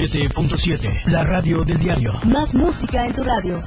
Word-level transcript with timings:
97.7, 0.00 1.04
la 1.08 1.24
radio 1.24 1.62
del 1.62 1.78
diario. 1.78 2.12
Más 2.24 2.54
música 2.54 3.04
en 3.04 3.12
tu 3.12 3.22
radio. 3.22 3.60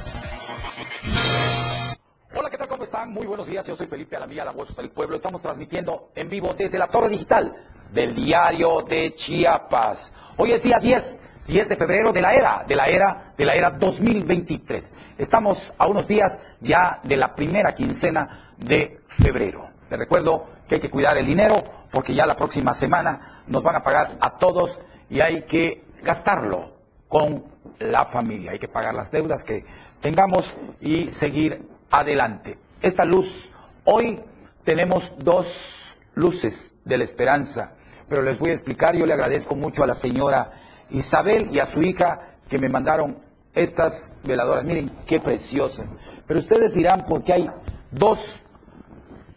Hola, 2.34 2.50
¿qué 2.50 2.58
tal? 2.58 2.66
¿Cómo 2.66 2.82
están? 2.82 3.12
Muy 3.12 3.24
buenos 3.24 3.46
días. 3.46 3.64
Yo 3.64 3.76
soy 3.76 3.86
Felipe 3.86 4.16
Alamía, 4.16 4.44
la 4.44 4.50
voz 4.50 4.74
del 4.74 4.90
pueblo. 4.90 5.14
Estamos 5.14 5.40
transmitiendo 5.40 6.10
en 6.16 6.28
vivo 6.28 6.52
desde 6.52 6.76
la 6.76 6.88
torre 6.88 7.08
digital 7.08 7.54
del 7.92 8.16
diario 8.16 8.82
de 8.82 9.14
Chiapas. 9.14 10.12
Hoy 10.36 10.50
es 10.50 10.64
día 10.64 10.80
10 10.80 11.20
10 11.46 11.68
de 11.68 11.76
febrero 11.76 12.12
de 12.12 12.20
la 12.20 12.34
era, 12.34 12.64
de 12.66 12.74
la 12.74 12.88
era, 12.88 13.32
de 13.38 13.44
la 13.44 13.54
era 13.54 13.70
2023. 13.70 14.92
Estamos 15.16 15.72
a 15.78 15.86
unos 15.86 16.08
días 16.08 16.40
ya 16.60 16.98
de 17.04 17.16
la 17.16 17.32
primera 17.32 17.76
quincena 17.76 18.54
de 18.58 19.02
febrero. 19.06 19.70
Les 19.88 20.00
recuerdo 20.00 20.46
que 20.66 20.74
hay 20.74 20.80
que 20.80 20.90
cuidar 20.90 21.16
el 21.16 21.26
dinero 21.26 21.62
porque 21.92 22.12
ya 22.12 22.26
la 22.26 22.34
próxima 22.34 22.74
semana 22.74 23.44
nos 23.46 23.62
van 23.62 23.76
a 23.76 23.84
pagar 23.84 24.16
a 24.18 24.36
todos 24.36 24.80
y 25.08 25.20
hay 25.20 25.42
que 25.42 25.83
gastarlo 26.04 26.74
con 27.08 27.44
la 27.78 28.04
familia. 28.06 28.52
Hay 28.52 28.58
que 28.58 28.68
pagar 28.68 28.94
las 28.94 29.10
deudas 29.10 29.44
que 29.44 29.64
tengamos 30.00 30.54
y 30.80 31.12
seguir 31.12 31.66
adelante. 31.90 32.58
Esta 32.80 33.04
luz, 33.04 33.50
hoy 33.84 34.20
tenemos 34.64 35.12
dos 35.18 35.96
luces 36.14 36.74
de 36.84 36.98
la 36.98 37.04
esperanza, 37.04 37.72
pero 38.08 38.22
les 38.22 38.38
voy 38.38 38.50
a 38.50 38.54
explicar, 38.54 38.96
yo 38.96 39.06
le 39.06 39.12
agradezco 39.12 39.56
mucho 39.56 39.82
a 39.82 39.86
la 39.86 39.94
señora 39.94 40.52
Isabel 40.90 41.48
y 41.50 41.58
a 41.58 41.66
su 41.66 41.82
hija 41.82 42.36
que 42.48 42.58
me 42.58 42.68
mandaron 42.68 43.18
estas 43.54 44.12
veladoras. 44.22 44.64
Miren 44.64 44.90
qué 45.06 45.20
preciosas. 45.20 45.88
Pero 46.26 46.40
ustedes 46.40 46.74
dirán 46.74 47.04
por 47.06 47.22
qué 47.22 47.32
hay 47.32 47.50
dos 47.90 48.40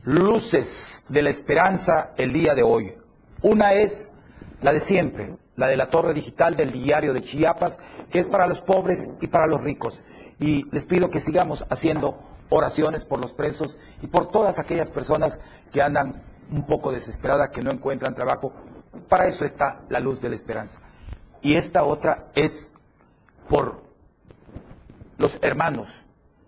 luces 0.03 1.05
de 1.09 1.21
la 1.21 1.29
esperanza 1.29 2.11
el 2.17 2.33
día 2.33 2.55
de 2.55 2.63
hoy. 2.63 2.93
Una 3.41 3.73
es 3.73 4.11
la 4.61 4.73
de 4.73 4.79
siempre, 4.79 5.35
la 5.57 5.67
de 5.67 5.75
la 5.75 5.89
torre 5.89 6.13
digital 6.13 6.55
del 6.55 6.71
diario 6.71 7.13
de 7.13 7.21
Chiapas, 7.21 7.79
que 8.09 8.19
es 8.19 8.29
para 8.29 8.47
los 8.47 8.61
pobres 8.61 9.09
y 9.19 9.27
para 9.27 9.47
los 9.47 9.61
ricos. 9.61 10.05
Y 10.39 10.63
les 10.71 10.85
pido 10.85 11.09
que 11.09 11.19
sigamos 11.19 11.65
haciendo 11.69 12.17
oraciones 12.49 13.03
por 13.03 13.19
los 13.19 13.33
presos 13.33 13.77
y 14.01 14.07
por 14.07 14.31
todas 14.31 14.59
aquellas 14.59 14.89
personas 14.89 15.41
que 15.73 15.81
andan 15.81 16.23
un 16.51 16.65
poco 16.65 16.91
desesperadas, 16.91 17.49
que 17.49 17.61
no 17.61 17.71
encuentran 17.71 18.15
trabajo. 18.15 18.53
Para 19.09 19.27
eso 19.27 19.43
está 19.43 19.81
la 19.89 19.99
luz 19.99 20.21
de 20.21 20.29
la 20.29 20.35
esperanza 20.35 20.79
y 21.41 21.55
esta 21.55 21.83
otra 21.83 22.27
es 22.35 22.73
por 23.47 23.81
los 25.17 25.39
hermanos 25.41 25.89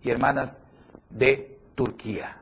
y 0.02 0.10
hermanas 0.10 0.58
de 1.10 1.60
Turquía, 1.76 2.38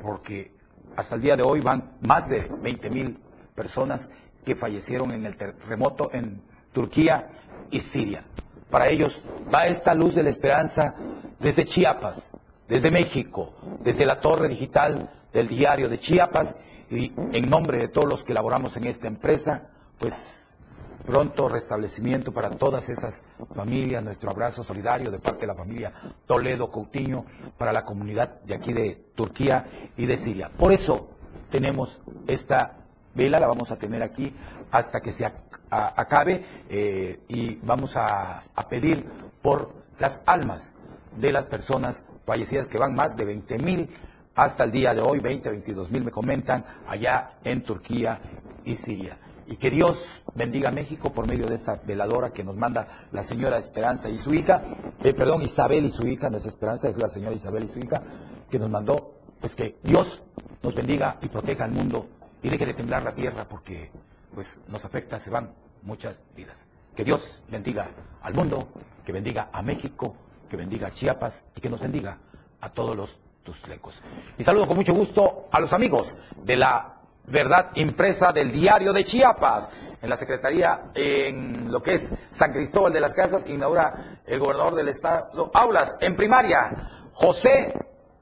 porque 0.00 0.52
hasta 0.96 1.14
el 1.14 1.20
día 1.20 1.36
de 1.36 1.42
hoy 1.42 1.60
van 1.60 1.92
más 2.00 2.28
de 2.28 2.40
20 2.62 2.90
mil 2.90 3.18
personas 3.54 4.10
que 4.44 4.56
fallecieron 4.56 5.12
en 5.12 5.26
el 5.26 5.36
terremoto 5.36 6.10
en 6.12 6.42
Turquía 6.72 7.30
y 7.70 7.80
Siria. 7.80 8.24
Para 8.70 8.88
ellos 8.88 9.20
va 9.52 9.66
esta 9.66 9.94
luz 9.94 10.14
de 10.14 10.22
la 10.22 10.30
esperanza 10.30 10.94
desde 11.38 11.64
Chiapas, 11.64 12.36
desde 12.68 12.90
México, 12.90 13.54
desde 13.82 14.06
la 14.06 14.20
torre 14.20 14.48
digital 14.48 15.10
del 15.32 15.48
diario 15.48 15.88
de 15.88 15.98
Chiapas 15.98 16.56
y 16.90 17.12
en 17.32 17.48
nombre 17.48 17.78
de 17.78 17.88
todos 17.88 18.08
los 18.08 18.24
que 18.24 18.34
laboramos 18.34 18.76
en 18.76 18.86
esta 18.86 19.08
empresa, 19.08 19.68
pues 19.98 20.58
pronto 21.04 21.48
restablecimiento 21.48 22.32
para 22.32 22.50
todas 22.50 22.88
esas 22.88 23.24
familias, 23.54 24.04
nuestro 24.04 24.30
abrazo 24.30 24.62
solidario 24.62 25.10
de 25.10 25.18
parte 25.18 25.40
de 25.42 25.46
la 25.48 25.54
familia 25.54 25.92
Toledo 26.26 26.70
Coutinho 26.70 27.26
para 27.58 27.72
la 27.72 27.84
comunidad 27.84 28.40
de 28.42 28.54
aquí 28.54 28.72
de 28.72 28.94
Turquía 29.14 29.66
y 29.96 30.06
de 30.06 30.16
Siria. 30.16 30.50
Por 30.50 30.72
eso 30.72 31.10
tenemos 31.50 32.00
esta 32.26 32.81
vela, 33.14 33.40
la 33.40 33.46
vamos 33.46 33.70
a 33.70 33.76
tener 33.76 34.02
aquí 34.02 34.34
hasta 34.70 35.00
que 35.00 35.12
se 35.12 35.30
acabe 35.70 36.44
eh, 36.68 37.20
y 37.28 37.56
vamos 37.56 37.96
a, 37.96 38.42
pedir 38.68 39.04
por 39.42 39.72
las 39.98 40.22
almas 40.26 40.74
de 41.18 41.32
las 41.32 41.46
personas 41.46 42.04
fallecidas 42.24 42.68
que 42.68 42.78
van 42.78 42.94
más 42.94 43.16
de 43.16 43.24
20 43.24 43.58
mil 43.58 43.90
hasta 44.34 44.64
el 44.64 44.70
día 44.70 44.94
de 44.94 45.00
hoy, 45.02 45.20
20, 45.20 45.50
22 45.50 45.90
mil 45.90 46.04
me 46.04 46.10
comentan, 46.10 46.64
allá 46.86 47.30
en 47.44 47.62
Turquía 47.62 48.18
y 48.64 48.74
Siria. 48.74 49.18
Y 49.46 49.56
que 49.56 49.70
Dios 49.70 50.22
bendiga 50.34 50.70
a 50.70 50.72
México 50.72 51.12
por 51.12 51.26
medio 51.26 51.46
de 51.46 51.54
esta 51.54 51.78
veladora 51.84 52.30
que 52.30 52.42
nos 52.42 52.56
manda 52.56 52.88
la 53.10 53.22
señora 53.22 53.58
Esperanza 53.58 54.08
y 54.08 54.16
su 54.16 54.32
hija, 54.32 54.62
eh, 55.02 55.12
perdón, 55.12 55.42
Isabel 55.42 55.84
y 55.84 55.90
su 55.90 56.06
hija, 56.06 56.30
no 56.30 56.38
es 56.38 56.46
Esperanza, 56.46 56.88
es 56.88 56.96
la 56.96 57.08
señora 57.08 57.34
Isabel 57.34 57.64
y 57.64 57.68
su 57.68 57.80
hija, 57.80 58.02
que 58.50 58.58
nos 58.58 58.70
mandó, 58.70 59.16
pues 59.40 59.54
que 59.54 59.76
Dios 59.82 60.22
nos 60.62 60.74
bendiga 60.74 61.18
y 61.20 61.28
proteja 61.28 61.64
al 61.64 61.72
mundo 61.72 62.06
y 62.42 62.48
deje 62.48 62.66
de 62.66 62.74
temblar 62.74 63.02
la 63.02 63.14
tierra 63.14 63.48
porque 63.48 63.90
pues 64.34 64.60
nos 64.68 64.84
afecta, 64.84 65.20
se 65.20 65.30
van 65.30 65.54
muchas 65.82 66.22
vidas. 66.36 66.66
Que 66.94 67.04
Dios 67.04 67.42
bendiga 67.48 67.88
al 68.22 68.34
mundo, 68.34 68.68
que 69.04 69.12
bendiga 69.12 69.48
a 69.52 69.62
México, 69.62 70.14
que 70.48 70.56
bendiga 70.56 70.88
a 70.88 70.90
Chiapas 70.90 71.44
y 71.56 71.60
que 71.60 71.70
nos 71.70 71.80
bendiga 71.80 72.18
a 72.60 72.68
todos 72.70 72.96
los 72.96 73.18
tuslecos. 73.42 74.02
Y 74.38 74.42
saludo 74.42 74.66
con 74.66 74.76
mucho 74.76 74.94
gusto 74.94 75.48
a 75.50 75.60
los 75.60 75.72
amigos 75.72 76.16
de 76.42 76.56
la 76.56 76.96
verdad 77.26 77.70
impresa 77.74 78.32
del 78.32 78.50
diario 78.52 78.92
de 78.92 79.04
Chiapas. 79.04 79.70
En 80.00 80.10
la 80.10 80.16
Secretaría, 80.16 80.90
en 80.94 81.70
lo 81.70 81.80
que 81.82 81.94
es 81.94 82.12
San 82.30 82.52
Cristóbal 82.52 82.92
de 82.92 83.00
las 83.00 83.14
Casas, 83.14 83.46
inaugura 83.46 84.20
el 84.26 84.40
gobernador 84.40 84.74
del 84.74 84.88
estado 84.88 85.50
aulas 85.54 85.96
en 86.00 86.16
primaria, 86.16 87.10
José 87.14 87.72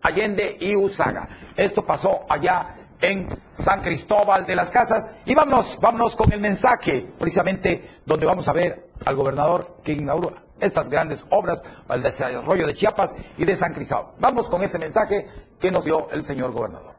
Allende 0.03 0.57
y 0.61 0.77
Usaga. 0.77 1.29
Esto 1.57 1.85
pasó 1.85 2.27
allá 2.29 2.80
en 3.01 3.29
San 3.53 3.83
Cristóbal 3.83 4.47
de 4.47 4.57
las 4.57 4.71
Casas. 4.71 5.07
Y 5.25 5.35
vámonos, 5.35 5.79
vámonos 5.81 6.17
con 6.17 6.33
el 6.33 6.41
mensaje, 6.41 7.09
precisamente 7.19 8.01
donde 8.05 8.27
vamos 8.27 8.49
a 8.49 8.53
ver 8.53 8.91
al 9.05 9.17
gobernador 9.17 9.77
que 9.83 9.93
inaugura 9.93 10.43
estas 10.61 10.89
grandes 10.91 11.25
obras 11.31 11.63
para 11.87 11.97
el 11.97 12.03
desarrollo 12.03 12.67
de 12.67 12.75
Chiapas 12.75 13.15
y 13.39 13.45
de 13.45 13.57
San 13.57 13.73
Cristóbal. 13.73 14.13
Vamos 14.19 14.49
con 14.49 14.63
este 14.63 14.79
mensaje 14.79 15.27
que 15.59 15.71
nos 15.71 15.85
dio 15.85 16.11
el 16.11 16.25
señor 16.25 16.53
gobernador. 16.53 16.97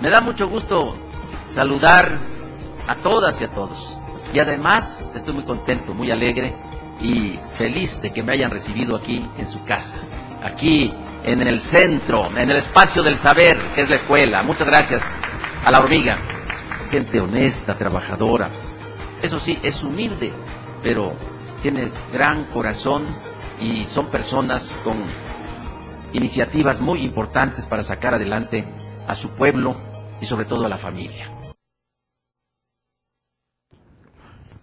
Me 0.00 0.10
da 0.10 0.20
mucho 0.20 0.48
gusto 0.48 0.94
saludar 1.48 2.18
a 2.86 2.96
todas 2.96 3.40
y 3.40 3.44
a 3.44 3.50
todos. 3.50 3.98
Y 4.32 4.38
además 4.38 5.10
estoy 5.14 5.34
muy 5.34 5.44
contento, 5.44 5.94
muy 5.94 6.10
alegre 6.10 6.54
y 7.00 7.38
feliz 7.56 8.00
de 8.00 8.12
que 8.12 8.22
me 8.22 8.32
hayan 8.32 8.50
recibido 8.50 8.96
aquí 8.96 9.28
en 9.38 9.46
su 9.46 9.62
casa, 9.64 9.98
aquí 10.44 10.92
en 11.24 11.40
el 11.42 11.60
centro, 11.60 12.28
en 12.36 12.50
el 12.50 12.58
espacio 12.58 13.02
del 13.02 13.16
saber, 13.16 13.56
que 13.74 13.80
es 13.80 13.88
la 13.88 13.96
escuela. 13.96 14.42
Muchas 14.42 14.66
gracias 14.66 15.14
a 15.64 15.70
la 15.70 15.80
hormiga. 15.80 16.18
Gente 16.90 17.18
honesta, 17.18 17.74
trabajadora. 17.74 18.50
Eso 19.22 19.40
sí, 19.40 19.58
es 19.62 19.82
humilde, 19.82 20.30
pero 20.82 21.12
tiene 21.62 21.90
gran 22.12 22.44
corazón 22.44 23.06
y 23.58 23.86
son 23.86 24.06
personas 24.06 24.76
con 24.84 24.96
iniciativas 26.12 26.80
muy 26.80 27.02
importantes 27.02 27.66
para 27.66 27.82
sacar 27.82 28.14
adelante 28.14 28.68
a 29.08 29.14
su 29.14 29.30
pueblo 29.30 29.80
y 30.20 30.26
sobre 30.26 30.44
todo 30.44 30.66
a 30.66 30.68
la 30.68 30.78
familia. 30.78 31.33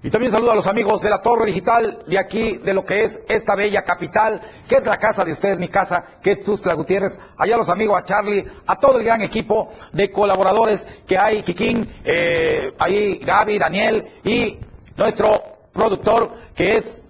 Y 0.03 0.09
también 0.09 0.31
saludo 0.31 0.51
a 0.51 0.55
los 0.55 0.65
amigos 0.65 1.01
de 1.03 1.11
la 1.11 1.21
Torre 1.21 1.45
Digital 1.45 1.99
de 2.07 2.17
aquí, 2.17 2.57
de 2.57 2.73
lo 2.73 2.83
que 2.83 3.03
es 3.03 3.21
esta 3.29 3.53
bella 3.53 3.83
capital, 3.83 4.41
que 4.67 4.75
es 4.75 4.85
la 4.85 4.97
casa 4.97 5.23
de 5.23 5.31
ustedes, 5.31 5.59
mi 5.59 5.67
casa, 5.67 6.03
que 6.23 6.31
es 6.31 6.43
Tustla 6.43 6.73
Gutiérrez. 6.73 7.19
Allá 7.37 7.55
los 7.55 7.69
amigos, 7.69 7.99
a 7.99 8.03
Charlie, 8.03 8.43
a 8.65 8.79
todo 8.79 8.97
el 8.97 9.05
gran 9.05 9.21
equipo 9.21 9.73
de 9.93 10.09
colaboradores 10.11 10.87
que 11.05 11.19
hay, 11.19 11.43
Kikín, 11.43 11.87
eh, 12.03 12.73
ahí 12.79 13.19
Gaby, 13.23 13.59
Daniel 13.59 14.07
y 14.23 14.57
nuestro 14.97 15.39
productor 15.71 16.33
que 16.55 16.77
es 16.77 17.03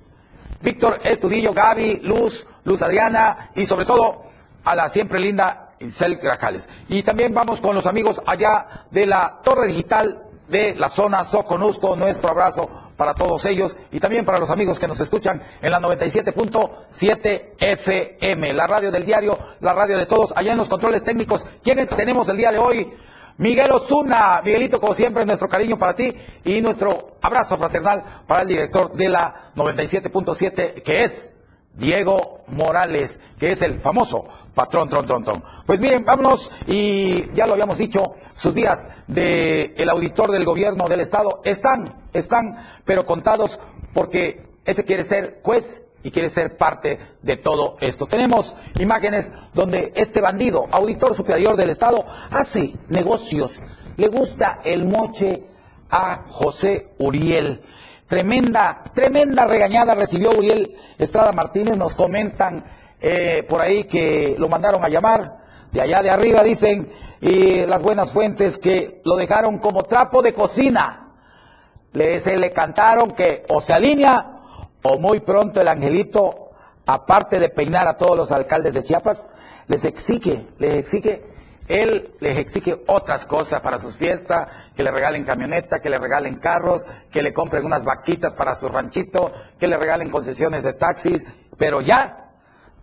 Víctor 0.59 0.99
Estudillo, 1.01 1.53
Gaby, 1.53 2.01
Luz, 2.03 2.45
Luz 2.65 2.81
Adriana 2.81 3.51
y 3.55 3.65
sobre 3.65 3.85
todo 3.85 4.23
a 4.65 4.75
la 4.75 4.89
siempre 4.89 5.17
linda 5.17 5.75
Incel 5.79 6.17
Grajales. 6.17 6.69
Y 6.89 7.03
también 7.03 7.33
vamos 7.33 7.61
con 7.61 7.73
los 7.73 7.85
amigos 7.85 8.21
allá 8.25 8.85
de 8.91 9.05
la 9.05 9.39
Torre 9.41 9.67
Digital 9.67 10.25
de 10.51 10.75
la 10.75 10.89
zona 10.89 11.23
Soconusco. 11.23 11.95
Nuestro 11.95 12.29
abrazo 12.29 12.69
para 12.95 13.13
todos 13.15 13.45
ellos 13.45 13.77
y 13.91 13.99
también 13.99 14.25
para 14.25 14.37
los 14.37 14.51
amigos 14.51 14.79
que 14.79 14.87
nos 14.87 14.99
escuchan 14.99 15.41
en 15.61 15.71
la 15.71 15.79
97.7 15.79 17.53
FM, 17.57 18.53
la 18.53 18.67
radio 18.67 18.91
del 18.91 19.05
diario, 19.05 19.39
la 19.61 19.73
radio 19.73 19.97
de 19.97 20.05
todos, 20.05 20.33
allá 20.35 20.51
en 20.51 20.57
los 20.57 20.69
controles 20.69 21.03
técnicos. 21.03 21.45
¿Quiénes 21.63 21.87
tenemos 21.87 22.29
el 22.29 22.37
día 22.37 22.51
de 22.51 22.59
hoy? 22.59 22.93
Miguel 23.37 23.71
Osuna, 23.71 24.41
Miguelito, 24.43 24.79
como 24.79 24.93
siempre, 24.93 25.25
nuestro 25.25 25.49
cariño 25.49 25.77
para 25.79 25.95
ti 25.95 26.13
y 26.43 26.61
nuestro 26.61 27.17
abrazo 27.21 27.57
fraternal 27.57 28.23
para 28.27 28.43
el 28.43 28.49
director 28.49 28.91
de 28.91 29.09
la 29.09 29.51
97.7, 29.55 30.83
que 30.83 31.03
es 31.03 31.33
Diego 31.73 32.41
Morales, 32.47 33.19
que 33.39 33.51
es 33.51 33.61
el 33.61 33.79
famoso 33.79 34.25
patrón, 34.53 34.89
tron, 34.89 35.05
tron, 35.05 35.23
tron. 35.23 35.43
Pues 35.65 35.79
miren, 35.79 36.03
vámonos 36.05 36.51
y 36.67 37.33
ya 37.33 37.45
lo 37.45 37.53
habíamos 37.53 37.77
dicho, 37.77 38.15
sus 38.35 38.53
días 38.53 38.87
de 39.07 39.73
el 39.77 39.89
auditor 39.89 40.31
del 40.31 40.45
gobierno 40.45 40.87
del 40.87 41.01
estado 41.01 41.41
están, 41.43 42.07
están, 42.13 42.57
pero 42.85 43.05
contados 43.05 43.59
porque 43.93 44.47
ese 44.65 44.85
quiere 44.85 45.03
ser 45.03 45.39
juez 45.43 45.83
y 46.03 46.11
quiere 46.11 46.29
ser 46.29 46.57
parte 46.57 46.99
de 47.21 47.37
todo 47.37 47.77
esto. 47.79 48.07
Tenemos 48.07 48.55
imágenes 48.79 49.31
donde 49.53 49.93
este 49.95 50.21
bandido, 50.21 50.67
auditor 50.71 51.15
superior 51.15 51.55
del 51.55 51.69
estado, 51.69 52.05
hace 52.31 52.73
negocios, 52.89 53.53
le 53.97 54.07
gusta 54.07 54.61
el 54.63 54.85
moche 54.85 55.45
a 55.89 56.23
José 56.27 56.93
Uriel 56.99 57.61
Tremenda, 58.11 58.83
tremenda 58.93 59.47
regañada 59.47 59.95
recibió 59.95 60.31
Uriel 60.31 60.75
Estrada 60.97 61.31
Martínez. 61.31 61.77
Nos 61.77 61.95
comentan 61.95 62.61
eh, 63.01 63.43
por 63.49 63.61
ahí 63.61 63.85
que 63.85 64.35
lo 64.37 64.47
mandaron 64.47 64.83
a 64.83 64.89
llamar. 64.89 65.39
De 65.71 65.81
allá 65.81 66.03
de 66.03 66.09
arriba 66.09 66.43
dicen, 66.43 66.91
y 67.21 67.65
las 67.65 67.81
buenas 67.81 68.11
fuentes 68.11 68.57
que 68.57 69.01
lo 69.03 69.15
dejaron 69.15 69.59
como 69.59 69.83
trapo 69.83 70.21
de 70.21 70.33
cocina. 70.33 71.09
Le, 71.93 72.19
se 72.19 72.37
le 72.37 72.51
cantaron 72.51 73.11
que 73.11 73.43
o 73.49 73.59
se 73.59 73.73
alinea 73.73 74.39
o 74.83 74.97
muy 74.97 75.19
pronto 75.19 75.61
el 75.61 75.67
angelito, 75.67 76.51
aparte 76.85 77.39
de 77.39 77.49
peinar 77.49 77.87
a 77.87 77.97
todos 77.97 78.17
los 78.17 78.31
alcaldes 78.31 78.73
de 78.73 78.83
Chiapas, 78.83 79.29
les 79.67 79.85
exige, 79.85 80.47
les 80.57 80.75
exige, 80.75 81.23
él 81.67 82.11
les 82.19 82.37
exige 82.37 82.81
otras 82.87 83.25
cosas 83.25 83.61
para 83.61 83.77
sus 83.77 83.95
fiestas, 83.95 84.47
que 84.75 84.83
le 84.83 84.91
regalen 84.91 85.23
camioneta, 85.23 85.79
que 85.79 85.89
le 85.89 85.99
regalen 85.99 86.35
carros, 86.35 86.85
que 87.11 87.21
le 87.21 87.33
compren 87.33 87.65
unas 87.65 87.83
vaquitas 87.83 88.33
para 88.33 88.55
su 88.55 88.67
ranchito, 88.67 89.31
que 89.59 89.67
le 89.67 89.77
regalen 89.77 90.09
concesiones 90.09 90.63
de 90.63 90.73
taxis, 90.73 91.25
pero 91.57 91.81
ya 91.81 92.30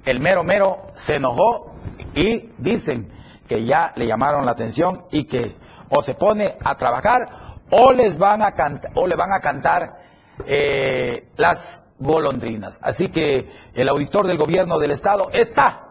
el 0.04 0.20
mero 0.20 0.44
mero 0.44 0.86
se 0.94 1.16
enojó 1.16 1.74
y 2.14 2.50
dicen 2.58 3.10
que 3.48 3.64
ya 3.64 3.92
le 3.96 4.06
llamaron 4.06 4.44
la 4.44 4.52
atención 4.52 5.04
y 5.10 5.24
que 5.24 5.56
o 5.90 6.02
se 6.02 6.14
pone 6.14 6.56
a 6.64 6.76
trabajar 6.76 7.56
o 7.70 7.92
les 7.92 8.18
van 8.18 8.42
a 8.42 8.54
o 8.94 9.06
le 9.06 9.16
van 9.16 9.32
a 9.32 9.40
cantar 9.40 10.00
eh, 10.46 11.28
las 11.36 11.84
golondrinas. 11.98 12.78
Así 12.82 13.08
que 13.08 13.50
el 13.74 13.88
auditor 13.88 14.26
del 14.26 14.38
gobierno 14.38 14.78
del 14.78 14.92
estado 14.92 15.30
está 15.32 15.84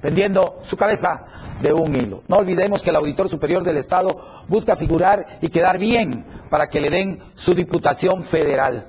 pendiendo 0.00 0.58
su 0.62 0.76
cabeza 0.76 1.26
de 1.60 1.72
un 1.72 1.94
hilo. 1.94 2.22
No 2.28 2.38
olvidemos 2.38 2.82
que 2.82 2.90
el 2.90 2.96
auditor 2.96 3.28
superior 3.28 3.62
del 3.62 3.76
estado 3.76 4.44
busca 4.48 4.76
figurar 4.76 5.38
y 5.40 5.48
quedar 5.48 5.78
bien 5.78 6.24
para 6.48 6.68
que 6.68 6.80
le 6.80 6.90
den 6.90 7.22
su 7.34 7.54
diputación 7.54 8.24
federal. 8.24 8.86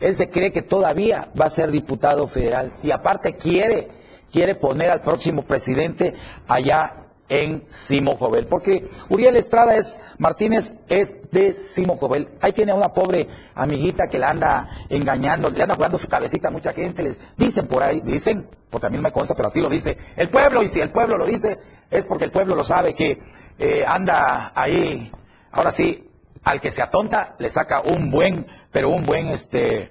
Él 0.00 0.16
se 0.16 0.30
cree 0.30 0.52
que 0.52 0.62
todavía 0.62 1.28
va 1.38 1.46
a 1.46 1.50
ser 1.50 1.70
diputado 1.70 2.26
federal 2.26 2.72
y 2.82 2.90
aparte 2.90 3.36
quiere 3.36 4.00
quiere 4.30 4.54
poner 4.54 4.90
al 4.90 5.00
próximo 5.00 5.42
presidente 5.42 6.14
allá 6.46 7.00
en 7.28 7.62
Simo 7.66 8.18
porque 8.48 8.88
Uriel 9.08 9.36
Estrada 9.36 9.76
es, 9.76 10.00
Martínez 10.18 10.74
es 10.88 11.14
de 11.30 11.52
Simo 11.52 11.98
Ahí 12.40 12.52
tiene 12.52 12.72
a 12.72 12.74
una 12.74 12.88
pobre 12.88 13.28
amiguita 13.54 14.08
que 14.08 14.18
la 14.18 14.30
anda 14.30 14.68
engañando, 14.88 15.48
le 15.48 15.62
anda 15.62 15.76
jugando 15.76 15.96
su 15.96 16.08
cabecita 16.08 16.48
a 16.48 16.50
mucha 16.50 16.72
gente, 16.72 17.04
les 17.04 17.16
dicen 17.36 17.68
por 17.68 17.84
ahí, 17.84 18.00
dicen, 18.00 18.48
porque 18.68 18.88
a 18.88 18.90
mí 18.90 18.96
no 18.96 19.04
me 19.04 19.12
consta, 19.12 19.34
pero 19.36 19.46
así 19.46 19.60
lo 19.60 19.68
dice 19.68 19.96
el 20.16 20.28
pueblo, 20.28 20.60
y 20.62 20.68
si 20.68 20.80
el 20.80 20.90
pueblo 20.90 21.16
lo 21.16 21.24
dice, 21.24 21.56
es 21.88 22.04
porque 22.04 22.24
el 22.24 22.32
pueblo 22.32 22.56
lo 22.56 22.64
sabe, 22.64 22.94
que 22.94 23.18
eh, 23.58 23.84
anda 23.86 24.50
ahí, 24.52 25.08
ahora 25.52 25.70
sí, 25.70 26.10
al 26.42 26.60
que 26.60 26.72
se 26.72 26.82
atonta, 26.82 27.36
le 27.38 27.48
saca 27.48 27.80
un 27.80 28.10
buen, 28.10 28.44
pero 28.70 28.90
un 28.90 29.04
buen 29.04 29.28
este 29.28 29.90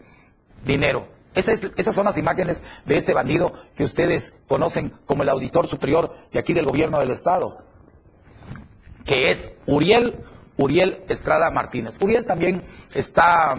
dinero 0.64 1.20
esas 1.36 1.96
son 1.96 2.06
las 2.06 2.18
imágenes 2.18 2.64
de 2.86 2.98
este 2.98 3.14
bandido 3.14 3.54
que 3.76 3.84
ustedes 3.84 4.34
conocen 4.48 4.94
como 5.06 5.24
el 5.24 5.30
auditor 5.30 5.68
superior 5.68 6.14
de 6.32 6.40
aquí 6.40 6.54
del 6.54 6.66
gobierno 6.66 7.00
del 7.00 7.12
Estado, 7.12 7.64
que 9.06 9.32
es 9.32 9.52
Uriel, 9.66 10.26
Uriel 10.58 11.04
Estrada 11.08 11.50
Martínez. 11.52 11.98
Uriel 12.02 12.26
también 12.26 12.64
está, 12.94 13.56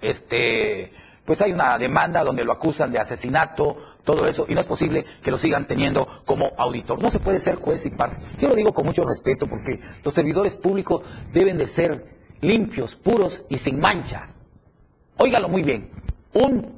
este, 0.00 0.92
pues 1.24 1.40
hay 1.42 1.52
una 1.52 1.78
demanda 1.78 2.24
donde 2.24 2.44
lo 2.44 2.52
acusan 2.52 2.90
de 2.90 2.98
asesinato, 2.98 3.76
todo 4.04 4.26
eso, 4.26 4.46
y 4.48 4.54
no 4.54 4.60
es 4.60 4.66
posible 4.66 5.04
que 5.22 5.30
lo 5.30 5.38
sigan 5.38 5.66
teniendo 5.66 6.22
como 6.24 6.52
auditor. 6.56 7.00
No 7.00 7.10
se 7.10 7.20
puede 7.20 7.40
ser 7.40 7.56
juez 7.56 7.84
y 7.86 7.90
parte. 7.90 8.20
Yo 8.38 8.48
lo 8.48 8.54
digo 8.54 8.72
con 8.72 8.86
mucho 8.86 9.04
respeto 9.04 9.46
porque 9.46 9.80
los 10.02 10.14
servidores 10.14 10.56
públicos 10.56 11.02
deben 11.32 11.58
de 11.58 11.66
ser 11.66 12.16
limpios, 12.40 12.94
puros 12.94 13.42
y 13.48 13.58
sin 13.58 13.78
mancha. 13.80 14.35
Óigalo 15.16 15.48
muy 15.48 15.62
bien. 15.62 15.90
Un 16.32 16.76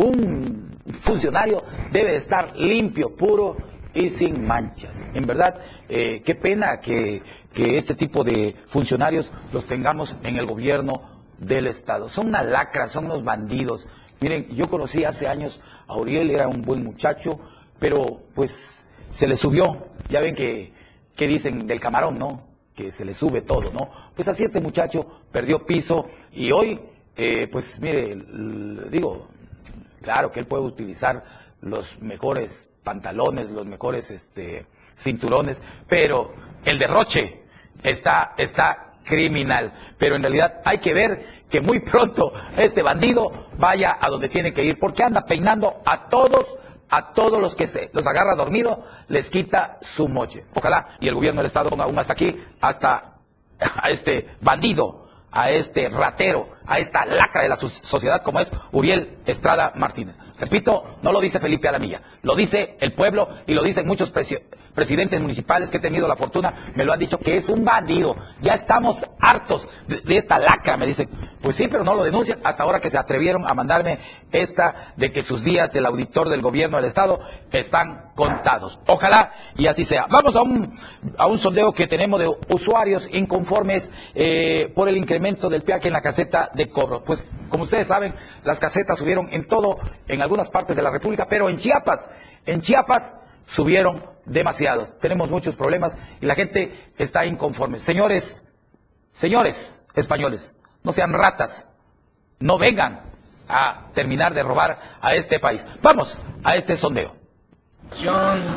un 0.00 0.76
funcionario 0.92 1.62
debe 1.92 2.16
estar 2.16 2.56
limpio, 2.56 3.14
puro 3.14 3.56
y 3.92 4.08
sin 4.08 4.46
manchas. 4.46 5.04
En 5.14 5.26
verdad, 5.26 5.58
eh, 5.88 6.22
qué 6.24 6.34
pena 6.34 6.80
que, 6.80 7.22
este 7.54 7.94
tipo 7.94 8.24
de 8.24 8.56
funcionarios 8.68 9.32
los 9.52 9.66
tengamos 9.66 10.16
en 10.22 10.36
el 10.36 10.46
gobierno 10.46 11.02
del 11.38 11.66
Estado. 11.66 12.08
Son 12.08 12.28
una 12.28 12.42
lacra, 12.42 12.88
son 12.88 13.06
unos 13.06 13.24
bandidos. 13.24 13.88
Miren, 14.20 14.48
yo 14.54 14.68
conocí 14.68 15.04
hace 15.04 15.26
años 15.26 15.60
a 15.86 15.96
Uriel, 15.96 16.30
era 16.30 16.48
un 16.48 16.62
buen 16.62 16.82
muchacho, 16.84 17.40
pero 17.78 18.22
pues 18.34 18.88
se 19.08 19.26
le 19.26 19.36
subió. 19.36 19.88
Ya 20.08 20.20
ven 20.20 20.34
que, 20.34 20.72
que 21.16 21.26
dicen 21.26 21.66
del 21.66 21.80
camarón, 21.80 22.18
¿no? 22.18 22.42
Que 22.74 22.92
se 22.92 23.04
le 23.04 23.12
sube 23.12 23.42
todo, 23.42 23.70
¿no? 23.72 23.90
Pues 24.14 24.28
así 24.28 24.44
este 24.44 24.60
muchacho 24.60 25.06
perdió 25.32 25.66
piso 25.66 26.06
y 26.32 26.52
hoy, 26.52 26.80
eh, 27.22 27.48
pues 27.48 27.78
mire, 27.80 28.16
digo, 28.90 29.28
Claro 30.02 30.32
que 30.32 30.40
él 30.40 30.46
puede 30.46 30.62
utilizar 30.62 31.22
los 31.60 31.86
mejores 32.00 32.68
pantalones, 32.82 33.50
los 33.50 33.66
mejores 33.66 34.10
este, 34.10 34.66
cinturones, 34.96 35.62
pero 35.88 36.32
el 36.64 36.78
derroche 36.78 37.42
está, 37.82 38.34
está 38.38 38.94
criminal. 39.04 39.72
Pero 39.98 40.16
en 40.16 40.22
realidad 40.22 40.62
hay 40.64 40.78
que 40.78 40.94
ver 40.94 41.26
que 41.50 41.60
muy 41.60 41.80
pronto 41.80 42.32
este 42.56 42.82
bandido 42.82 43.48
vaya 43.58 43.98
a 44.00 44.08
donde 44.08 44.28
tiene 44.28 44.52
que 44.52 44.64
ir, 44.64 44.78
porque 44.78 45.02
anda 45.02 45.26
peinando 45.26 45.82
a 45.84 46.08
todos, 46.08 46.56
a 46.88 47.12
todos 47.12 47.40
los 47.40 47.54
que 47.54 47.66
se 47.66 47.90
los 47.92 48.06
agarra 48.06 48.34
dormido, 48.36 48.82
les 49.08 49.28
quita 49.28 49.78
su 49.82 50.08
moche. 50.08 50.46
Ojalá 50.54 50.96
y 50.98 51.08
el 51.08 51.14
gobierno 51.14 51.40
del 51.40 51.46
Estado 51.46 51.68
ponga 51.68 51.84
aún 51.84 51.98
hasta 51.98 52.14
aquí, 52.14 52.42
hasta 52.60 53.18
a 53.82 53.90
este 53.90 54.28
bandido 54.40 55.10
a 55.32 55.50
este 55.50 55.88
ratero, 55.88 56.48
a 56.70 56.78
esta 56.78 57.04
lacra 57.04 57.42
de 57.42 57.48
la 57.48 57.56
sociedad 57.56 58.22
como 58.22 58.38
es 58.38 58.52
Uriel 58.70 59.18
Estrada 59.26 59.72
Martínez. 59.74 60.16
Repito, 60.38 60.98
no 61.02 61.10
lo 61.10 61.20
dice 61.20 61.40
Felipe 61.40 61.66
Alamilla, 61.66 62.00
lo 62.22 62.36
dice 62.36 62.76
el 62.80 62.94
pueblo 62.94 63.28
y 63.48 63.54
lo 63.54 63.62
dicen 63.62 63.88
muchos 63.88 64.12
presidentes 64.80 65.20
municipales 65.20 65.70
que 65.70 65.76
he 65.76 65.80
tenido 65.80 66.08
la 66.08 66.16
fortuna, 66.16 66.54
me 66.74 66.86
lo 66.86 66.94
han 66.94 66.98
dicho 66.98 67.18
que 67.18 67.36
es 67.36 67.50
un 67.50 67.66
bandido. 67.66 68.16
Ya 68.40 68.54
estamos 68.54 69.06
hartos 69.20 69.68
de, 69.86 70.16
esta 70.16 70.38
lacra, 70.38 70.78
me 70.78 70.86
dicen. 70.86 71.10
Pues 71.42 71.56
sí, 71.56 71.68
pero 71.68 71.84
no 71.84 71.94
lo 71.94 72.02
denuncian 72.02 72.38
hasta 72.44 72.62
ahora 72.62 72.80
que 72.80 72.88
se 72.88 72.96
atrevieron 72.96 73.46
a 73.46 73.52
mandarme 73.52 73.98
esta 74.32 74.94
de 74.96 75.12
que 75.12 75.22
sus 75.22 75.44
días 75.44 75.70
del 75.74 75.84
auditor 75.84 76.30
del 76.30 76.40
gobierno 76.40 76.78
del 76.78 76.86
Estado 76.86 77.20
están 77.52 78.12
contados. 78.14 78.78
Ojalá 78.86 79.34
y 79.54 79.66
así 79.66 79.84
sea. 79.84 80.06
Vamos 80.08 80.34
a 80.34 80.40
un, 80.40 80.78
a 81.18 81.26
un 81.26 81.36
sondeo 81.36 81.72
que 81.72 81.86
tenemos 81.86 82.18
de 82.18 82.34
usuarios 82.48 83.06
inconformes 83.12 83.90
eh, 84.14 84.72
por 84.74 84.88
el 84.88 84.96
incremento 84.96 85.50
del 85.50 85.62
peaje 85.62 85.88
en 85.88 85.92
la 85.92 86.00
caseta 86.00 86.50
de 86.54 86.70
cobro. 86.70 87.04
Pues 87.04 87.28
como 87.50 87.64
ustedes 87.64 87.86
saben, 87.86 88.14
las 88.44 88.58
casetas 88.58 88.98
subieron 88.98 89.28
en 89.30 89.46
todo, 89.46 89.76
en 90.08 90.22
algunas 90.22 90.48
partes 90.48 90.74
de 90.74 90.80
la 90.80 90.90
República, 90.90 91.26
pero 91.28 91.50
en 91.50 91.58
Chiapas, 91.58 92.08
en 92.46 92.62
Chiapas 92.62 93.14
subieron 93.50 94.04
demasiados. 94.24 94.98
Tenemos 94.98 95.30
muchos 95.30 95.56
problemas 95.56 95.96
y 96.20 96.26
la 96.26 96.34
gente 96.34 96.92
está 96.98 97.26
inconforme. 97.26 97.78
Señores, 97.78 98.44
señores 99.12 99.82
españoles, 99.94 100.56
no 100.82 100.92
sean 100.92 101.12
ratas, 101.12 101.68
no 102.38 102.58
vengan 102.58 103.00
a 103.48 103.86
terminar 103.92 104.32
de 104.34 104.42
robar 104.42 104.78
a 105.00 105.14
este 105.14 105.40
país. 105.40 105.66
Vamos 105.82 106.16
a 106.44 106.54
este 106.54 106.76
sondeo. 106.76 107.16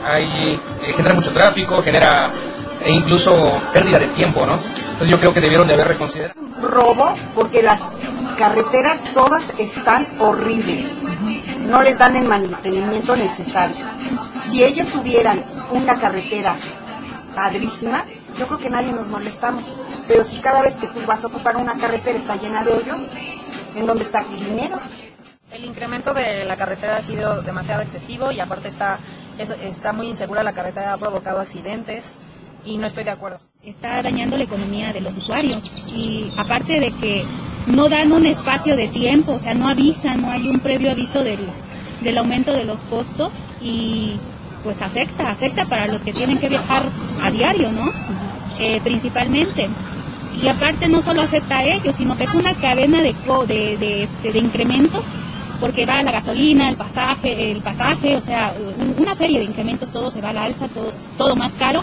Hay, 0.06 0.60
eh, 0.84 0.94
genera 0.96 1.16
mucho 1.16 1.32
tráfico, 1.32 1.82
genera 1.82 2.32
e 2.86 2.92
incluso 2.92 3.60
pérdida 3.74 3.98
de 3.98 4.08
tiempo, 4.10 4.46
¿no? 4.46 4.56
Entonces 4.56 5.10
yo 5.10 5.20
creo 5.20 5.34
que 5.34 5.42
debieron 5.42 5.68
de 5.68 5.74
haber 5.74 5.88
reconsiderado. 5.88 6.40
Robo, 6.62 7.14
porque 7.34 7.64
las 7.64 7.82
carreteras 8.38 9.04
todas 9.14 9.54
están 9.58 10.08
horribles. 10.20 11.06
No 11.60 11.82
les 11.82 11.98
dan 11.98 12.16
el 12.16 12.26
mantenimiento 12.26 13.16
necesario. 13.16 13.86
Si 14.46 14.64
ellos 14.64 14.88
tuvieran 14.90 15.42
una 15.72 16.00
carretera 16.00 16.56
padrísima, 17.36 18.06
yo 18.38 18.48
creo 18.48 18.60
que 18.60 18.70
nadie 18.70 18.92
nos 18.92 19.08
molestamos. 19.08 19.76
Pero 20.08 20.24
si 20.24 20.40
cada 20.40 20.62
vez 20.62 20.76
que 20.76 20.88
tú 20.88 21.00
vas 21.08 21.24
a 21.24 21.28
ocupar 21.28 21.58
una 21.58 21.78
carretera 21.78 22.18
está 22.18 22.36
llena 22.36 22.64
de 22.64 22.74
hoyos, 22.74 23.12
¿en 23.76 23.86
dónde 23.86 24.04
está 24.04 24.22
el 24.22 24.46
dinero? 24.46 24.80
El 25.52 25.66
incremento 25.66 26.14
de 26.14 26.46
la 26.46 26.58
carretera 26.58 26.98
ha 26.98 27.02
sido 27.02 27.42
demasiado 27.42 27.84
excesivo 27.84 28.32
y 28.32 28.40
aparte 28.40 28.68
está, 28.68 29.00
está 29.38 29.94
muy 29.94 30.10
insegura 30.10 30.44
la 30.44 30.54
carretera, 30.54 30.94
ha 30.94 30.98
provocado 30.98 31.40
accidentes 31.40 32.12
y 32.66 32.78
no 32.78 32.88
estoy 32.88 33.04
de 33.04 33.12
acuerdo. 33.12 33.40
Está 33.62 34.02
dañando 34.02 34.36
la 34.36 34.44
economía 34.44 34.92
de 34.92 35.02
los 35.02 35.16
usuarios 35.16 35.72
y 35.88 36.34
aparte 36.38 36.80
de 36.80 36.92
que 36.92 37.26
no 37.68 37.88
dan 37.88 38.12
un 38.12 38.26
espacio 38.26 38.76
de 38.76 38.88
tiempo, 38.90 39.34
o 39.34 39.40
sea, 39.40 39.54
no 39.54 39.70
avisan, 39.70 40.22
no 40.22 40.32
hay 40.32 40.48
un 40.48 40.60
previo 40.60 40.92
aviso 40.92 41.24
del, 41.24 41.40
del 42.04 42.18
aumento 42.18 42.52
de 42.52 42.66
los 42.66 42.80
costos 42.84 43.34
y 43.62 44.20
pues 44.64 44.82
afecta, 44.82 45.30
afecta 45.30 45.66
para 45.66 45.88
los 45.88 46.04
que 46.04 46.14
tienen 46.14 46.38
que 46.38 46.50
viajar 46.50 46.90
a 47.22 47.32
diario, 47.32 47.72
¿no? 47.72 47.92
Eh, 48.60 48.80
principalmente. 48.84 49.70
Y 50.42 50.48
aparte 50.48 50.88
no 50.88 51.02
solo 51.02 51.22
afecta 51.22 51.60
a 51.60 51.64
ellos, 51.64 51.96
sino 51.96 52.16
que 52.16 52.24
es 52.24 52.34
una 52.34 52.54
cadena 52.56 53.02
de, 53.02 53.14
de, 53.48 53.78
de, 53.78 54.04
este, 54.04 54.32
de 54.32 54.40
incrementos 54.40 55.04
porque 55.60 55.86
va 55.86 56.04
la 56.04 56.12
gasolina, 56.12 56.70
el 56.70 56.76
pasaje, 56.76 57.52
el 57.52 57.62
pasaje, 57.62 58.18
o 58.18 58.22
sea, 58.22 58.54
una 58.98 59.16
serie 59.16 59.40
de 59.40 59.46
incrementos, 59.46 59.94
todo 59.94 60.12
se 60.12 60.20
va 60.20 60.32
a 60.32 60.34
la 60.34 60.44
alza, 60.44 60.68
todo, 60.68 60.90
todo 61.18 61.38
más 61.38 61.54
caro. 61.54 61.82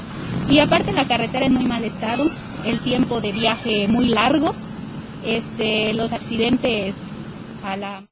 Y 0.50 0.58
aparte 0.58 0.92
la 0.92 1.06
carretera 1.06 1.46
en 1.46 1.54
muy 1.54 1.64
mal 1.64 1.82
estado, 1.84 2.24
el 2.66 2.80
tiempo 2.80 3.22
de 3.22 3.32
viaje 3.32 3.88
muy 3.88 4.08
largo, 4.08 4.54
este, 5.24 5.94
los 5.94 6.12
accidentes 6.12 6.94
a 7.64 7.76
la 7.76 8.09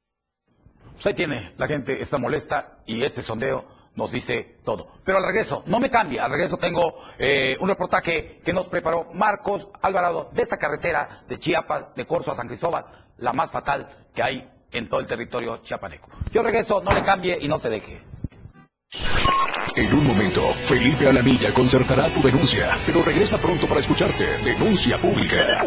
Pues 0.99 1.07
ahí 1.07 1.14
tiene, 1.14 1.52
la 1.57 1.69
gente 1.69 2.02
está 2.02 2.19
molesta 2.19 2.78
y 2.85 3.05
este 3.05 3.23
sondeo 3.23 3.64
nos 3.95 4.11
dice 4.11 4.57
todo. 4.64 4.88
Pero 5.05 5.19
al 5.19 5.26
regreso, 5.26 5.62
no 5.67 5.78
me 5.78 5.90
cambia, 5.90 6.25
al 6.25 6.33
regreso 6.33 6.57
tengo 6.57 6.97
eh, 7.19 7.57
un 7.61 7.69
reportaje 7.69 8.40
que 8.45 8.52
nos 8.52 8.67
preparó 8.67 9.07
Marcos 9.14 9.69
Alvarado 9.81 10.28
de 10.33 10.43
esta 10.43 10.57
carretera 10.57 11.23
de 11.28 11.38
Chiapas, 11.38 11.95
de 11.95 12.05
Corzo 12.05 12.33
a 12.33 12.35
San 12.35 12.49
Cristóbal, 12.49 12.85
la 13.19 13.33
más 13.33 13.52
fatal 13.52 14.09
que 14.12 14.25
hay 14.25 14.50
en 14.73 14.88
todo 14.88 14.99
el 14.99 15.07
territorio 15.07 15.59
chiapaneco. 15.59 16.09
Yo 16.33 16.43
regreso, 16.43 16.83
no 16.83 16.93
le 16.93 17.05
cambie 17.05 17.38
y 17.40 17.47
no 17.47 17.61
se 17.61 17.71
deje. 17.71 18.02
En 19.76 19.95
un 19.95 20.05
momento, 20.05 20.52
Felipe 20.55 21.09
Alamilla 21.09 21.55
concertará 21.55 22.12
tu 22.12 22.21
denuncia, 22.23 22.76
pero 22.85 23.05
regresa 23.05 23.38
pronto 23.38 23.69
para 23.69 23.78
escucharte. 23.78 24.26
Denuncia 24.45 24.99
pública. 24.99 25.62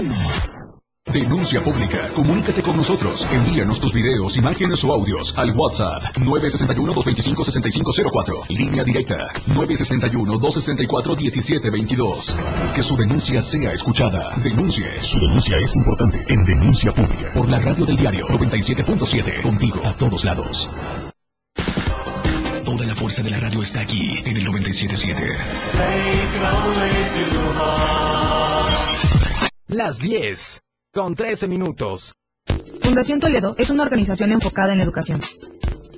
Denuncia 1.12 1.62
pública. 1.62 2.10
Comunícate 2.15 2.63
con 2.63 2.77
nosotros. 2.77 3.27
Envíanos 3.32 3.82
tus 3.82 3.94
videos, 3.94 4.38
imágenes 4.38 4.82
o 4.86 4.94
audios 4.94 5.38
al 5.38 5.51
WhatsApp 5.51 6.01
961-225-6504. 6.18 8.46
Línea 8.48 8.86
directa 8.86 9.18
961-264-1722. 9.48 12.38
Que 12.74 12.82
su 12.82 12.96
denuncia 12.96 13.41
sea 13.41 13.74
escuchada. 13.74 14.38
Denuncie. 14.38 15.01
Su 15.01 15.20
denuncia 15.20 15.58
es 15.58 15.75
importante 15.75 16.24
en 16.30 16.46
Denuncia 16.46 16.94
Pública. 16.94 17.34
Por 17.34 17.50
la 17.50 17.60
radio 17.60 17.86
del 17.86 17.98
diario 17.98 18.25
97.7. 18.27 19.41
Contigo 19.41 19.82
a 19.84 19.94
todos 19.98 20.24
lados. 20.24 20.70
Toda 22.63 22.86
la 22.86 22.96
fuerza 22.96 23.22
de 23.22 23.32
la 23.32 23.41
radio 23.41 23.62
está 23.62 23.82
aquí 23.82 24.18
en 24.25 24.38
el 24.38 24.48
97.7. 24.48 25.27
Las 29.68 30.00
10 30.00 30.62
con 30.93 31.15
13 31.15 31.48
minutos. 31.48 32.13
Fundación 32.81 33.19
Toledo 33.21 33.55
es 33.57 33.69
una 33.69 33.83
organización 33.83 34.31
enfocada 34.33 34.74
en 34.74 34.81
educación. 34.81 35.21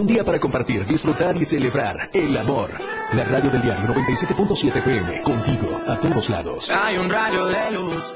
Un 0.00 0.06
día 0.06 0.24
para 0.24 0.40
compartir, 0.40 0.86
disfrutar 0.86 1.36
y 1.36 1.44
celebrar 1.44 2.08
el 2.14 2.34
amor. 2.38 2.70
La 3.12 3.22
radio 3.24 3.50
del 3.50 3.60
diario 3.60 3.86
97.7 3.86 4.82
PM, 4.82 5.20
contigo 5.20 5.78
a 5.86 6.00
todos 6.00 6.30
lados. 6.30 6.70
Hay 6.70 6.96
un 6.96 7.10
rayo 7.10 7.44
de 7.44 7.70
luz. 7.72 8.14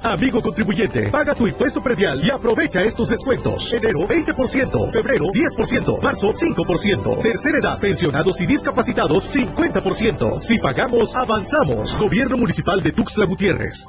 Amigo 0.00 0.40
contribuyente, 0.40 1.08
paga 1.08 1.34
tu 1.34 1.48
impuesto 1.48 1.82
predial 1.82 2.24
y 2.24 2.30
aprovecha 2.30 2.82
estos 2.82 3.08
descuentos. 3.08 3.72
Enero 3.72 4.06
20%, 4.06 4.92
febrero 4.92 5.26
10%, 5.26 6.00
marzo 6.00 6.28
5%, 6.28 7.20
tercera 7.20 7.58
edad, 7.58 7.80
pensionados 7.80 8.40
y 8.40 8.46
discapacitados 8.46 9.34
50%. 9.34 10.40
Si 10.40 10.56
pagamos, 10.60 11.16
avanzamos. 11.16 11.98
Gobierno 11.98 12.36
Municipal 12.36 12.80
de 12.80 12.92
Tuxtla 12.92 13.26
Gutiérrez. 13.26 13.88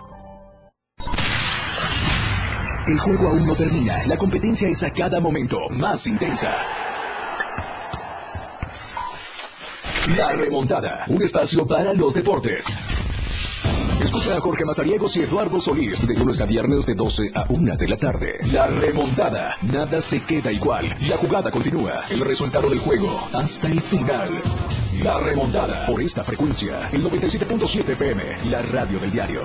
El 2.88 2.98
juego 2.98 3.28
aún 3.28 3.46
no 3.46 3.56
termina, 3.56 4.04
la 4.08 4.18
competencia 4.18 4.68
es 4.68 4.82
a 4.82 4.90
cada 4.90 5.20
momento 5.20 5.60
más 5.70 6.08
intensa. 6.08 6.89
La 10.18 10.32
remontada, 10.32 11.06
un 11.08 11.22
espacio 11.22 11.66
para 11.68 11.94
los 11.94 12.14
deportes. 12.14 12.66
Escucha 14.02 14.38
a 14.38 14.40
Jorge 14.40 14.66
Mazariegos 14.66 15.16
y 15.18 15.22
Eduardo 15.22 15.60
Solís 15.60 16.08
de 16.08 16.16
lunes 16.16 16.42
a 16.42 16.46
viernes 16.46 16.86
de 16.86 16.96
12 16.96 17.32
a 17.36 17.46
1 17.50 17.76
de 17.76 17.88
la 17.88 17.98
tarde. 17.98 18.40
La 18.52 18.68
remontada, 18.68 19.58
nada 19.62 20.02
se 20.02 20.22
queda 20.22 20.52
igual. 20.52 20.98
La 21.08 21.18
jugada 21.18 21.52
continúa, 21.52 22.02
el 22.10 22.22
resultado 22.22 22.70
del 22.70 22.80
juego 22.80 23.30
hasta 23.34 23.68
el 23.68 23.82
final. 23.82 24.42
La 25.04 25.20
remontada, 25.20 25.86
por 25.86 26.02
esta 26.02 26.24
frecuencia, 26.24 26.90
el 26.92 27.04
97.7 27.04 27.90
FM, 27.90 28.50
la 28.50 28.62
radio 28.64 29.00
del 29.00 29.12
diario. 29.12 29.42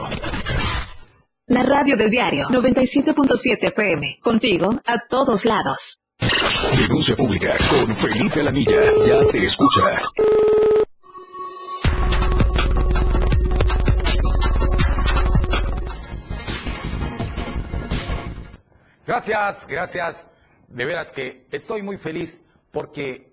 La 1.46 1.62
radio 1.62 1.96
del 1.96 2.10
diario 2.10 2.46
97.7 2.48 3.58
FM. 3.60 4.18
Contigo 4.22 4.80
a 4.86 4.98
todos 5.08 5.44
lados. 5.44 6.00
Denuncia 6.78 7.14
pública 7.14 7.54
con 7.70 7.94
Felipe 7.94 8.40
Alamilla. 8.40 8.80
Ya 9.06 9.26
te 9.30 9.44
escucha. 9.44 9.82
Gracias, 19.06 19.66
gracias. 19.66 20.26
De 20.68 20.84
veras 20.86 21.12
que 21.12 21.46
estoy 21.50 21.82
muy 21.82 21.98
feliz 21.98 22.42
porque 22.70 23.32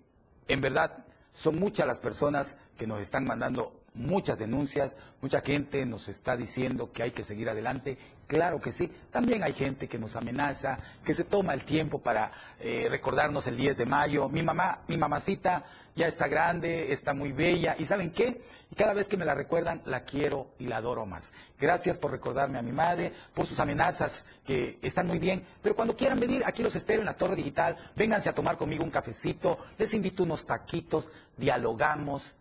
en 0.50 0.60
verdad 0.60 1.06
son 1.34 1.60
muchas 1.60 1.88
las 1.88 2.00
personas 2.00 2.58
que 2.78 2.86
nos 2.86 3.02
están 3.02 3.26
mandando 3.26 3.80
muchas 3.94 4.38
denuncias, 4.38 4.98
mucha 5.22 5.42
gente 5.42 5.86
nos 5.86 6.08
está 6.10 6.36
diciendo 6.36 6.92
que 6.92 7.04
hay 7.04 7.12
que 7.12 7.24
seguir 7.24 7.50
adelante. 7.50 7.98
Claro 8.32 8.62
que 8.62 8.72
sí. 8.72 8.90
También 9.12 9.44
hay 9.44 9.52
gente 9.52 9.90
que 9.90 10.00
nos 10.00 10.16
amenaza, 10.16 10.80
que 11.04 11.14
se 11.14 11.26
toma 11.26 11.54
el 11.54 11.66
tiempo 11.66 12.00
para 12.00 12.32
eh, 12.62 12.88
recordarnos 12.90 13.46
el 13.48 13.58
10 13.58 13.76
de 13.76 13.86
mayo. 13.86 14.30
Mi 14.30 14.42
mamá, 14.42 14.84
mi 14.88 14.96
mamacita 14.96 15.66
ya 15.98 16.08
está 16.08 16.30
grande, 16.30 16.94
está 16.94 17.14
muy 17.14 17.34
bella. 17.34 17.76
¿Y 17.78 17.86
saben 17.86 18.10
qué? 18.10 18.42
Y 18.72 18.76
cada 18.76 18.94
vez 18.94 19.10
que 19.10 19.18
me 19.18 19.26
la 19.26 19.36
recuerdan, 19.36 19.82
la 19.84 20.06
quiero 20.06 20.48
y 20.60 20.68
la 20.68 20.78
adoro 20.78 21.06
más. 21.06 21.34
Gracias 21.60 22.00
por 22.00 22.12
recordarme 22.12 22.58
a 22.58 22.62
mi 22.62 22.72
madre, 22.72 23.12
por 23.34 23.48
sus 23.48 23.60
amenazas 23.60 24.26
que 24.46 24.80
están 24.82 25.08
muy 25.08 25.20
bien. 25.20 25.46
Pero 25.62 25.76
cuando 25.76 25.98
quieran 25.98 26.18
venir, 26.18 26.44
aquí 26.46 26.64
los 26.64 26.78
espero 26.78 27.02
en 27.02 27.08
la 27.08 27.18
Torre 27.18 27.36
Digital. 27.36 27.76
Vénganse 27.98 28.30
a 28.30 28.34
tomar 28.34 28.56
conmigo 28.56 28.86
un 28.86 28.92
cafecito. 28.92 29.60
Les 29.78 29.94
invito 29.94 30.24
unos 30.24 30.46
taquitos, 30.46 31.10
dialogamos 31.36 32.34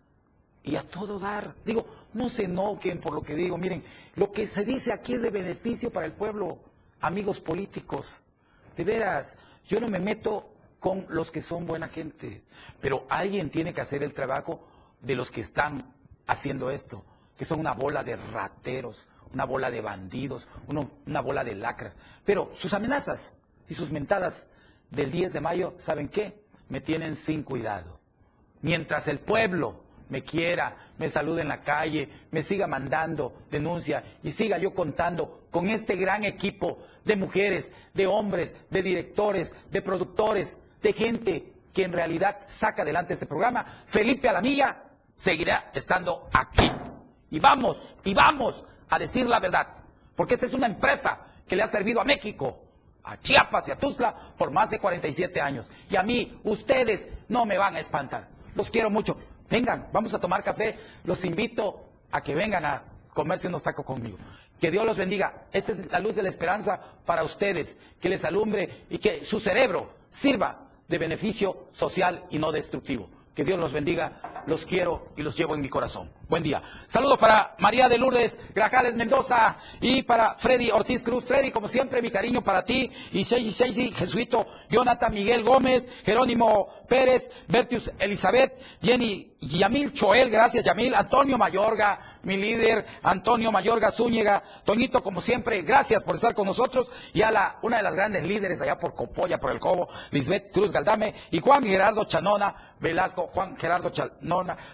y 0.63 0.75
a 0.75 0.83
todo 0.83 1.19
dar. 1.19 1.55
Digo, 1.65 1.85
no 2.13 2.29
se 2.29 2.43
enoquen 2.43 2.99
por 2.99 3.13
lo 3.13 3.21
que 3.21 3.35
digo. 3.35 3.57
Miren, 3.57 3.83
lo 4.15 4.31
que 4.31 4.47
se 4.47 4.63
dice 4.63 4.93
aquí 4.93 5.13
es 5.13 5.21
de 5.21 5.29
beneficio 5.29 5.91
para 5.91 6.05
el 6.05 6.13
pueblo, 6.13 6.59
amigos 6.99 7.39
políticos. 7.39 8.21
De 8.75 8.83
veras, 8.83 9.37
yo 9.67 9.79
no 9.79 9.87
me 9.87 9.99
meto 9.99 10.49
con 10.79 11.05
los 11.09 11.31
que 11.31 11.41
son 11.41 11.67
buena 11.67 11.87
gente, 11.87 12.41
pero 12.79 13.05
alguien 13.09 13.49
tiene 13.49 13.73
que 13.73 13.81
hacer 13.81 14.01
el 14.01 14.13
trabajo 14.13 14.67
de 15.01 15.15
los 15.15 15.31
que 15.31 15.41
están 15.41 15.93
haciendo 16.27 16.71
esto, 16.71 17.03
que 17.37 17.45
son 17.45 17.59
una 17.59 17.73
bola 17.73 18.03
de 18.03 18.15
rateros, 18.15 19.05
una 19.33 19.45
bola 19.45 19.69
de 19.69 19.81
bandidos, 19.81 20.47
una 21.05 21.21
bola 21.21 21.43
de 21.43 21.55
lacras. 21.55 21.97
Pero 22.25 22.51
sus 22.55 22.73
amenazas 22.73 23.35
y 23.69 23.75
sus 23.75 23.91
mentadas 23.91 24.51
del 24.89 25.11
10 25.11 25.33
de 25.33 25.41
mayo, 25.41 25.73
¿saben 25.77 26.09
qué? 26.09 26.43
Me 26.69 26.81
tienen 26.81 27.15
sin 27.15 27.43
cuidado. 27.43 27.99
Mientras 28.61 29.07
el 29.07 29.19
pueblo 29.19 29.83
me 30.11 30.23
quiera, 30.23 30.75
me 30.97 31.09
salude 31.09 31.41
en 31.41 31.47
la 31.47 31.61
calle, 31.61 32.07
me 32.31 32.43
siga 32.43 32.67
mandando 32.67 33.33
denuncia 33.49 34.03
y 34.21 34.31
siga 34.31 34.57
yo 34.57 34.73
contando 34.73 35.45
con 35.49 35.69
este 35.69 35.95
gran 35.95 36.25
equipo 36.25 36.79
de 37.05 37.15
mujeres, 37.15 37.71
de 37.93 38.07
hombres, 38.07 38.55
de 38.69 38.83
directores, 38.83 39.53
de 39.71 39.81
productores, 39.81 40.57
de 40.81 40.93
gente 40.93 41.53
que 41.73 41.83
en 41.85 41.93
realidad 41.93 42.39
saca 42.45 42.81
adelante 42.81 43.13
este 43.13 43.25
programa, 43.25 43.65
Felipe 43.85 44.27
Alamilla 44.27 44.83
seguirá 45.15 45.71
estando 45.73 46.29
aquí. 46.33 46.69
Y 47.29 47.39
vamos, 47.39 47.95
y 48.03 48.13
vamos 48.13 48.65
a 48.89 48.99
decir 48.99 49.27
la 49.27 49.39
verdad, 49.39 49.67
porque 50.15 50.33
esta 50.33 50.45
es 50.45 50.53
una 50.53 50.67
empresa 50.67 51.19
que 51.47 51.55
le 51.55 51.63
ha 51.63 51.67
servido 51.67 52.01
a 52.01 52.03
México, 52.03 52.65
a 53.03 53.17
Chiapas 53.17 53.69
y 53.69 53.71
a 53.71 53.77
Tuzla 53.77 54.13
por 54.37 54.51
más 54.51 54.69
de 54.69 54.79
47 54.79 55.39
años. 55.39 55.69
Y 55.89 55.95
a 55.95 56.03
mí, 56.03 56.37
ustedes 56.43 57.07
no 57.29 57.45
me 57.45 57.57
van 57.57 57.77
a 57.77 57.79
espantar. 57.79 58.27
Los 58.55 58.69
quiero 58.69 58.89
mucho. 58.89 59.17
Vengan, 59.51 59.89
vamos 59.91 60.13
a 60.13 60.19
tomar 60.19 60.43
café. 60.43 60.77
Los 61.03 61.25
invito 61.25 61.85
a 62.11 62.21
que 62.21 62.33
vengan 62.33 62.63
a 62.63 62.83
comerse 63.13 63.49
unos 63.49 63.61
tacos 63.61 63.85
conmigo. 63.85 64.17
Que 64.61 64.71
Dios 64.71 64.85
los 64.85 64.95
bendiga. 64.95 65.45
Esta 65.51 65.73
es 65.73 65.91
la 65.91 65.99
luz 65.99 66.15
de 66.15 66.23
la 66.23 66.29
esperanza 66.29 66.79
para 67.05 67.23
ustedes. 67.23 67.77
Que 67.99 68.07
les 68.07 68.23
alumbre 68.23 68.85
y 68.89 68.97
que 68.97 69.25
su 69.25 69.41
cerebro 69.41 69.93
sirva 70.09 70.69
de 70.87 70.97
beneficio 70.97 71.67
social 71.73 72.23
y 72.29 72.39
no 72.39 72.51
destructivo. 72.53 73.09
Que 73.35 73.43
Dios 73.43 73.59
los 73.59 73.73
bendiga. 73.73 74.13
Los 74.45 74.65
quiero 74.65 75.07
y 75.15 75.21
los 75.21 75.37
llevo 75.37 75.55
en 75.55 75.61
mi 75.61 75.69
corazón. 75.69 76.11
buen 76.27 76.43
día. 76.43 76.61
Saludos 76.87 77.17
para 77.17 77.55
María 77.59 77.89
de 77.89 77.97
Lourdes 77.97 78.39
Grajales 78.55 78.95
Mendoza 78.95 79.57
y 79.81 80.03
para 80.03 80.35
Freddy 80.35 80.71
Ortiz 80.71 81.03
Cruz. 81.03 81.25
Freddy, 81.25 81.51
como 81.51 81.67
siempre, 81.67 82.01
mi 82.01 82.09
cariño 82.09 82.41
para 82.41 82.63
ti 82.63 82.89
y 83.11 83.23
Sheiji 83.23 83.49
Sheiji, 83.49 83.91
Jesuito, 83.91 84.47
Jonathan 84.69 85.13
Miguel 85.13 85.43
Gómez, 85.43 85.87
Jerónimo 86.03 86.69
Pérez, 86.87 87.29
Bertius 87.47 87.91
Elizabeth, 87.99 88.53
Jenny 88.81 89.31
Yamil 89.41 89.91
Choel, 89.91 90.29
gracias 90.29 90.63
Yamil, 90.63 90.93
Antonio 90.93 91.37
Mayorga, 91.37 91.99
mi 92.23 92.37
líder, 92.37 92.85
Antonio 93.01 93.51
Mayorga 93.51 93.89
Zúñiga, 93.89 94.43
Toñito, 94.63 95.01
como 95.01 95.19
siempre, 95.19 95.63
gracias 95.63 96.03
por 96.03 96.15
estar 96.15 96.35
con 96.35 96.45
nosotros, 96.45 96.91
y 97.11 97.23
a 97.23 97.31
la, 97.31 97.57
una 97.63 97.77
de 97.77 97.83
las 97.83 97.95
grandes 97.95 98.23
líderes 98.23 98.61
allá 98.61 98.77
por 98.77 98.93
Copolla, 98.93 99.39
por 99.39 99.51
el 99.51 99.59
Cobo, 99.59 99.87
Lisbeth 100.11 100.51
Cruz 100.51 100.71
Galdame, 100.71 101.15
y 101.31 101.39
Juan 101.39 101.63
Gerardo 101.63 102.03
Chanona 102.03 102.75
Velasco, 102.79 103.31
Juan 103.33 103.57
Gerardo 103.57 103.89
Chanona 103.89 104.11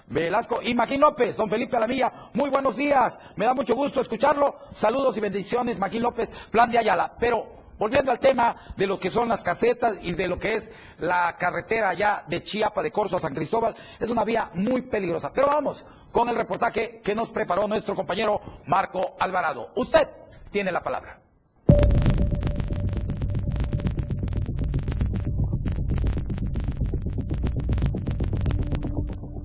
Velasco, 0.08 0.60
y 0.62 0.76
Maquín 0.76 1.02
López, 1.02 1.38
don 1.38 1.50
Felipe 1.50 1.78
Alamilla, 1.78 2.12
muy 2.34 2.50
buenos 2.50 2.76
días, 2.76 3.20
me 3.36 3.46
da 3.46 3.54
mucho 3.54 3.76
gusto 3.76 4.02
escucharlo, 4.02 4.58
saludos 4.72 5.18
y 5.18 5.22
bendiciones, 5.22 5.80
Maquín 5.80 6.04
López, 6.04 6.32
plan 6.52 6.70
de 6.70 6.78
Ayala, 6.78 7.14
pero 7.20 7.58
Volviendo 7.78 8.12
al 8.12 8.18
tema 8.18 8.56
de 8.76 8.88
lo 8.88 9.00
que 9.00 9.12
son 9.12 9.30
las 9.30 9.44
casetas 9.44 10.00
y 10.02 10.14
de 10.14 10.28
lo 10.28 10.40
que 10.40 10.56
es 10.56 10.72
la 10.98 11.36
carretera 11.38 11.90
allá 11.90 12.24
de 12.28 12.42
Chiapa 12.42 12.82
de 12.82 12.92
Corzo 12.92 13.18
a 13.18 13.20
San 13.20 13.36
Cristóbal, 13.36 13.76
es 14.00 14.10
una 14.10 14.24
vía 14.24 14.50
muy 14.56 14.82
peligrosa. 14.82 15.32
Pero 15.32 15.46
vamos 15.46 15.86
con 16.12 16.28
el 16.28 16.36
reportaje 16.36 17.02
que 17.04 17.14
nos 17.14 17.30
preparó 17.30 17.68
nuestro 17.68 17.96
compañero 17.96 18.42
Marco 18.66 19.16
Alvarado. 19.20 19.74
Usted 19.76 20.10
tiene 20.50 20.72
la 20.72 20.82
palabra. 20.82 21.27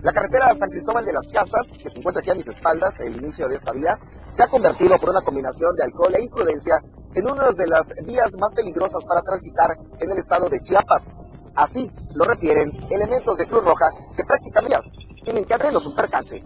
La 0.02 0.12
carretera 0.12 0.52
San 0.52 0.68
Cristóbal 0.68 1.04
de 1.04 1.12
las 1.12 1.28
Casas, 1.28 1.78
que 1.80 1.88
se 1.88 2.00
encuentra 2.00 2.22
aquí 2.22 2.30
a 2.30 2.34
mis 2.34 2.48
espaldas, 2.48 2.98
el 2.98 3.16
inicio 3.18 3.46
de 3.46 3.54
esta 3.54 3.70
vía, 3.70 3.96
se 4.32 4.42
ha 4.42 4.48
convertido 4.48 4.98
por 4.98 5.10
una 5.10 5.20
combinación 5.20 5.76
de 5.76 5.84
alcohol 5.84 6.12
e 6.16 6.24
imprudencia 6.24 6.82
en 7.14 7.24
una 7.24 7.52
de 7.52 7.68
las 7.68 7.94
vías 8.04 8.36
más 8.40 8.52
peligrosas 8.52 9.04
para 9.04 9.22
transitar 9.22 9.78
en 10.00 10.10
el 10.10 10.18
estado 10.18 10.48
de 10.48 10.58
Chiapas. 10.60 11.14
Así 11.54 11.88
lo 12.14 12.24
refieren 12.24 12.72
elementos 12.90 13.38
de 13.38 13.46
Cruz 13.46 13.64
Roja 13.64 13.90
que 14.16 14.24
prácticamente 14.24 14.76
tienen 15.22 15.44
que 15.44 15.54
hacernos 15.54 15.86
un 15.86 15.94
percance. 15.94 16.42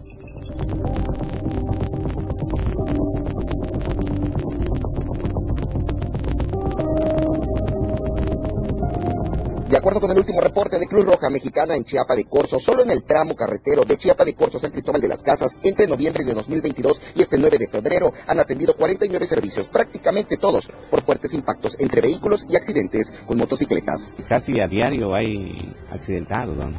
De 9.77 9.79
acuerdo 9.79 10.01
con 10.01 10.09
el 10.09 10.17
último 10.17 10.41
reporte 10.41 10.79
de 10.79 10.87
Cruz 10.87 11.05
Roja 11.05 11.29
Mexicana 11.29 11.75
en 11.75 11.83
Chiapa 11.83 12.15
de 12.15 12.25
Corzo, 12.25 12.57
solo 12.57 12.81
en 12.81 12.89
el 12.89 13.03
tramo 13.03 13.35
carretero 13.35 13.85
de 13.85 13.95
Chiapa 13.95 14.25
de 14.25 14.33
Corzo 14.33 14.57
San 14.57 14.71
Cristóbal 14.71 14.99
de 14.99 15.07
las 15.07 15.21
Casas, 15.21 15.55
entre 15.61 15.85
noviembre 15.85 16.23
de 16.23 16.33
2022 16.33 16.99
y 17.13 17.21
este 17.21 17.37
9 17.37 17.59
de 17.59 17.67
febrero, 17.67 18.11
han 18.25 18.39
atendido 18.39 18.75
49 18.75 19.27
servicios, 19.27 19.69
prácticamente 19.69 20.37
todos 20.37 20.67
por 20.89 21.03
fuertes 21.03 21.35
impactos 21.35 21.75
entre 21.79 22.01
vehículos 22.01 22.47
y 22.49 22.55
accidentes 22.55 23.13
con 23.27 23.37
motocicletas. 23.37 24.13
Casi 24.27 24.59
a 24.59 24.67
diario 24.67 25.13
hay 25.13 25.71
accidentados, 25.91 26.57
¿no? 26.57 26.71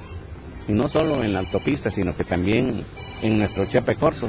y 0.66 0.72
no 0.72 0.88
solo 0.88 1.22
en 1.22 1.34
la 1.34 1.38
autopista, 1.38 1.92
sino 1.92 2.16
que 2.16 2.24
también 2.24 2.84
en 3.22 3.38
nuestro 3.38 3.64
Chiapa 3.66 3.92
de 3.92 3.98
Corzo, 3.98 4.28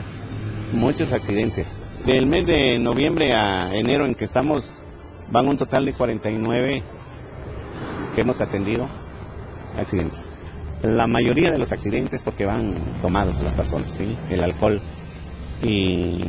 muchos 0.74 1.12
accidentes. 1.12 1.82
Del 2.06 2.28
mes 2.28 2.46
de 2.46 2.78
noviembre 2.78 3.34
a 3.34 3.74
enero 3.74 4.06
en 4.06 4.14
que 4.14 4.26
estamos, 4.26 4.84
van 5.32 5.48
un 5.48 5.58
total 5.58 5.86
de 5.86 5.94
49 5.94 6.84
que 8.16 8.22
hemos 8.22 8.42
atendido 8.42 8.88
accidentes. 9.78 10.36
La 10.82 11.08
mayoría 11.08 11.52
de 11.52 11.58
los 11.58 11.72
accidentes 11.72 12.24
porque 12.24 12.46
van 12.46 12.74
tomados 13.02 13.40
las 13.42 13.56
personas, 13.56 13.92
¿sí? 13.92 14.16
El 14.30 14.44
alcohol 14.44 14.82
y 15.62 16.24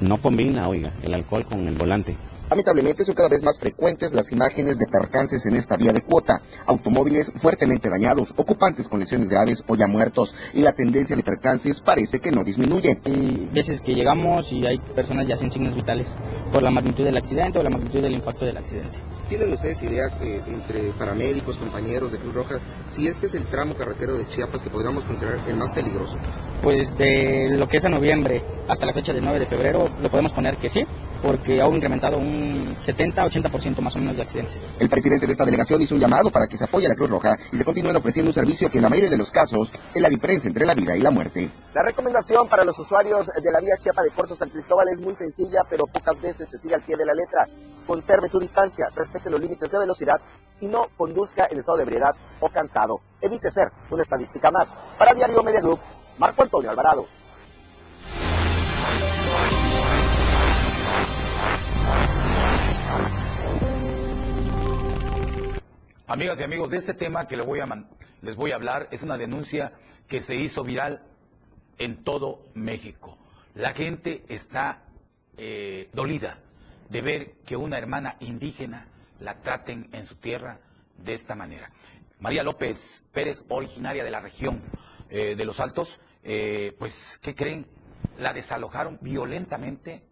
no 0.00 0.18
combina, 0.18 0.68
oiga, 0.68 0.92
el 1.02 1.14
alcohol 1.14 1.44
con 1.44 1.68
el 1.68 1.74
volante. 1.74 2.16
Lamentablemente 2.50 3.04
son 3.04 3.14
cada 3.14 3.28
vez 3.28 3.44
más 3.44 3.60
frecuentes 3.60 4.12
las 4.12 4.32
imágenes 4.32 4.76
de 4.76 4.88
percances 4.88 5.46
en 5.46 5.54
esta 5.54 5.76
vía 5.76 5.92
de 5.92 6.02
cuota, 6.02 6.42
automóviles 6.66 7.32
fuertemente 7.36 7.88
dañados, 7.88 8.34
ocupantes 8.36 8.88
con 8.88 8.98
lesiones 8.98 9.28
graves 9.28 9.62
o 9.68 9.76
ya 9.76 9.86
muertos, 9.86 10.34
y 10.52 10.62
la 10.62 10.72
tendencia 10.72 11.14
de 11.14 11.22
percances 11.22 11.80
parece 11.80 12.18
que 12.18 12.32
no 12.32 12.42
disminuye. 12.42 12.98
Hay 13.04 13.48
veces 13.52 13.80
que 13.80 13.92
llegamos 13.92 14.52
y 14.52 14.66
hay 14.66 14.80
personas 14.96 15.28
ya 15.28 15.36
sin 15.36 15.52
signos 15.52 15.76
vitales 15.76 16.08
por 16.50 16.64
la 16.64 16.72
magnitud 16.72 17.04
del 17.04 17.16
accidente 17.16 17.60
o 17.60 17.62
la 17.62 17.70
magnitud 17.70 18.02
del 18.02 18.14
impacto 18.14 18.44
del 18.44 18.56
accidente. 18.56 18.98
¿Tienen 19.28 19.52
ustedes 19.52 19.80
idea 19.84 20.10
que 20.18 20.38
entre 20.48 20.90
paramédicos, 20.98 21.56
compañeros 21.56 22.10
de 22.10 22.18
Cruz 22.18 22.34
Roja, 22.34 22.56
si 22.88 23.06
este 23.06 23.26
es 23.26 23.34
el 23.36 23.46
tramo 23.46 23.76
carretero 23.76 24.18
de 24.18 24.26
Chiapas 24.26 24.60
que 24.60 24.70
podríamos 24.70 25.04
considerar 25.04 25.48
el 25.48 25.54
más 25.54 25.72
peligroso? 25.72 26.16
Pues 26.64 26.98
de 26.98 27.50
lo 27.50 27.68
que 27.68 27.76
es 27.76 27.84
a 27.84 27.88
noviembre 27.88 28.42
hasta 28.66 28.86
la 28.86 28.92
fecha 28.92 29.12
del 29.12 29.22
9 29.22 29.38
de 29.38 29.46
febrero, 29.46 29.88
lo 30.02 30.10
podemos 30.10 30.32
poner 30.32 30.56
que 30.56 30.68
sí, 30.68 30.84
porque 31.22 31.60
ha 31.60 31.66
incrementado 31.68 32.18
un 32.18 32.39
70-80% 32.84 33.80
más 33.80 33.94
o 33.96 33.98
menos 33.98 34.16
de 34.16 34.22
accidentes. 34.22 34.60
El 34.78 34.88
presidente 34.88 35.26
de 35.26 35.32
esta 35.32 35.44
delegación 35.44 35.80
hizo 35.82 35.94
un 35.94 36.00
llamado 36.00 36.30
para 36.30 36.46
que 36.46 36.56
se 36.56 36.64
apoye 36.64 36.86
a 36.86 36.88
la 36.88 36.94
Cruz 36.94 37.10
Roja 37.10 37.36
y 37.52 37.56
se 37.56 37.64
continúen 37.64 37.96
ofreciendo 37.96 38.30
un 38.30 38.34
servicio 38.34 38.70
que 38.70 38.78
en 38.78 38.82
la 38.82 38.88
mayoría 38.88 39.10
de 39.10 39.16
los 39.16 39.30
casos 39.30 39.72
es 39.94 40.02
la 40.02 40.08
diferencia 40.08 40.48
entre 40.48 40.66
la 40.66 40.74
vida 40.74 40.96
y 40.96 41.00
la 41.00 41.10
muerte. 41.10 41.50
La 41.74 41.82
recomendación 41.82 42.48
para 42.48 42.64
los 42.64 42.78
usuarios 42.78 43.26
de 43.26 43.52
la 43.52 43.60
vía 43.60 43.76
Chiapa 43.78 44.02
de 44.02 44.10
Corzo 44.10 44.34
San 44.34 44.50
Cristóbal 44.50 44.88
es 44.88 45.00
muy 45.00 45.14
sencilla, 45.14 45.62
pero 45.68 45.86
pocas 45.86 46.20
veces 46.20 46.48
se 46.48 46.58
sigue 46.58 46.74
al 46.74 46.82
pie 46.82 46.96
de 46.96 47.06
la 47.06 47.14
letra. 47.14 47.46
Conserve 47.86 48.28
su 48.28 48.38
distancia, 48.38 48.86
respete 48.94 49.30
los 49.30 49.40
límites 49.40 49.70
de 49.70 49.78
velocidad 49.78 50.20
y 50.60 50.68
no 50.68 50.88
conduzca 50.96 51.48
en 51.50 51.58
estado 51.58 51.78
de 51.78 51.84
ebriedad 51.84 52.14
o 52.40 52.48
cansado. 52.48 53.00
Evite 53.20 53.50
ser 53.50 53.68
una 53.90 54.02
estadística 54.02 54.50
más. 54.50 54.76
Para 54.98 55.14
Diario 55.14 55.42
Media 55.42 55.60
Group, 55.60 55.80
Marco 56.18 56.42
Antonio 56.42 56.70
Alvarado. 56.70 57.06
Amigas 66.10 66.40
y 66.40 66.42
amigos, 66.42 66.68
de 66.70 66.76
este 66.76 66.92
tema 66.92 67.28
que 67.28 67.36
les 67.36 67.46
voy, 67.46 67.60
a 67.60 67.84
les 68.22 68.34
voy 68.34 68.50
a 68.50 68.56
hablar 68.56 68.88
es 68.90 69.04
una 69.04 69.16
denuncia 69.16 69.74
que 70.08 70.20
se 70.20 70.34
hizo 70.34 70.64
viral 70.64 71.04
en 71.78 72.02
todo 72.02 72.48
México. 72.52 73.16
La 73.54 73.74
gente 73.74 74.24
está 74.28 74.82
eh, 75.36 75.88
dolida 75.92 76.40
de 76.88 77.00
ver 77.00 77.34
que 77.46 77.56
una 77.56 77.78
hermana 77.78 78.16
indígena 78.18 78.88
la 79.20 79.40
traten 79.40 79.88
en 79.92 80.04
su 80.04 80.16
tierra 80.16 80.58
de 80.96 81.14
esta 81.14 81.36
manera. 81.36 81.70
María 82.18 82.42
López 82.42 83.04
Pérez, 83.12 83.44
originaria 83.46 84.02
de 84.02 84.10
la 84.10 84.18
región 84.18 84.60
eh, 85.10 85.36
de 85.36 85.44
Los 85.44 85.60
Altos, 85.60 86.00
eh, 86.24 86.74
pues, 86.76 87.20
¿qué 87.22 87.36
creen? 87.36 87.66
La 88.18 88.32
desalojaron 88.32 88.98
violentamente 89.00 90.02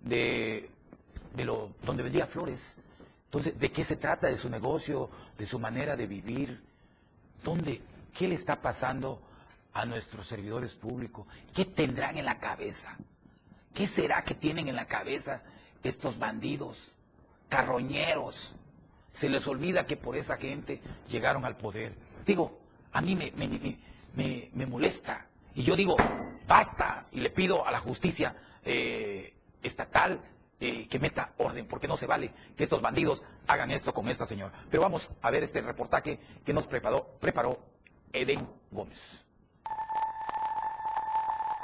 de, 0.00 0.70
de 1.34 1.44
lo, 1.44 1.72
donde 1.82 2.04
vendía 2.04 2.26
flores 2.28 2.76
entonces, 3.30 3.56
¿de 3.60 3.70
qué 3.70 3.84
se 3.84 3.94
trata? 3.94 4.26
¿De 4.26 4.36
su 4.36 4.50
negocio? 4.50 5.08
¿De 5.38 5.46
su 5.46 5.60
manera 5.60 5.96
de 5.96 6.08
vivir? 6.08 6.60
¿Dónde? 7.44 7.80
¿Qué 8.12 8.26
le 8.26 8.34
está 8.34 8.60
pasando 8.60 9.22
a 9.72 9.86
nuestros 9.86 10.26
servidores 10.26 10.74
públicos? 10.74 11.28
¿Qué 11.54 11.64
tendrán 11.64 12.18
en 12.18 12.24
la 12.24 12.40
cabeza? 12.40 12.96
¿Qué 13.72 13.86
será 13.86 14.24
que 14.24 14.34
tienen 14.34 14.66
en 14.66 14.74
la 14.74 14.86
cabeza 14.86 15.44
estos 15.84 16.18
bandidos, 16.18 16.90
carroñeros? 17.48 18.50
Se 19.12 19.28
les 19.28 19.46
olvida 19.46 19.86
que 19.86 19.96
por 19.96 20.16
esa 20.16 20.36
gente 20.36 20.80
llegaron 21.08 21.44
al 21.44 21.56
poder. 21.56 21.94
Digo, 22.26 22.58
a 22.90 23.00
mí 23.00 23.14
me, 23.14 23.30
me, 23.36 24.50
me, 24.52 24.66
molesta. 24.66 25.24
Y 25.54 25.62
yo 25.62 25.76
digo, 25.76 25.94
basta. 26.48 27.04
Y 27.12 27.20
le 27.20 27.30
pido 27.30 27.64
a 27.64 27.70
la 27.70 27.78
justicia 27.78 28.34
eh, 28.64 29.32
estatal 29.62 30.20
eh, 30.60 30.86
que 30.88 30.98
meta 30.98 31.32
orden, 31.38 31.66
porque 31.66 31.88
no 31.88 31.96
se 31.96 32.06
vale 32.06 32.32
que 32.56 32.64
estos 32.64 32.82
bandidos 32.82 33.22
hagan 33.46 33.70
esto 33.70 33.94
con 33.94 34.08
esta 34.08 34.26
señora. 34.26 34.52
Pero 34.70 34.82
vamos 34.82 35.10
a 35.22 35.30
ver 35.30 35.42
este 35.42 35.60
reportaje 35.62 36.18
que 36.44 36.52
nos 36.52 36.66
preparó, 36.66 37.16
preparó 37.18 37.58
Eden 38.12 38.46
Gómez. 38.70 39.24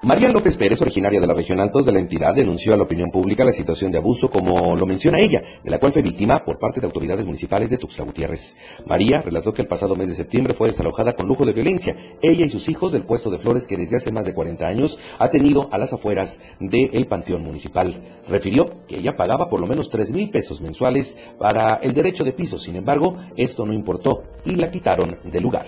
María 0.06 0.28
López 0.28 0.56
Pérez, 0.56 0.80
originaria 0.80 1.18
de 1.18 1.26
la 1.26 1.34
región 1.34 1.58
Altos 1.58 1.84
de 1.84 1.90
la 1.90 1.98
entidad, 1.98 2.32
denunció 2.32 2.72
a 2.72 2.76
la 2.76 2.84
opinión 2.84 3.10
pública 3.10 3.44
la 3.44 3.50
situación 3.50 3.90
de 3.90 3.98
abuso, 3.98 4.30
como 4.30 4.76
lo 4.76 4.86
menciona 4.86 5.18
ella, 5.18 5.42
de 5.64 5.68
la 5.68 5.80
cual 5.80 5.92
fue 5.92 6.00
víctima 6.00 6.44
por 6.44 6.60
parte 6.60 6.78
de 6.78 6.86
autoridades 6.86 7.26
municipales 7.26 7.70
de 7.70 7.76
Tuxtla 7.76 8.04
Gutiérrez. 8.04 8.54
María 8.86 9.20
relató 9.20 9.52
que 9.52 9.62
el 9.62 9.66
pasado 9.66 9.96
mes 9.96 10.06
de 10.06 10.14
septiembre 10.14 10.54
fue 10.54 10.68
desalojada 10.68 11.14
con 11.14 11.26
lujo 11.26 11.44
de 11.44 11.52
violencia, 11.52 11.96
ella 12.22 12.46
y 12.46 12.50
sus 12.50 12.68
hijos 12.68 12.92
del 12.92 13.02
puesto 13.02 13.30
de 13.30 13.38
flores 13.38 13.66
que 13.66 13.76
desde 13.76 13.96
hace 13.96 14.12
más 14.12 14.24
de 14.24 14.32
40 14.32 14.64
años 14.64 14.96
ha 15.18 15.28
tenido 15.28 15.68
a 15.72 15.76
las 15.76 15.92
afueras 15.92 16.40
del 16.60 17.08
Panteón 17.08 17.42
Municipal. 17.42 18.00
Refirió 18.28 18.70
que 18.86 18.98
ella 18.98 19.16
pagaba 19.16 19.50
por 19.50 19.58
lo 19.58 19.66
menos 19.66 19.90
tres 19.90 20.12
mil 20.12 20.30
pesos 20.30 20.60
mensuales 20.60 21.18
para 21.36 21.80
el 21.82 21.94
derecho 21.94 22.22
de 22.22 22.32
piso, 22.32 22.60
sin 22.60 22.76
embargo, 22.76 23.16
esto 23.36 23.66
no 23.66 23.72
importó 23.72 24.22
y 24.44 24.54
la 24.54 24.70
quitaron 24.70 25.18
del 25.24 25.42
lugar. 25.42 25.66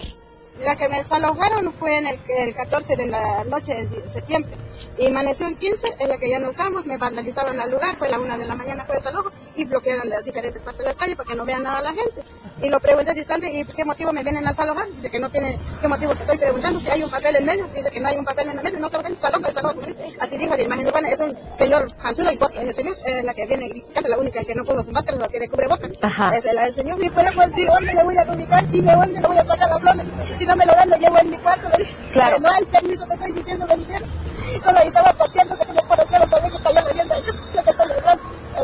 La 0.61 0.77
que 0.77 0.88
me 0.88 0.99
desalojaron 0.99 1.73
fue 1.79 1.99
en 1.99 2.07
el, 2.07 2.21
el 2.37 2.55
14 2.55 2.97
de 2.97 3.07
la 3.07 3.44
noche 3.44 3.87
de 3.87 4.09
septiembre. 4.09 4.57
Y 4.97 5.07
amaneció 5.07 5.47
el 5.47 5.57
15, 5.57 5.94
en 5.99 6.09
la 6.09 6.18
que 6.18 6.31
ya 6.31 6.38
no 6.38 6.51
estamos, 6.51 6.87
me 6.87 6.97
vandalizaron 6.97 7.59
al 7.61 7.71
lugar, 7.71 7.99
fue 7.99 8.09
la 8.09 8.18
una 8.18 8.37
de 8.37 8.44
la 8.44 8.55
mañana 8.55 8.85
fue 8.85 8.97
desalojo 8.97 9.31
y 9.57 9.64
bloquearon 9.64 10.09
las 10.09 10.25
diferentes 10.25 10.62
partes 10.62 10.81
de 10.81 10.85
las 10.87 10.99
calles 10.99 11.16
para 11.16 11.29
que 11.29 11.35
no 11.35 11.44
vean 11.44 11.62
nada 11.62 11.83
la 11.83 11.92
gente. 11.92 12.23
Y 12.61 12.68
lo 12.68 12.81
pregunté 12.81 13.14
distante, 13.14 13.49
¿y 13.53 13.64
qué 13.64 13.85
motivo 13.85 14.12
me 14.12 14.23
vienen 14.23 14.44
a 14.47 14.51
desalojar? 14.51 14.90
Dice 14.92 15.11
que 15.11 15.21
no 15.21 15.31
tiene, 15.31 15.57
¿qué 15.81 15.88
motivo 15.88 16.14
te 16.14 16.23
estoy 16.23 16.38
preguntando? 16.38 16.81
Si 16.81 16.90
hay 16.90 17.03
un 17.03 17.11
papel 17.11 17.37
en 17.37 17.47
medio, 17.47 17.68
dice 17.75 17.90
que 17.90 18.01
no 18.01 18.09
hay 18.09 18.16
un 18.16 18.25
papel 18.25 18.49
en 18.49 18.59
el 18.59 18.64
medio, 18.64 18.79
no 18.81 18.90
te 18.90 18.99
desalojo, 18.99 19.47
desalojo. 19.47 19.81
Así 20.21 20.38
dijo 20.38 20.57
la 20.57 20.62
imagen 20.62 20.87
urbana, 20.87 21.09
es 21.09 21.21
un 21.21 21.37
señor 21.55 21.92
Hansudo 22.03 22.33
y 22.33 22.38
ese 22.59 22.73
señor 22.75 22.97
es 23.05 23.25
la 23.25 23.35
que 23.35 23.47
viene 23.47 23.68
gritando, 23.68 24.09
la 24.09 24.18
única 24.18 24.42
que 24.42 24.55
no 24.55 24.64
puso 24.64 24.83
su 24.83 24.90
máscara, 24.90 25.18
la 25.18 25.29
que 25.29 25.38
de 25.38 25.49
cubre 25.49 25.68
boca. 25.68 25.88
Ajá. 26.03 26.37
Es 26.37 26.44
el, 26.44 26.59
el 26.59 26.75
señor, 26.75 26.99
me 26.99 27.11
puede 27.11 27.31
decir 27.31 27.68
dónde 27.68 27.94
me 27.94 28.05
voy 28.05 28.16
a 28.16 28.23
ubicar 28.33 28.64
y 28.73 28.83
me 28.83 28.92
dónde 28.92 29.21
le 29.21 29.27
voy 29.27 29.38
a 29.38 29.44
sacar 29.44 29.71
la 29.71 29.79
flor. 29.79 30.07
Si 30.37 30.47
no 30.49 30.57
me 30.57 30.67
lo 30.67 30.73
dan, 30.73 30.91
lo 30.91 30.97
llevo 30.97 31.19
en 31.19 31.31
mi 31.31 31.37
cuarto. 31.39 31.69
Le 31.69 31.85
dije, 31.85 31.95
Claro. 32.13 32.39
No 32.41 32.51
hay 32.51 32.65
permiso, 32.65 33.07
te 33.07 33.15
estoy 33.15 33.33
diciendo, 33.33 33.67
me 33.69 33.77
dijeron. 33.77 34.09
Solo 34.65 34.79
estaba 34.81 35.13
pateando, 35.13 35.59
que 35.59 35.73
me 35.73 35.83
parecieron 35.83 36.31
también 36.31 36.53
que 36.57 36.63
cayó 36.63 36.89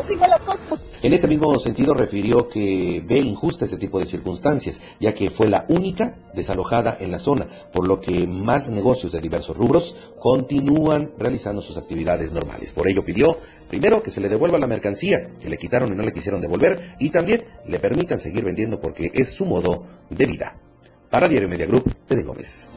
estoy 0.01 0.17
las 0.17 0.39
cosas. 0.43 0.81
En 1.01 1.13
este 1.13 1.27
mismo 1.27 1.57
sentido 1.59 1.93
refirió 1.93 2.49
que 2.49 3.03
ve 3.05 3.19
injusta 3.19 3.65
este 3.65 3.77
tipo 3.77 3.99
de 3.99 4.05
circunstancias, 4.05 4.81
ya 4.99 5.13
que 5.13 5.29
fue 5.29 5.47
la 5.47 5.65
única 5.69 6.15
desalojada 6.33 6.97
en 6.99 7.11
la 7.11 7.19
zona, 7.19 7.47
por 7.71 7.87
lo 7.87 8.01
que 8.01 8.25
más 8.25 8.69
negocios 8.69 9.11
de 9.11 9.21
diversos 9.21 9.55
rubros 9.55 9.95
continúan 10.19 11.11
realizando 11.17 11.61
sus 11.61 11.77
actividades 11.77 12.31
normales. 12.31 12.73
Por 12.73 12.87
ello 12.87 13.05
pidió, 13.05 13.37
primero, 13.69 14.01
que 14.01 14.11
se 14.11 14.21
le 14.21 14.29
devuelva 14.29 14.57
la 14.57 14.67
mercancía 14.67 15.29
que 15.39 15.49
le 15.49 15.57
quitaron 15.57 15.91
y 15.91 15.95
no 15.95 16.03
le 16.03 16.13
quisieron 16.13 16.41
devolver, 16.41 16.95
y 16.99 17.11
también 17.11 17.45
le 17.67 17.79
permitan 17.79 18.19
seguir 18.19 18.43
vendiendo 18.43 18.79
porque 18.79 19.11
es 19.13 19.31
su 19.31 19.45
modo 19.45 19.85
de 20.09 20.25
vida. 20.25 20.55
Para 21.09 21.27
Diario 21.27 21.47
Media 21.47 21.65
Group, 21.65 21.95
Pedro 22.07 22.27
Gómez. 22.27 22.67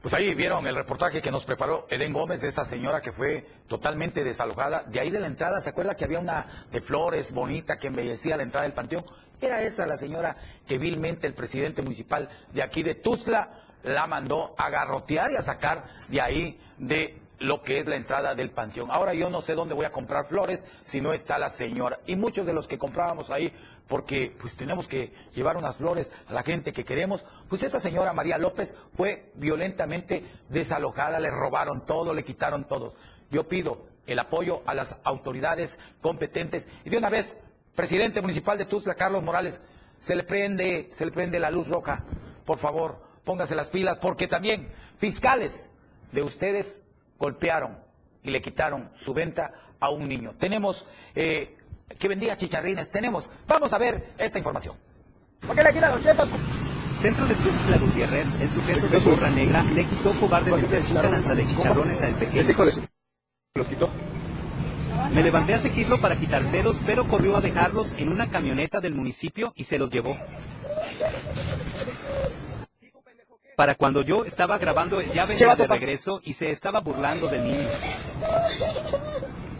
Pues 0.00 0.14
ahí 0.14 0.34
vieron 0.34 0.66
el 0.66 0.74
reportaje 0.74 1.22
que 1.22 1.30
nos 1.30 1.44
preparó 1.44 1.86
Eden 1.88 2.12
Gómez 2.12 2.40
de 2.40 2.48
esta 2.48 2.64
señora 2.64 3.00
que 3.00 3.12
fue 3.12 3.46
totalmente 3.68 4.24
desalojada. 4.24 4.82
De 4.82 4.98
ahí 4.98 5.10
de 5.10 5.20
la 5.20 5.28
entrada, 5.28 5.60
¿se 5.60 5.70
acuerda 5.70 5.96
que 5.96 6.04
había 6.04 6.18
una 6.18 6.46
de 6.72 6.80
flores 6.80 7.32
bonita 7.32 7.78
que 7.78 7.86
embellecía 7.86 8.36
la 8.36 8.42
entrada 8.42 8.64
del 8.64 8.74
panteón? 8.74 9.04
Era 9.40 9.62
esa 9.62 9.86
la 9.86 9.96
señora 9.96 10.36
que 10.66 10.78
vilmente 10.78 11.28
el 11.28 11.34
presidente 11.34 11.82
municipal 11.82 12.28
de 12.52 12.62
aquí 12.62 12.82
de 12.82 12.96
Tuzla 12.96 13.50
la 13.84 14.08
mandó 14.08 14.54
a 14.58 14.70
garrotear 14.70 15.30
y 15.32 15.36
a 15.36 15.42
sacar 15.42 15.84
de 16.08 16.20
ahí 16.20 16.60
de 16.78 17.21
lo 17.42 17.62
que 17.62 17.78
es 17.78 17.86
la 17.86 17.96
entrada 17.96 18.34
del 18.34 18.50
panteón. 18.50 18.90
Ahora 18.90 19.14
yo 19.14 19.28
no 19.28 19.42
sé 19.42 19.54
dónde 19.54 19.74
voy 19.74 19.84
a 19.84 19.92
comprar 19.92 20.26
flores 20.26 20.64
si 20.84 21.00
no 21.00 21.12
está 21.12 21.38
la 21.38 21.48
señora. 21.48 21.98
Y 22.06 22.16
muchos 22.16 22.46
de 22.46 22.52
los 22.52 22.68
que 22.68 22.78
comprábamos 22.78 23.30
ahí, 23.30 23.52
porque 23.88 24.34
pues 24.40 24.54
tenemos 24.54 24.86
que 24.86 25.12
llevar 25.34 25.56
unas 25.56 25.76
flores 25.76 26.12
a 26.28 26.32
la 26.32 26.42
gente 26.42 26.72
que 26.72 26.84
queremos, 26.84 27.24
pues 27.48 27.62
esa 27.62 27.80
señora 27.80 28.12
María 28.12 28.38
López 28.38 28.74
fue 28.96 29.32
violentamente 29.34 30.24
desalojada, 30.48 31.18
le 31.18 31.30
robaron 31.30 31.84
todo, 31.84 32.14
le 32.14 32.24
quitaron 32.24 32.64
todo. 32.64 32.94
Yo 33.30 33.48
pido 33.48 33.86
el 34.06 34.18
apoyo 34.18 34.62
a 34.66 34.74
las 34.74 34.96
autoridades 35.02 35.80
competentes 36.00 36.68
y 36.84 36.90
de 36.90 36.98
una 36.98 37.10
vez, 37.10 37.36
presidente 37.74 38.20
municipal 38.20 38.56
de 38.56 38.66
Tuzla, 38.66 38.94
Carlos 38.94 39.22
Morales, 39.22 39.60
se 39.98 40.14
le 40.14 40.22
prende, 40.22 40.88
se 40.90 41.04
le 41.04 41.12
prende 41.12 41.40
la 41.40 41.50
luz 41.50 41.68
roja. 41.68 42.04
Por 42.44 42.58
favor, 42.58 43.02
póngase 43.24 43.54
las 43.56 43.70
pilas, 43.70 43.98
porque 43.98 44.28
también 44.28 44.68
fiscales 44.98 45.68
de 46.12 46.22
ustedes 46.22 46.81
golpearon 47.22 47.78
y 48.24 48.30
le 48.30 48.42
quitaron 48.42 48.90
su 48.96 49.14
venta 49.14 49.52
a 49.78 49.90
un 49.90 50.08
niño. 50.08 50.34
Tenemos 50.38 50.84
eh, 51.14 51.56
que 51.96 52.08
vendía 52.08 52.36
chicharrines, 52.36 52.90
tenemos. 52.90 53.30
Vamos 53.46 53.72
a 53.72 53.78
ver 53.78 54.14
esta 54.18 54.38
información. 54.38 54.76
¿Por 55.46 55.54
qué 55.54 55.62
le 55.62 55.72
quitan 55.72 55.92
los 55.92 56.02
chetos? 56.02 56.28
Centro 56.96 57.24
de 57.26 57.34
Tuxtla 57.36 57.78
Gutiérrez, 57.78 58.40
el 58.40 58.50
sujeto 58.50 58.88
de 58.88 58.98
gorra 58.98 59.30
negra 59.30 59.62
le 59.62 59.84
quitó 59.84 60.10
cobardemente 60.18 60.82
su 60.82 60.94
canasta 60.94 61.34
de 61.34 61.46
chicharrones 61.46 62.02
al 62.02 62.14
pequeño. 62.14 62.88
¿Los 63.54 63.68
quitó? 63.68 63.88
Me 65.14 65.22
levanté 65.22 65.54
a 65.54 65.58
seguirlo 65.58 66.00
para 66.00 66.16
quitárselos, 66.16 66.82
pero 66.84 67.06
corrió 67.06 67.36
a 67.36 67.40
dejarlos 67.40 67.94
en 67.94 68.08
una 68.08 68.30
camioneta 68.30 68.80
del 68.80 68.94
municipio 68.94 69.52
y 69.54 69.64
se 69.64 69.78
los 69.78 69.90
llevó. 69.90 70.16
Para 73.56 73.74
cuando 73.74 74.02
yo 74.02 74.24
estaba 74.24 74.58
grabando, 74.58 75.00
ya 75.02 75.26
venía 75.26 75.54
de 75.54 75.66
regreso 75.66 76.20
y 76.24 76.32
se 76.32 76.50
estaba 76.50 76.80
burlando 76.80 77.28
del 77.28 77.44
niño. 77.44 77.68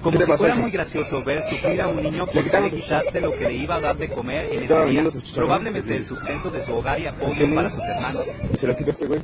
Como 0.03 0.19
¿Qué 0.19 0.25
te 0.25 0.33
si 0.33 0.37
fuera 0.37 0.55
muy 0.57 0.71
gracioso 0.71 1.23
ver 1.23 1.43
sufrir 1.43 1.81
a 1.81 1.89
un 1.89 2.03
niño 2.03 2.27
porque 2.27 2.61
le 2.61 2.71
quitaste 2.71 3.21
lo 3.21 3.33
que 3.33 3.45
le 3.45 3.55
iba 3.55 3.77
a 3.77 3.81
dar 3.81 3.97
de 3.97 4.11
comer 4.11 4.53
en 4.53 4.65
ese 4.65 4.85
día, 4.87 5.05
probablemente 5.35 5.95
el 5.95 6.05
sustento 6.05 6.51
de 6.51 6.61
su 6.61 6.75
hogar 6.75 6.99
y 6.99 7.07
apoyo 7.07 7.55
para 7.55 7.71
sus 7.71 7.85
hermanos. 7.85 8.27
Se 8.59 8.67
lo 8.67 8.77
quitó 8.77 8.91
este. 8.91 9.23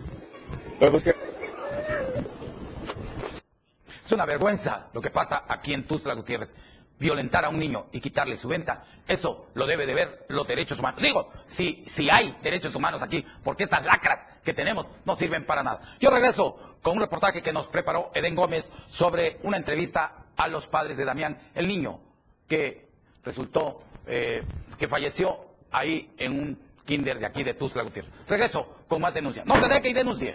Es 4.05 4.13
una 4.13 4.25
vergüenza 4.25 4.87
lo 4.93 5.01
que 5.01 5.11
pasa 5.11 5.45
aquí 5.49 5.75
en 5.75 5.85
Tuzla 5.85 6.15
Gutiérrez. 6.15 6.55
Violentar 6.99 7.45
a 7.45 7.49
un 7.49 7.59
niño 7.59 7.87
y 7.93 8.01
quitarle 8.01 8.37
su 8.37 8.49
venta, 8.49 8.85
eso 9.07 9.47
lo 9.55 9.67
debe 9.67 9.87
de 9.87 9.95
ver 9.95 10.27
los 10.29 10.49
derechos 10.49 10.79
humanos. 10.79 11.01
Digo, 11.01 11.31
si, 11.47 11.85
si 11.87 12.11
hay 12.11 12.37
derechos 12.43 12.75
humanos 12.75 13.03
aquí, 13.03 13.25
porque 13.45 13.63
estas 13.63 13.85
lacras 13.85 14.27
que 14.45 14.53
tenemos 14.53 14.87
no 15.05 15.15
sirven 15.15 15.45
para 15.45 15.63
nada. 15.63 15.81
Yo 16.01 16.11
regreso 16.11 16.77
con 16.83 16.95
un 16.95 17.01
reportaje 17.01 17.43
que 17.43 17.53
nos 17.53 17.69
preparó 17.69 18.11
Eden 18.15 18.35
Gómez 18.35 18.73
sobre 18.91 19.39
una 19.43 19.57
entrevista 19.57 20.25
a 20.37 20.49
los 20.49 20.67
padres 20.67 20.97
de 20.97 21.05
Damián, 21.05 21.39
el 21.55 21.69
niño 21.69 22.01
que 22.49 22.89
resultó 23.25 23.79
eh, 24.07 24.43
que 24.79 24.89
falleció 24.89 25.39
ahí 25.71 26.11
en 26.19 26.33
un 26.33 26.59
kinder 26.85 27.19
de 27.19 27.27
aquí 27.27 27.43
de 27.45 27.55
Tuzla 27.55 27.83
Gutiérrez. 27.83 28.11
Regreso 28.27 28.85
con 28.89 29.03
más 29.03 29.13
denuncias. 29.13 29.45
No 29.45 29.61
se 29.61 29.69
deje 29.69 29.91
y 29.91 29.93
denuncie. 29.93 30.35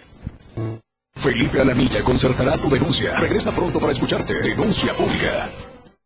Felipe 1.14 1.60
Alamilla 1.60 2.02
concertará 2.02 2.56
tu 2.56 2.68
denuncia. 2.68 3.16
Regresa 3.16 3.52
pronto 3.52 3.80
para 3.80 3.92
escucharte. 3.92 4.34
Denuncia 4.34 4.92
pública. 4.94 5.48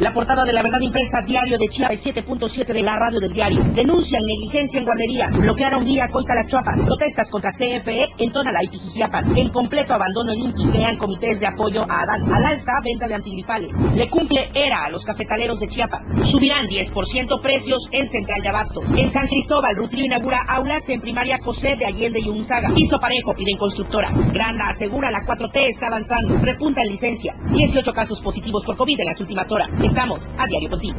La 0.00 0.14
portada 0.14 0.46
de 0.46 0.54
la 0.54 0.62
verdad 0.62 0.80
impresa 0.80 1.20
diario 1.20 1.58
de 1.58 1.68
Chiapas 1.68 2.06
7.7 2.06 2.64
de 2.72 2.82
la 2.82 2.98
radio 2.98 3.20
del 3.20 3.34
diario. 3.34 3.62
Denuncian 3.74 4.24
negligencia 4.24 4.78
en 4.78 4.86
guardería. 4.86 5.28
Bloquearon 5.30 5.84
vía 5.84 6.08
Coita 6.08 6.34
las 6.34 6.46
Chuapas. 6.46 6.78
Protestas 6.86 7.28
contra 7.28 7.50
CFE 7.50 8.08
en 8.16 8.32
Tonalá 8.32 8.64
y 8.64 8.68
Pijijiapan. 8.68 9.36
En 9.36 9.50
completo 9.50 9.92
abandono 9.92 10.32
el 10.32 10.38
INPI. 10.38 10.70
Crean 10.70 10.96
comités 10.96 11.38
de 11.38 11.48
apoyo 11.48 11.84
a 11.86 12.00
Adán. 12.00 12.32
Al 12.32 12.46
alza, 12.46 12.72
venta 12.82 13.06
de 13.08 13.14
antigripales. 13.14 13.76
Le 13.94 14.08
cumple 14.08 14.50
ERA 14.54 14.86
a 14.86 14.90
los 14.90 15.04
cafetaleros 15.04 15.60
de 15.60 15.68
Chiapas. 15.68 16.00
Subirán 16.24 16.66
10% 16.66 17.42
precios 17.42 17.86
en 17.92 18.08
Central 18.08 18.40
de 18.40 18.48
Abasto. 18.48 18.80
En 18.96 19.10
San 19.10 19.26
Cristóbal, 19.26 19.76
Rutilio 19.76 20.06
inaugura 20.06 20.40
aulas 20.48 20.88
en 20.88 21.02
primaria 21.02 21.38
José 21.44 21.76
de 21.76 21.84
Allende 21.84 22.20
y 22.20 22.28
Unzaga. 22.30 22.72
Piso 22.72 22.98
parejo 22.98 23.34
piden 23.34 23.58
constructoras. 23.58 24.14
Granda 24.32 24.64
asegura 24.70 25.10
la 25.10 25.26
4T 25.26 25.56
está 25.68 25.88
avanzando. 25.88 26.38
Repuntan 26.38 26.86
licencias. 26.86 27.36
18 27.52 27.92
casos 27.92 28.22
positivos 28.22 28.64
por 28.64 28.78
COVID 28.78 28.98
en 28.98 29.06
las 29.06 29.20
últimas 29.20 29.52
horas. 29.52 29.70
Estamos 29.90 30.26
a 30.38 30.46
diario 30.46 30.70
contigo. 30.70 30.98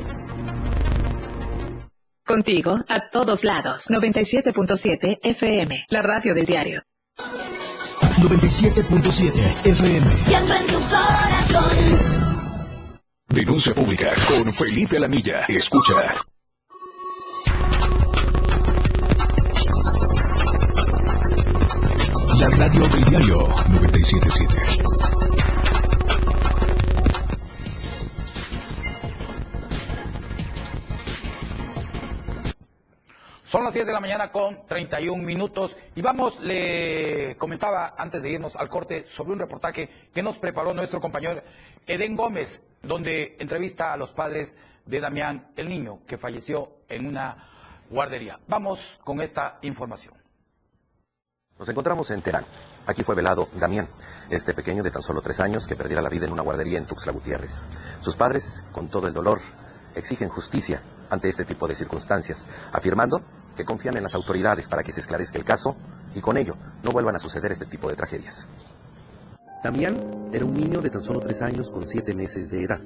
Contigo 2.26 2.78
a 2.90 3.10
todos 3.10 3.46
lados. 3.46 3.90
97.7 3.90 5.20
FM. 5.24 5.86
La 5.88 6.02
radio 6.02 6.34
del 6.34 6.46
diario. 6.46 6.84
97.7 7.16 9.66
FM. 9.66 10.06
Siempre 10.18 10.58
en 10.58 10.68
tu 10.68 10.82
corazón. 10.90 11.72
Denuncia 13.30 13.74
pública 13.74 14.12
con 14.28 14.54
Felipe 14.54 14.98
Alamilla. 14.98 15.46
Escucha. 15.48 15.94
La 22.38 22.50
radio 22.58 22.86
del 22.90 23.06
diario 23.06 23.48
977. 23.70 25.31
Son 33.52 33.66
las 33.66 33.74
10 33.74 33.86
de 33.86 33.92
la 33.92 34.00
mañana 34.00 34.32
con 34.32 34.66
31 34.66 35.22
minutos 35.22 35.76
y 35.94 36.02
vamos, 36.02 36.40
le 36.40 37.36
comentaba 37.38 37.96
antes 37.98 38.24
de 38.24 38.30
irnos 38.30 38.56
al 38.56 38.70
corte 38.70 39.06
sobre 39.10 39.34
un 39.34 39.40
reportaje 39.40 39.90
que 40.14 40.24
nos 40.24 40.38
preparó 40.38 40.74
nuestro 40.74 41.02
compañero 41.02 41.44
Eden 41.86 42.16
Gómez, 42.16 42.66
donde 42.82 43.36
entrevista 43.42 43.92
a 43.92 43.98
los 43.98 44.14
padres 44.14 44.56
de 44.86 45.02
Damián, 45.02 45.52
el 45.58 45.68
niño 45.68 46.00
que 46.08 46.18
falleció 46.18 46.78
en 46.88 47.06
una 47.06 47.46
guardería. 47.90 48.40
Vamos 48.48 49.02
con 49.04 49.20
esta 49.20 49.60
información. 49.64 50.14
Nos 51.60 51.68
encontramos 51.68 52.10
en 52.12 52.22
Terán. 52.22 52.46
Aquí 52.88 53.04
fue 53.04 53.16
velado 53.16 53.50
Damián, 53.60 53.90
este 54.30 54.54
pequeño 54.54 54.82
de 54.82 54.92
tan 54.92 55.02
solo 55.02 55.22
tres 55.22 55.42
años 55.42 55.68
que 55.68 55.76
perdiera 55.76 56.02
la 56.02 56.08
vida 56.08 56.26
en 56.26 56.32
una 56.32 56.42
guardería 56.42 56.78
en 56.78 56.88
Tuxtla 56.88 57.12
Gutiérrez. 57.12 57.62
Sus 58.00 58.16
padres, 58.16 58.64
con 58.72 58.90
todo 58.90 59.08
el 59.08 59.14
dolor, 59.14 59.42
exigen 59.94 60.30
justicia 60.30 60.82
ante 61.10 61.28
este 61.28 61.44
tipo 61.44 61.68
de 61.68 61.76
circunstancias, 61.76 62.48
afirmando 62.72 63.22
que 63.56 63.66
confían 63.66 63.98
en 63.98 64.04
las 64.04 64.16
autoridades 64.16 64.68
para 64.68 64.84
que 64.84 64.92
se 64.92 65.02
esclarezca 65.02 65.38
el 65.38 65.46
caso 65.46 65.76
y 66.16 66.22
con 66.22 66.38
ello 66.38 66.56
no 66.84 66.92
vuelvan 66.92 67.16
a 67.16 67.20
suceder 67.20 67.52
este 67.52 67.66
tipo 67.66 67.90
de 67.90 67.96
tragedias. 67.96 68.48
Damián 69.64 70.30
era 70.34 70.46
un 70.46 70.54
niño 70.54 70.82
de 70.82 70.90
tan 70.90 71.02
solo 71.02 71.20
tres 71.20 71.42
años 71.42 71.70
con 71.70 71.88
siete 71.88 72.16
meses 72.16 72.50
de 72.50 72.64
edad. 72.64 72.82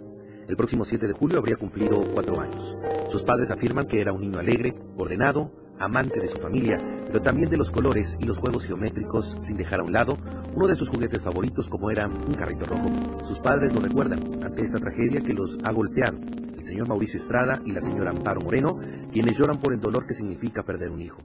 El 0.48 0.58
próximo 0.58 0.86
7 0.86 1.08
de 1.08 1.14
julio 1.14 1.40
habría 1.40 1.56
cumplido 1.56 2.04
cuatro 2.14 2.40
años. 2.40 2.78
Sus 3.10 3.24
padres 3.24 3.50
afirman 3.50 3.88
que 3.88 4.00
era 4.00 4.14
un 4.14 4.22
niño 4.22 4.38
alegre, 4.38 4.76
ordenado, 4.96 5.52
amante 5.80 6.20
de 6.20 6.30
su 6.30 6.38
familia, 6.38 6.78
pero 7.08 7.22
también 7.22 7.50
de 7.50 7.58
los 7.58 7.72
colores 7.72 8.18
y 8.20 8.26
los 8.26 8.38
juegos 8.38 8.66
geométricos, 8.66 9.38
sin 9.40 9.58
dejar 9.58 9.80
a 9.80 9.84
un 9.84 9.94
lado 9.94 10.18
uno 10.54 10.68
de 10.68 10.76
sus 10.76 10.90
juguetes 10.90 11.22
favoritos 11.22 11.70
como 11.70 11.92
era 11.92 12.08
un 12.08 12.34
carrito 12.34 12.66
rojo. 12.66 12.90
Sus 13.26 13.40
padres 13.40 13.74
lo 13.74 13.82
recuerdan 13.82 14.44
ante 14.44 14.62
esta 14.62 14.80
tragedia 14.80 15.22
que 15.22 15.34
los 15.34 15.58
ha 15.64 15.72
golpeado. 15.72 16.18
El 16.58 16.64
señor 16.64 16.88
Mauricio 16.88 17.20
Estrada 17.20 17.62
y 17.66 17.72
la 17.72 17.82
señora 17.82 18.12
Amparo 18.12 18.42
Moreno, 18.42 18.80
quienes 19.12 19.38
lloran 19.38 19.60
por 19.60 19.74
el 19.74 19.80
dolor 19.80 20.06
que 20.06 20.16
significa 20.16 20.64
perder 20.64 20.90
un 20.92 21.02
hijo. 21.02 21.22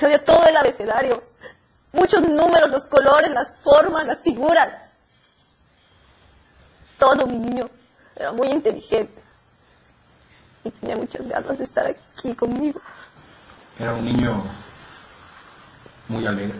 Sabía 0.00 0.24
todo 0.24 0.42
el 0.46 0.56
abecedario. 0.56 1.22
Muchos 1.92 2.26
números, 2.26 2.70
los 2.70 2.86
colores, 2.86 3.30
las 3.32 3.52
formas, 3.62 4.06
las 4.06 4.18
figuras. 4.20 4.72
Todo 6.98 7.26
mi 7.26 7.36
niño. 7.36 7.68
Era 8.16 8.32
muy 8.32 8.48
inteligente. 8.48 9.22
Y 10.64 10.70
tenía 10.70 10.96
muchas 10.96 11.28
ganas 11.28 11.58
de 11.58 11.64
estar 11.64 11.86
aquí 11.86 12.34
conmigo. 12.34 12.80
Era 13.78 13.92
un 13.92 14.06
niño 14.06 14.42
muy 16.08 16.26
alegre. 16.26 16.58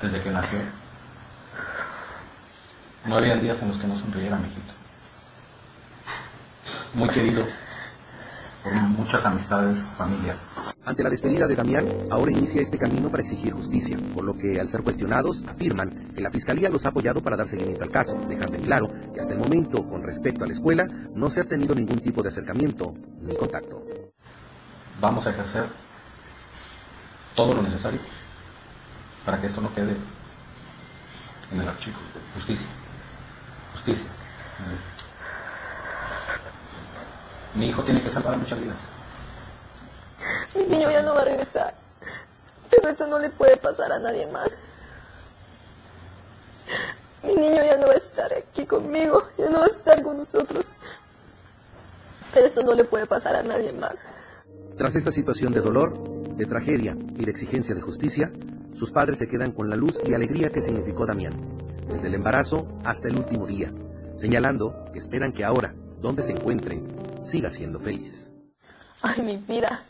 Desde 0.00 0.22
que 0.22 0.30
nació. 0.30 0.60
No 3.04 3.18
había 3.18 3.36
días 3.36 3.60
en 3.60 3.68
los 3.68 3.78
que 3.78 3.86
no 3.86 3.98
sonriera, 3.98 4.36
mijito. 4.38 4.72
Muy 6.94 7.10
querido 7.10 7.46
por 8.62 8.72
muchas 8.72 9.24
amistades 9.24 9.78
familia. 9.98 10.36
Ante 10.84 11.02
la 11.02 11.10
despedida 11.10 11.46
de 11.46 11.56
Damián, 11.56 11.86
ahora 12.10 12.30
inicia 12.30 12.62
este 12.62 12.78
camino 12.78 13.10
para 13.10 13.22
exigir 13.22 13.52
justicia, 13.52 13.96
por 14.14 14.24
lo 14.24 14.36
que 14.36 14.60
al 14.60 14.68
ser 14.68 14.82
cuestionados 14.82 15.42
afirman 15.48 16.12
que 16.14 16.20
la 16.20 16.30
Fiscalía 16.30 16.68
los 16.68 16.84
ha 16.84 16.88
apoyado 16.88 17.22
para 17.22 17.36
dar 17.36 17.48
seguimiento 17.48 17.84
al 17.84 17.90
caso, 17.90 18.14
dejando 18.28 18.56
en 18.56 18.62
claro 18.62 18.88
que 19.12 19.20
hasta 19.20 19.32
el 19.32 19.40
momento, 19.40 19.88
con 19.88 20.02
respecto 20.02 20.44
a 20.44 20.46
la 20.46 20.52
escuela, 20.52 20.86
no 21.14 21.30
se 21.30 21.40
ha 21.40 21.44
tenido 21.44 21.74
ningún 21.74 21.98
tipo 22.00 22.22
de 22.22 22.28
acercamiento 22.28 22.94
ni 23.20 23.34
contacto. 23.34 23.84
Vamos 25.00 25.26
a 25.26 25.30
ejercer 25.30 25.64
todo 27.34 27.54
lo 27.54 27.62
necesario 27.62 28.00
para 29.24 29.40
que 29.40 29.46
esto 29.46 29.60
no 29.60 29.74
quede 29.74 29.96
en 31.52 31.60
el 31.60 31.68
archivo. 31.68 31.96
Justicia. 32.34 32.66
Justicia. 33.72 34.06
Mi 37.54 37.68
hijo 37.68 37.82
tiene 37.82 38.02
que 38.02 38.10
salvar 38.10 38.36
muchas 38.38 38.60
vidas. 38.60 38.76
Mi 40.54 40.64
niño 40.64 40.90
ya 40.90 41.02
no 41.02 41.14
va 41.14 41.22
a 41.22 41.24
regresar. 41.24 41.74
Pero 42.70 42.88
esto 42.88 43.06
no 43.06 43.18
le 43.18 43.30
puede 43.30 43.56
pasar 43.58 43.92
a 43.92 43.98
nadie 43.98 44.26
más. 44.28 44.48
Mi 47.22 47.34
niño 47.34 47.62
ya 47.62 47.76
no 47.76 47.86
va 47.86 47.92
a 47.92 47.96
estar 47.96 48.32
aquí 48.32 48.64
conmigo, 48.64 49.22
ya 49.38 49.48
no 49.50 49.60
va 49.60 49.66
a 49.66 49.68
estar 49.68 50.02
con 50.02 50.18
nosotros. 50.18 50.64
Pero 52.32 52.46
esto 52.46 52.62
no 52.62 52.74
le 52.74 52.84
puede 52.84 53.06
pasar 53.06 53.36
a 53.36 53.42
nadie 53.42 53.72
más. 53.72 53.94
Tras 54.76 54.96
esta 54.96 55.12
situación 55.12 55.52
de 55.52 55.60
dolor, 55.60 55.92
de 56.36 56.46
tragedia 56.46 56.96
y 57.16 57.24
de 57.24 57.30
exigencia 57.30 57.74
de 57.74 57.82
justicia, 57.82 58.32
sus 58.72 58.90
padres 58.90 59.18
se 59.18 59.28
quedan 59.28 59.52
con 59.52 59.68
la 59.68 59.76
luz 59.76 59.98
y 60.04 60.14
alegría 60.14 60.50
que 60.50 60.62
significó 60.62 61.04
Damián, 61.04 61.34
desde 61.88 62.08
el 62.08 62.14
embarazo 62.14 62.66
hasta 62.84 63.08
el 63.08 63.16
último 63.16 63.46
día, 63.46 63.70
señalando 64.16 64.86
que 64.92 64.98
esperan 64.98 65.32
que 65.32 65.44
ahora, 65.44 65.74
donde 66.00 66.22
se 66.22 66.32
encuentre, 66.32 66.82
siga 67.22 67.50
siendo 67.50 67.78
feliz. 67.80 68.30
Ay, 69.02 69.22
mi 69.22 69.36
vida. 69.36 69.84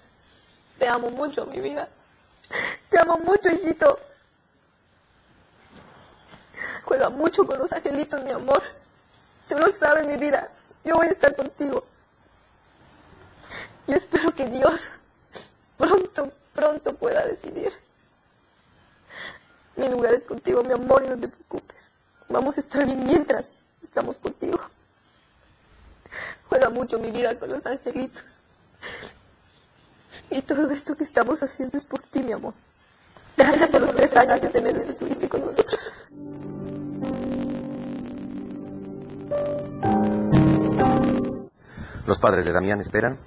Te 0.78 0.88
amo 0.88 1.10
mucho, 1.10 1.46
mi 1.46 1.60
vida. 1.60 1.88
Te 2.90 2.98
amo 2.98 3.18
mucho, 3.18 3.50
hijito. 3.50 3.98
Juega 6.84 7.08
mucho 7.08 7.46
con 7.46 7.58
los 7.58 7.72
angelitos, 7.72 8.22
mi 8.22 8.30
amor. 8.30 8.62
Tú 9.48 9.56
lo 9.56 9.70
sabes, 9.70 10.06
mi 10.06 10.16
vida. 10.16 10.50
Yo 10.84 10.96
voy 10.96 11.06
a 11.06 11.10
estar 11.10 11.34
contigo. 11.36 11.84
Yo 13.86 13.96
espero 13.96 14.34
que 14.34 14.46
Dios 14.46 14.80
pronto, 15.76 16.32
pronto 16.54 16.94
pueda 16.94 17.26
decidir. 17.26 17.72
Mi 19.76 19.88
lugar 19.88 20.14
es 20.14 20.24
contigo, 20.24 20.62
mi 20.62 20.72
amor, 20.72 21.04
y 21.04 21.08
no 21.08 21.18
te 21.18 21.28
preocupes. 21.28 21.90
Vamos 22.28 22.56
a 22.56 22.60
estar 22.60 22.84
bien 22.84 23.04
mientras 23.04 23.52
estamos 23.82 24.16
contigo. 24.18 24.60
Juega 26.48 26.70
mucho 26.70 26.98
mi 26.98 27.10
vida 27.10 27.38
con 27.38 27.50
los 27.50 27.64
angelitos. 27.64 28.22
Y 30.30 30.42
todo 30.42 30.70
esto 30.70 30.96
que 30.96 31.04
estamos 31.04 31.42
haciendo 31.42 31.76
es 31.76 31.84
por 31.84 32.00
ti, 32.00 32.22
mi 32.22 32.32
amor. 32.32 32.54
Gracias 33.36 33.70
por 33.70 33.80
los 33.80 33.94
tres 33.94 34.16
años 34.16 34.36
y 34.36 34.40
siete 34.40 34.60
meses 34.60 34.88
estuviste 34.88 35.28
con 35.28 35.40
nosotros. 35.40 35.92
Los 42.06 42.18
padres 42.18 42.44
de 42.44 42.52
Damián 42.52 42.80
esperan 42.80 43.18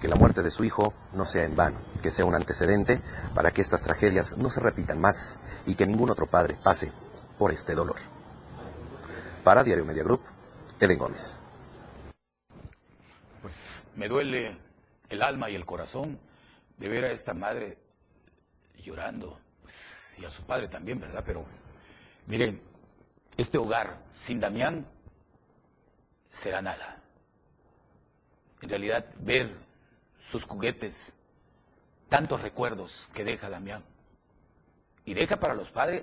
que 0.00 0.08
la 0.08 0.16
muerte 0.16 0.42
de 0.42 0.50
su 0.50 0.64
hijo 0.64 0.92
no 1.12 1.24
sea 1.24 1.44
en 1.44 1.56
vano, 1.56 1.78
que 2.02 2.10
sea 2.10 2.24
un 2.24 2.34
antecedente 2.34 3.00
para 3.34 3.50
que 3.50 3.62
estas 3.62 3.82
tragedias 3.82 4.36
no 4.36 4.50
se 4.50 4.60
repitan 4.60 5.00
más 5.00 5.38
y 5.64 5.74
que 5.74 5.86
ningún 5.86 6.10
otro 6.10 6.26
padre 6.26 6.56
pase 6.62 6.92
por 7.38 7.52
este 7.52 7.74
dolor. 7.74 7.96
Para 9.44 9.62
Diario 9.62 9.84
Media 9.84 10.02
Group, 10.02 10.20
Eden 10.80 10.98
Gómez. 10.98 11.34
Pues 13.46 13.84
me 13.94 14.08
duele 14.08 14.56
el 15.08 15.22
alma 15.22 15.48
y 15.48 15.54
el 15.54 15.64
corazón 15.64 16.18
de 16.78 16.88
ver 16.88 17.04
a 17.04 17.12
esta 17.12 17.32
madre 17.32 17.78
llorando, 18.82 19.38
pues, 19.62 20.16
y 20.18 20.24
a 20.24 20.30
su 20.30 20.42
padre 20.42 20.66
también, 20.66 20.98
¿verdad? 20.98 21.22
Pero 21.24 21.44
miren, 22.26 22.60
este 23.36 23.56
hogar 23.56 24.02
sin 24.16 24.40
Damián 24.40 24.84
será 26.28 26.60
nada. 26.60 27.00
En 28.62 28.68
realidad, 28.68 29.06
ver 29.20 29.48
sus 30.20 30.42
juguetes, 30.42 31.16
tantos 32.08 32.42
recuerdos 32.42 33.08
que 33.14 33.22
deja 33.22 33.48
Damián, 33.48 33.84
y 35.04 35.14
deja 35.14 35.38
para 35.38 35.54
los 35.54 35.70
padres, 35.70 36.02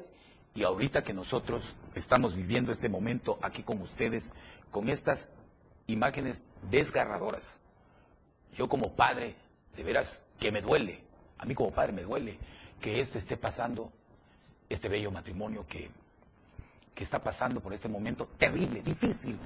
y 0.55 0.63
ahorita 0.63 1.03
que 1.03 1.13
nosotros 1.13 1.75
estamos 1.93 2.37
viviendo 2.37 2.71
este 2.71 2.87
momento 2.87 3.37
aquí 3.41 3.63
con 3.63 3.81
ustedes, 3.81 4.31
con 4.71 4.87
estas 4.87 5.27
imágenes 5.87 6.43
desgarradoras. 6.69 7.59
Yo 8.53 8.69
como 8.69 8.93
padre, 8.93 9.35
de 9.75 9.83
veras 9.83 10.25
que 10.39 10.51
me 10.51 10.61
duele, 10.61 11.03
a 11.37 11.45
mí 11.45 11.55
como 11.55 11.71
padre 11.71 11.93
me 11.93 12.03
duele 12.03 12.37
que 12.79 12.99
esto 12.99 13.17
esté 13.17 13.37
pasando, 13.37 13.91
este 14.69 14.89
bello 14.89 15.11
matrimonio 15.11 15.65
que, 15.67 15.89
que 16.93 17.03
está 17.03 17.23
pasando 17.23 17.59
por 17.61 17.73
este 17.73 17.87
momento 17.87 18.27
terrible, 18.37 18.81
difícil 18.81 19.37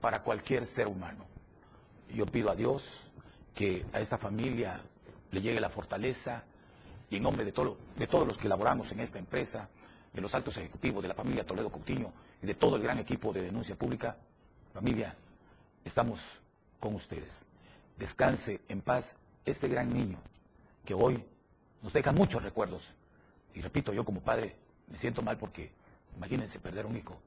para 0.00 0.22
cualquier 0.22 0.66
ser 0.66 0.86
humano. 0.86 1.26
yo 2.14 2.26
pido 2.26 2.50
a 2.50 2.54
Dios 2.54 3.10
que 3.54 3.84
a 3.92 4.00
esta 4.00 4.18
familia 4.18 4.80
le 5.30 5.40
llegue 5.40 5.60
la 5.60 5.70
fortaleza 5.70 6.44
y 7.10 7.16
en 7.16 7.22
nombre 7.22 7.44
de, 7.44 7.52
todo, 7.52 7.76
de 7.96 8.06
todos 8.06 8.26
los 8.26 8.38
que 8.38 8.48
laboramos 8.48 8.90
en 8.92 9.00
esta 9.00 9.18
empresa, 9.18 9.68
de 10.12 10.20
los 10.20 10.34
altos 10.34 10.56
ejecutivos, 10.56 11.02
de 11.02 11.08
la 11.08 11.14
familia 11.14 11.44
Toledo 11.44 11.70
Coutinho 11.70 12.12
y 12.42 12.46
de 12.46 12.54
todo 12.54 12.76
el 12.76 12.82
gran 12.82 12.98
equipo 12.98 13.32
de 13.32 13.42
denuncia 13.42 13.76
pública, 13.76 14.16
familia, 14.72 15.14
estamos 15.84 16.20
con 16.80 16.94
ustedes. 16.94 17.46
Descanse 17.98 18.60
en 18.68 18.80
paz 18.80 19.16
este 19.44 19.68
gran 19.68 19.92
niño 19.92 20.18
que 20.84 20.94
hoy 20.94 21.24
nos 21.82 21.92
deja 21.92 22.12
muchos 22.12 22.42
recuerdos. 22.42 22.88
Y 23.54 23.60
repito, 23.60 23.92
yo 23.92 24.04
como 24.04 24.20
padre 24.20 24.56
me 24.88 24.98
siento 24.98 25.22
mal 25.22 25.38
porque 25.38 25.70
imagínense 26.16 26.58
perder 26.58 26.86
un 26.86 26.96
hijo. 26.96 27.18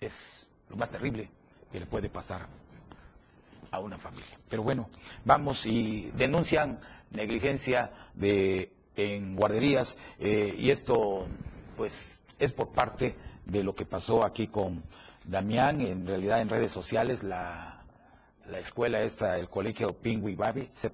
Es 0.00 0.46
lo 0.68 0.76
más 0.76 0.90
terrible 0.90 1.30
que 1.70 1.80
le 1.80 1.86
puede 1.86 2.08
pasar 2.08 2.46
a 3.70 3.78
una 3.78 3.98
familia. 3.98 4.36
Pero 4.48 4.62
bueno, 4.62 4.88
vamos 5.24 5.66
y 5.66 6.10
denuncian 6.16 6.80
negligencia 7.10 7.92
de 8.14 8.72
en 8.96 9.36
guarderías 9.36 9.98
eh, 10.18 10.54
y 10.58 10.70
esto 10.70 11.26
pues 11.76 12.20
es 12.38 12.52
por 12.52 12.70
parte 12.70 13.16
de 13.46 13.62
lo 13.62 13.74
que 13.74 13.86
pasó 13.86 14.24
aquí 14.24 14.48
con 14.48 14.82
Damián, 15.24 15.80
en 15.80 16.06
realidad 16.06 16.40
en 16.40 16.48
redes 16.48 16.72
sociales 16.72 17.22
la, 17.22 17.79
la 18.48 18.58
escuela 18.58 19.00
esta, 19.02 19.38
el 19.38 19.48
colegio 19.48 19.92
Pingui 19.92 20.34
Babi, 20.34 20.68
se 20.72 20.90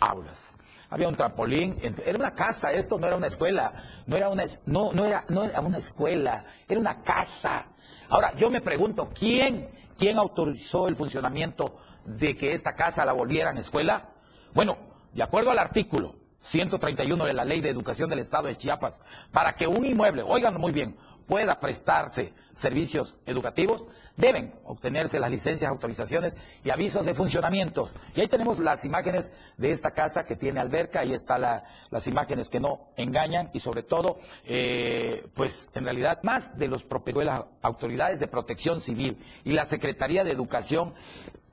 aulas. 0.00 0.56
Había 0.92 1.08
un 1.08 1.16
trampolín, 1.16 1.74
era 2.04 2.18
una 2.18 2.34
casa, 2.34 2.70
esto 2.70 2.98
no 2.98 3.06
era 3.06 3.16
una 3.16 3.26
escuela, 3.26 3.72
no 4.04 4.14
era 4.14 4.28
una, 4.28 4.44
no, 4.66 4.92
no 4.92 5.06
era, 5.06 5.24
no 5.30 5.44
era 5.44 5.58
una 5.62 5.78
escuela, 5.78 6.44
era 6.68 6.78
una 6.78 7.00
casa. 7.00 7.68
Ahora, 8.10 8.34
yo 8.36 8.50
me 8.50 8.60
pregunto, 8.60 9.08
¿quién, 9.18 9.70
quién 9.96 10.18
autorizó 10.18 10.88
el 10.88 10.96
funcionamiento 10.96 11.78
de 12.04 12.36
que 12.36 12.52
esta 12.52 12.74
casa 12.74 13.06
la 13.06 13.14
volvieran 13.14 13.56
escuela? 13.56 14.10
Bueno, 14.52 14.76
de 15.14 15.22
acuerdo 15.22 15.50
al 15.50 15.60
artículo 15.60 16.14
131 16.40 17.24
de 17.24 17.32
la 17.32 17.46
Ley 17.46 17.62
de 17.62 17.70
Educación 17.70 18.10
del 18.10 18.18
Estado 18.18 18.48
de 18.48 18.58
Chiapas, 18.58 19.00
para 19.32 19.54
que 19.54 19.66
un 19.66 19.86
inmueble, 19.86 20.22
oigan 20.22 20.60
muy 20.60 20.72
bien, 20.72 20.98
pueda 21.26 21.58
prestarse 21.58 22.34
servicios 22.52 23.16
educativos, 23.24 23.86
deben 24.16 24.52
obtenerse 24.64 25.18
las 25.18 25.30
licencias, 25.30 25.70
autorizaciones 25.70 26.36
y 26.64 26.70
avisos 26.70 27.04
de 27.04 27.14
funcionamiento. 27.14 27.90
Y 28.14 28.20
ahí 28.20 28.28
tenemos 28.28 28.58
las 28.58 28.84
imágenes 28.84 29.30
de 29.56 29.70
esta 29.70 29.92
casa 29.92 30.24
que 30.24 30.36
tiene 30.36 30.60
alberca, 30.60 31.00
ahí 31.00 31.12
están 31.12 31.40
las 31.40 32.06
imágenes 32.06 32.48
que 32.48 32.60
no 32.60 32.88
engañan 32.96 33.50
y 33.52 33.60
sobre 33.60 33.82
todo, 33.82 34.18
eh, 34.44 35.26
pues 35.34 35.70
en 35.74 35.84
realidad 35.84 36.20
más 36.22 36.58
de 36.58 36.68
los 36.68 36.86
de 36.88 37.24
las 37.24 37.44
autoridades 37.62 38.20
de 38.20 38.28
protección 38.28 38.80
civil 38.80 39.18
y 39.44 39.52
la 39.52 39.64
Secretaría 39.64 40.24
de 40.24 40.32
Educación 40.32 40.94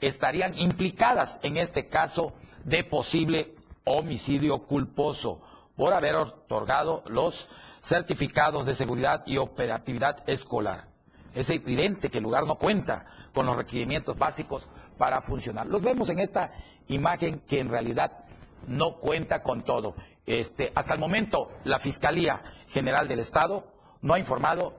estarían 0.02 0.58
implicadas 0.58 1.40
en 1.44 1.58
este 1.58 1.88
caso 1.88 2.34
de 2.64 2.84
posible 2.84 3.56
homicidio 3.86 4.60
culposo 4.60 5.42
por 5.76 5.94
haber 5.94 6.16
otorgado 6.16 7.04
los 7.08 7.48
certificados 7.82 8.66
de 8.66 8.76
seguridad 8.76 9.22
y 9.26 9.38
operatividad 9.38 10.30
escolar. 10.30 10.89
Es 11.34 11.50
evidente 11.50 12.10
que 12.10 12.18
el 12.18 12.24
lugar 12.24 12.46
no 12.46 12.56
cuenta 12.56 13.06
con 13.34 13.46
los 13.46 13.56
requerimientos 13.56 14.18
básicos 14.18 14.68
para 14.98 15.22
funcionar. 15.22 15.68
Los 15.68 15.82
vemos 15.82 16.10
en 16.10 16.20
esta 16.20 16.52
imagen 16.88 17.40
que 17.42 17.60
en 17.60 17.70
realidad 17.70 18.26
no 18.68 18.98
cuenta 18.98 19.42
con 19.42 19.64
todo. 19.64 19.96
Este, 20.26 20.72
hasta 20.76 20.94
el 20.94 21.00
momento, 21.00 21.52
la 21.64 21.80
Fiscalía 21.80 22.42
General 22.68 23.08
del 23.08 23.20
Estado 23.20 23.72
no 24.02 24.14
ha 24.14 24.20
informado 24.20 24.74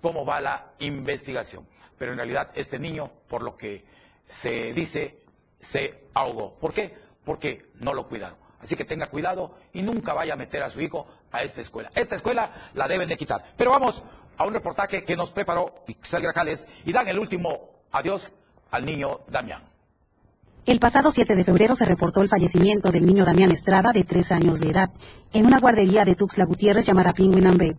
cómo 0.00 0.24
va 0.24 0.40
la 0.40 0.72
investigación. 0.78 1.66
Pero 1.98 2.12
en 2.12 2.18
realidad 2.18 2.50
este 2.54 2.78
niño, 2.78 3.10
por 3.28 3.42
lo 3.42 3.56
que 3.56 3.84
se 4.26 4.72
dice, 4.72 5.22
se 5.58 6.08
ahogó. 6.14 6.54
¿Por 6.58 6.72
qué? 6.72 7.04
porque 7.24 7.66
no 7.80 7.94
lo 7.94 8.06
cuidaron. 8.06 8.38
Así 8.60 8.76
que 8.76 8.84
tenga 8.84 9.08
cuidado 9.08 9.58
y 9.72 9.82
nunca 9.82 10.14
vaya 10.14 10.34
a 10.34 10.36
meter 10.36 10.62
a 10.62 10.70
su 10.70 10.80
hijo 10.80 11.06
a 11.32 11.42
esta 11.42 11.60
escuela. 11.60 11.90
Esta 11.94 12.16
escuela 12.16 12.70
la 12.74 12.88
deben 12.88 13.08
de 13.08 13.16
quitar. 13.16 13.44
Pero 13.56 13.72
vamos 13.72 14.02
a 14.36 14.46
un 14.46 14.54
reportaje 14.54 15.04
que 15.04 15.16
nos 15.16 15.30
preparó 15.30 15.84
Ixel 15.86 16.22
Grajales 16.22 16.68
y 16.84 16.92
dan 16.92 17.08
el 17.08 17.18
último 17.18 17.70
adiós 17.92 18.32
al 18.70 18.84
niño 18.84 19.20
Damián. 19.28 19.62
El 20.66 20.80
pasado 20.80 21.10
7 21.12 21.36
de 21.36 21.44
febrero 21.44 21.74
se 21.74 21.84
reportó 21.84 22.22
el 22.22 22.28
fallecimiento 22.28 22.90
del 22.90 23.04
niño 23.04 23.24
Damián 23.24 23.50
Estrada, 23.50 23.92
de 23.92 24.04
3 24.04 24.32
años 24.32 24.60
de 24.60 24.70
edad, 24.70 24.90
en 25.32 25.46
una 25.46 25.60
guardería 25.60 26.04
de 26.04 26.14
Tuxtla 26.14 26.46
Gutiérrez 26.46 26.86
llamada 26.86 27.12
Penguin 27.12 27.46
and 27.46 27.76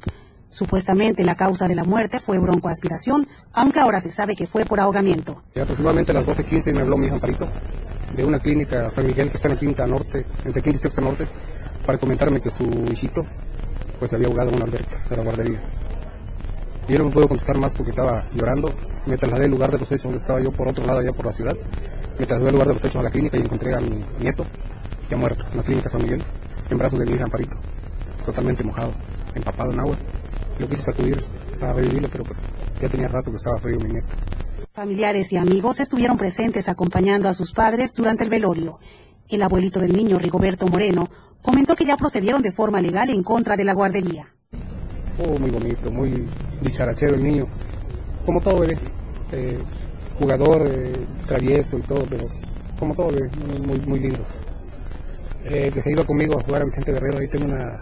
Supuestamente 0.49 1.23
la 1.23 1.35
causa 1.35 1.67
de 1.67 1.75
la 1.75 1.83
muerte 1.83 2.19
fue 2.19 2.37
broncoaspiración, 2.37 3.27
aunque 3.53 3.79
ahora 3.79 3.99
se 4.01 4.11
sabe 4.11 4.35
que 4.35 4.45
fue 4.45 4.65
por 4.65 4.79
ahogamiento. 4.79 5.41
Y 5.55 5.59
aproximadamente 5.59 6.11
a 6.11 6.15
las 6.15 6.27
12.15 6.27 6.73
me 6.73 6.81
habló 6.81 6.95
mi 6.95 7.09
Amparito 7.09 7.49
de 8.15 8.23
una 8.23 8.39
clínica 8.39 8.89
San 8.89 9.07
Miguel 9.07 9.29
que 9.29 9.35
está 9.35 9.49
en 9.49 9.55
la 9.55 9.59
Quinta 9.59 9.87
Norte, 9.87 10.25
entre 10.45 10.61
Quinta 10.61 10.77
y 10.77 10.79
Sexta 10.79 11.01
Norte, 11.01 11.27
para 11.85 11.97
comentarme 11.97 12.39
que 12.39 12.51
su 12.51 12.63
hijito 12.91 13.23
pues 13.99 14.11
se 14.11 14.15
había 14.15 14.27
ahogado 14.27 14.49
en 14.49 14.55
una 14.55 14.65
alberca 14.65 15.03
de 15.09 15.17
la 15.17 15.23
guardería. 15.23 15.61
Yo 16.87 16.99
no 16.99 17.05
me 17.05 17.11
puedo 17.11 17.27
contestar 17.27 17.57
más 17.57 17.73
porque 17.73 17.91
estaba 17.91 18.25
llorando. 18.33 18.71
Me 19.07 19.17
trasladé 19.17 19.45
al 19.45 19.51
lugar 19.51 19.71
de 19.71 19.79
los 19.79 19.91
hechos 19.91 20.03
donde 20.03 20.19
estaba 20.19 20.39
yo 20.39 20.51
por 20.51 20.67
otro 20.67 20.85
lado 20.85 20.99
allá 20.99 21.11
por 21.13 21.25
la 21.25 21.33
ciudad. 21.33 21.55
Me 22.19 22.25
trasladé 22.25 22.49
al 22.49 22.53
lugar 22.53 22.67
de 22.67 22.73
los 22.75 22.83
hechos 22.83 22.97
a 22.97 23.03
la 23.03 23.09
clínica 23.09 23.37
y 23.37 23.41
encontré 23.41 23.73
a 23.73 23.79
mi 23.79 24.05
nieto 24.19 24.45
ya 25.09 25.17
muerto 25.17 25.45
en 25.51 25.57
la 25.57 25.63
clínica 25.63 25.89
San 25.89 26.01
Miguel, 26.01 26.23
en 26.69 26.77
brazos 26.77 26.99
de 26.99 27.05
mi 27.05 27.13
hija 27.13 27.25
Amparito, 27.25 27.55
totalmente 28.25 28.63
mojado, 28.63 28.93
empapado 29.33 29.71
en 29.71 29.79
agua. 29.79 29.97
Lo 30.59 30.67
quise 30.67 30.83
sacudir 30.83 31.21
para 31.59 31.73
revivirlo, 31.73 32.07
pero 32.11 32.23
pues 32.23 32.39
ya 32.81 32.89
tenía 32.89 33.07
rato 33.07 33.31
que 33.31 33.37
estaba 33.37 33.59
frío 33.59 33.79
mi 33.79 33.89
nieto. 33.89 34.07
Familiares 34.73 35.31
y 35.31 35.37
amigos 35.37 35.79
estuvieron 35.79 36.17
presentes 36.17 36.67
acompañando 36.67 37.29
a 37.29 37.33
sus 37.33 37.51
padres 37.51 37.93
durante 37.93 38.23
el 38.23 38.29
velorio. 38.29 38.79
El 39.27 39.41
abuelito 39.41 39.79
del 39.79 39.93
niño, 39.93 40.19
Rigoberto 40.19 40.67
Moreno, 40.67 41.09
comentó 41.41 41.75
que 41.75 41.85
ya 41.85 41.97
procedieron 41.97 42.41
de 42.41 42.51
forma 42.51 42.81
legal 42.81 43.09
en 43.09 43.23
contra 43.23 43.55
de 43.55 43.63
la 43.63 43.73
guardería. 43.73 44.35
Oh, 45.17 45.39
muy 45.39 45.49
bonito, 45.49 45.91
muy 45.91 46.25
dicharachero 46.61 47.15
el 47.15 47.23
niño. 47.23 47.47
Como 48.25 48.41
todo 48.41 48.59
bebé. 48.59 48.77
Eh, 49.31 49.57
jugador, 50.19 50.67
eh, 50.67 50.93
travieso 51.25 51.77
y 51.77 51.81
todo, 51.81 52.05
pero 52.09 52.27
como 52.79 52.93
todo 52.95 53.07
bebé, 53.07 53.29
muy, 53.65 53.79
muy 53.81 53.99
lindo. 53.99 54.25
Eh, 55.45 55.71
que 55.73 55.81
se 55.81 55.93
ha 55.93 56.05
conmigo 56.05 56.39
a 56.39 56.43
jugar 56.43 56.63
a 56.63 56.65
Vicente 56.65 56.91
Guerrero. 56.91 57.19
Ahí 57.19 57.27
tengo 57.27 57.45
una, 57.45 57.79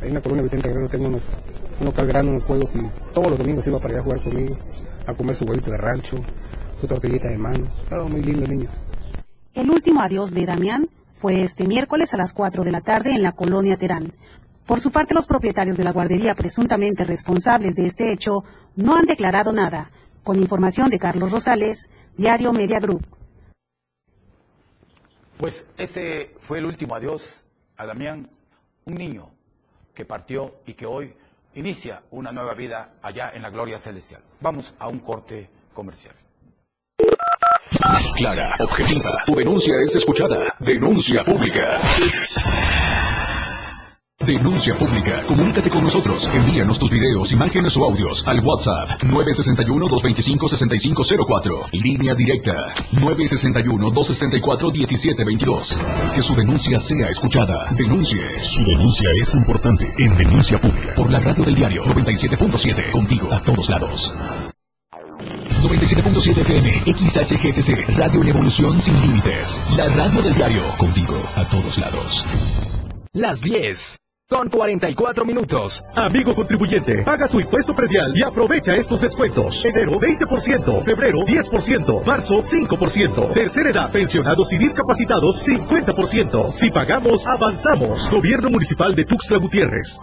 hay 0.00 0.10
una 0.10 0.20
columna 0.20 0.42
de 0.42 0.44
Vicente 0.44 0.68
Guerrero, 0.68 0.88
tengo 0.88 1.08
unos, 1.08 1.36
unos 1.80 1.94
calgranos, 1.94 2.30
unos 2.32 2.44
juegos 2.44 2.76
y 2.76 3.12
todos 3.12 3.30
los 3.30 3.38
domingos 3.38 3.66
iba 3.66 3.78
para 3.78 3.94
allá 3.94 4.00
a 4.00 4.04
jugar 4.04 4.22
conmigo 4.22 4.56
a 5.06 5.14
comer 5.14 5.34
su 5.34 5.44
huevito 5.44 5.70
de 5.70 5.76
rancho, 5.76 6.18
su 6.80 6.86
tortillita 6.86 7.28
de 7.28 7.38
mano. 7.38 7.66
Todo 7.88 8.08
muy 8.08 8.22
lindo 8.22 8.46
niño. 8.46 8.68
El 9.54 9.70
último 9.70 10.00
adiós 10.00 10.32
de 10.32 10.46
Damián 10.46 10.88
fue 11.12 11.42
este 11.42 11.66
miércoles 11.66 12.14
a 12.14 12.16
las 12.16 12.32
4 12.32 12.64
de 12.64 12.72
la 12.72 12.80
tarde 12.80 13.10
en 13.10 13.22
la 13.22 13.32
colonia 13.32 13.76
Terán. 13.76 14.12
Por 14.66 14.80
su 14.80 14.90
parte, 14.90 15.14
los 15.14 15.26
propietarios 15.26 15.76
de 15.76 15.84
la 15.84 15.92
guardería 15.92 16.34
presuntamente 16.34 17.04
responsables 17.04 17.74
de 17.74 17.86
este 17.86 18.12
hecho 18.12 18.44
no 18.76 18.96
han 18.96 19.06
declarado 19.06 19.52
nada. 19.52 19.90
Con 20.22 20.38
información 20.38 20.88
de 20.88 21.00
Carlos 21.00 21.32
Rosales, 21.32 21.90
Diario 22.16 22.52
Media 22.52 22.78
Group. 22.78 23.04
Pues 25.36 25.66
este 25.76 26.36
fue 26.38 26.58
el 26.58 26.66
último 26.66 26.94
adiós 26.94 27.42
a 27.76 27.86
Damián, 27.86 28.30
un 28.84 28.94
niño 28.94 29.30
que 29.92 30.04
partió 30.04 30.54
y 30.64 30.74
que 30.74 30.86
hoy 30.86 31.12
inicia 31.54 32.02
una 32.12 32.30
nueva 32.30 32.54
vida 32.54 32.94
allá 33.02 33.32
en 33.34 33.42
la 33.42 33.50
gloria 33.50 33.78
celestial. 33.78 34.22
Vamos 34.40 34.74
a 34.78 34.86
un 34.86 35.00
corte 35.00 35.50
comercial. 35.74 36.14
Clara, 38.16 38.54
objetiva, 38.60 39.10
tu 39.26 39.34
denuncia 39.34 39.74
es 39.82 39.96
escuchada. 39.96 40.54
Denuncia 40.60 41.24
pública. 41.24 41.80
Denuncia 44.26 44.74
pública. 44.76 45.24
Comunícate 45.26 45.68
con 45.68 45.82
nosotros. 45.82 46.30
Envíanos 46.32 46.78
tus 46.78 46.92
videos, 46.92 47.32
imágenes 47.32 47.76
o 47.76 47.84
audios 47.84 48.22
al 48.28 48.38
WhatsApp 48.40 48.88
961-225-6504. 49.02 51.70
Línea 51.72 52.14
directa 52.14 52.72
961-264-1722. 52.92 55.76
Que 56.14 56.22
su 56.22 56.36
denuncia 56.36 56.78
sea 56.78 57.08
escuchada. 57.08 57.72
Denuncie. 57.72 58.40
Su 58.40 58.62
denuncia 58.64 59.10
es 59.20 59.34
importante 59.34 59.92
en 59.98 60.16
Denuncia 60.16 60.60
Pública. 60.60 60.94
Por 60.94 61.10
la 61.10 61.18
radio 61.18 61.44
del 61.44 61.56
diario 61.56 61.82
97.7. 61.84 62.92
Contigo 62.92 63.32
a 63.32 63.42
todos 63.42 63.68
lados. 63.70 64.14
97.7 65.62 66.38
FM, 66.38 66.70
XHGTC, 66.86 67.98
Radio 67.98 68.22
en 68.22 68.28
Evolución 68.28 68.80
Sin 68.80 68.94
Límites. 69.00 69.64
La 69.76 69.88
radio 69.88 70.22
del 70.22 70.32
diario, 70.34 70.62
contigo 70.78 71.20
a 71.36 71.42
todos 71.44 71.78
lados. 71.78 72.24
Las 73.12 73.40
10 73.40 73.98
con 74.28 74.48
44 74.48 75.24
minutos. 75.24 75.84
Amigo 75.94 76.34
contribuyente, 76.34 77.02
paga 77.02 77.28
tu 77.28 77.38
impuesto 77.38 77.74
predial 77.74 78.12
y 78.16 78.22
aprovecha 78.22 78.74
estos 78.74 79.02
descuentos. 79.02 79.64
Enero 79.64 80.00
20%, 80.00 80.84
febrero 80.84 81.18
10%, 81.20 82.04
marzo 82.04 82.42
5%, 82.42 83.32
tercera 83.34 83.70
edad, 83.70 83.92
pensionados 83.92 84.52
y 84.52 84.58
discapacitados 84.58 85.46
50%. 85.46 86.52
Si 86.52 86.70
pagamos, 86.70 87.26
avanzamos. 87.26 88.10
Gobierno 88.10 88.48
Municipal 88.48 88.94
de 88.94 89.04
Tuxtla 89.04 89.38
Gutiérrez. 89.38 90.00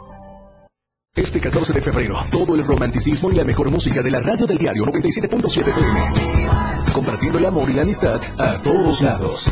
Este 1.16 1.40
14 1.40 1.74
de 1.74 1.82
febrero, 1.82 2.18
todo 2.32 2.56
el 2.56 2.64
romanticismo 2.64 3.32
y 3.32 3.36
la 3.36 3.44
mejor 3.44 3.72
música 3.72 4.02
de 4.02 4.12
la 4.12 4.20
radio 4.20 4.46
del 4.46 4.60
diario 4.60 4.86
97.7 4.86 5.68
FM. 5.68 6.00
Compartiendo 6.94 7.40
el 7.40 7.46
amor 7.48 7.70
y 7.70 7.74
la 7.74 7.82
amistad 7.82 8.22
a 8.38 8.62
todos 8.62 9.02
lados. 9.02 9.52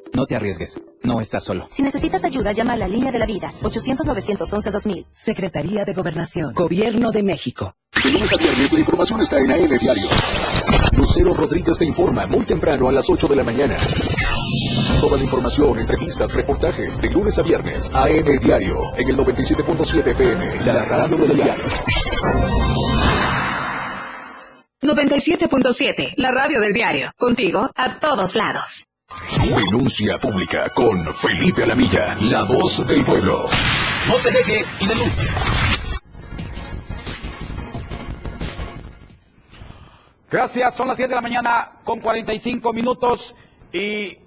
No 0.13 0.25
te 0.25 0.35
arriesgues. 0.35 0.79
No 1.03 1.21
estás 1.21 1.43
solo. 1.43 1.67
Si 1.69 1.81
necesitas 1.81 2.23
ayuda, 2.23 2.51
llama 2.51 2.73
a 2.73 2.77
la 2.77 2.87
línea 2.87 3.11
de 3.11 3.19
la 3.19 3.25
vida. 3.25 3.49
800-911-2000. 3.61 5.05
Secretaría 5.09 5.85
de 5.85 5.93
Gobernación. 5.93 6.53
Gobierno 6.53 7.11
de 7.11 7.23
México. 7.23 7.75
De 8.03 8.11
lunes 8.11 8.33
a 8.33 8.37
viernes 8.37 8.73
la 8.73 8.79
información 8.79 9.21
está 9.21 9.37
en 9.39 9.51
AM 9.51 9.79
Diario. 9.79 10.09
Lucero 10.97 11.33
Rodríguez 11.33 11.77
te 11.77 11.85
informa 11.85 12.25
muy 12.27 12.45
temprano 12.45 12.89
a 12.89 12.91
las 12.91 13.09
8 13.09 13.27
de 13.27 13.35
la 13.35 13.43
mañana. 13.43 13.77
Toda 14.99 15.17
la 15.17 15.23
información, 15.23 15.79
entrevistas, 15.79 16.33
reportajes 16.33 17.01
de 17.01 17.09
lunes 17.09 17.37
a 17.39 17.41
viernes. 17.41 17.89
AM 17.93 18.39
Diario 18.39 18.95
en 18.97 19.09
el 19.09 19.17
97.7 19.17 20.07
FM. 20.07 20.65
La 20.65 20.85
radio 20.85 21.17
del 21.17 21.35
diario. 21.35 21.63
97.7, 24.81 26.13
la 26.17 26.31
radio 26.31 26.59
del 26.59 26.73
diario. 26.73 27.11
Contigo 27.15 27.69
a 27.75 27.99
todos 27.99 28.35
lados. 28.35 28.90
Denuncia 29.55 30.17
pública 30.17 30.69
con 30.69 31.13
Felipe 31.13 31.63
Alamilla, 31.63 32.15
la 32.21 32.43
voz 32.43 32.85
del 32.85 33.03
pueblo. 33.03 33.49
No 34.07 34.17
se 34.17 34.31
deje 34.31 34.65
y 34.79 34.87
denuncie. 34.87 35.25
Gracias, 40.29 40.75
son 40.75 40.87
las 40.87 40.97
10 40.97 41.09
de 41.09 41.15
la 41.15 41.21
mañana 41.21 41.79
con 41.83 41.99
45 41.99 42.71
minutos 42.71 43.35
y, 43.73 44.17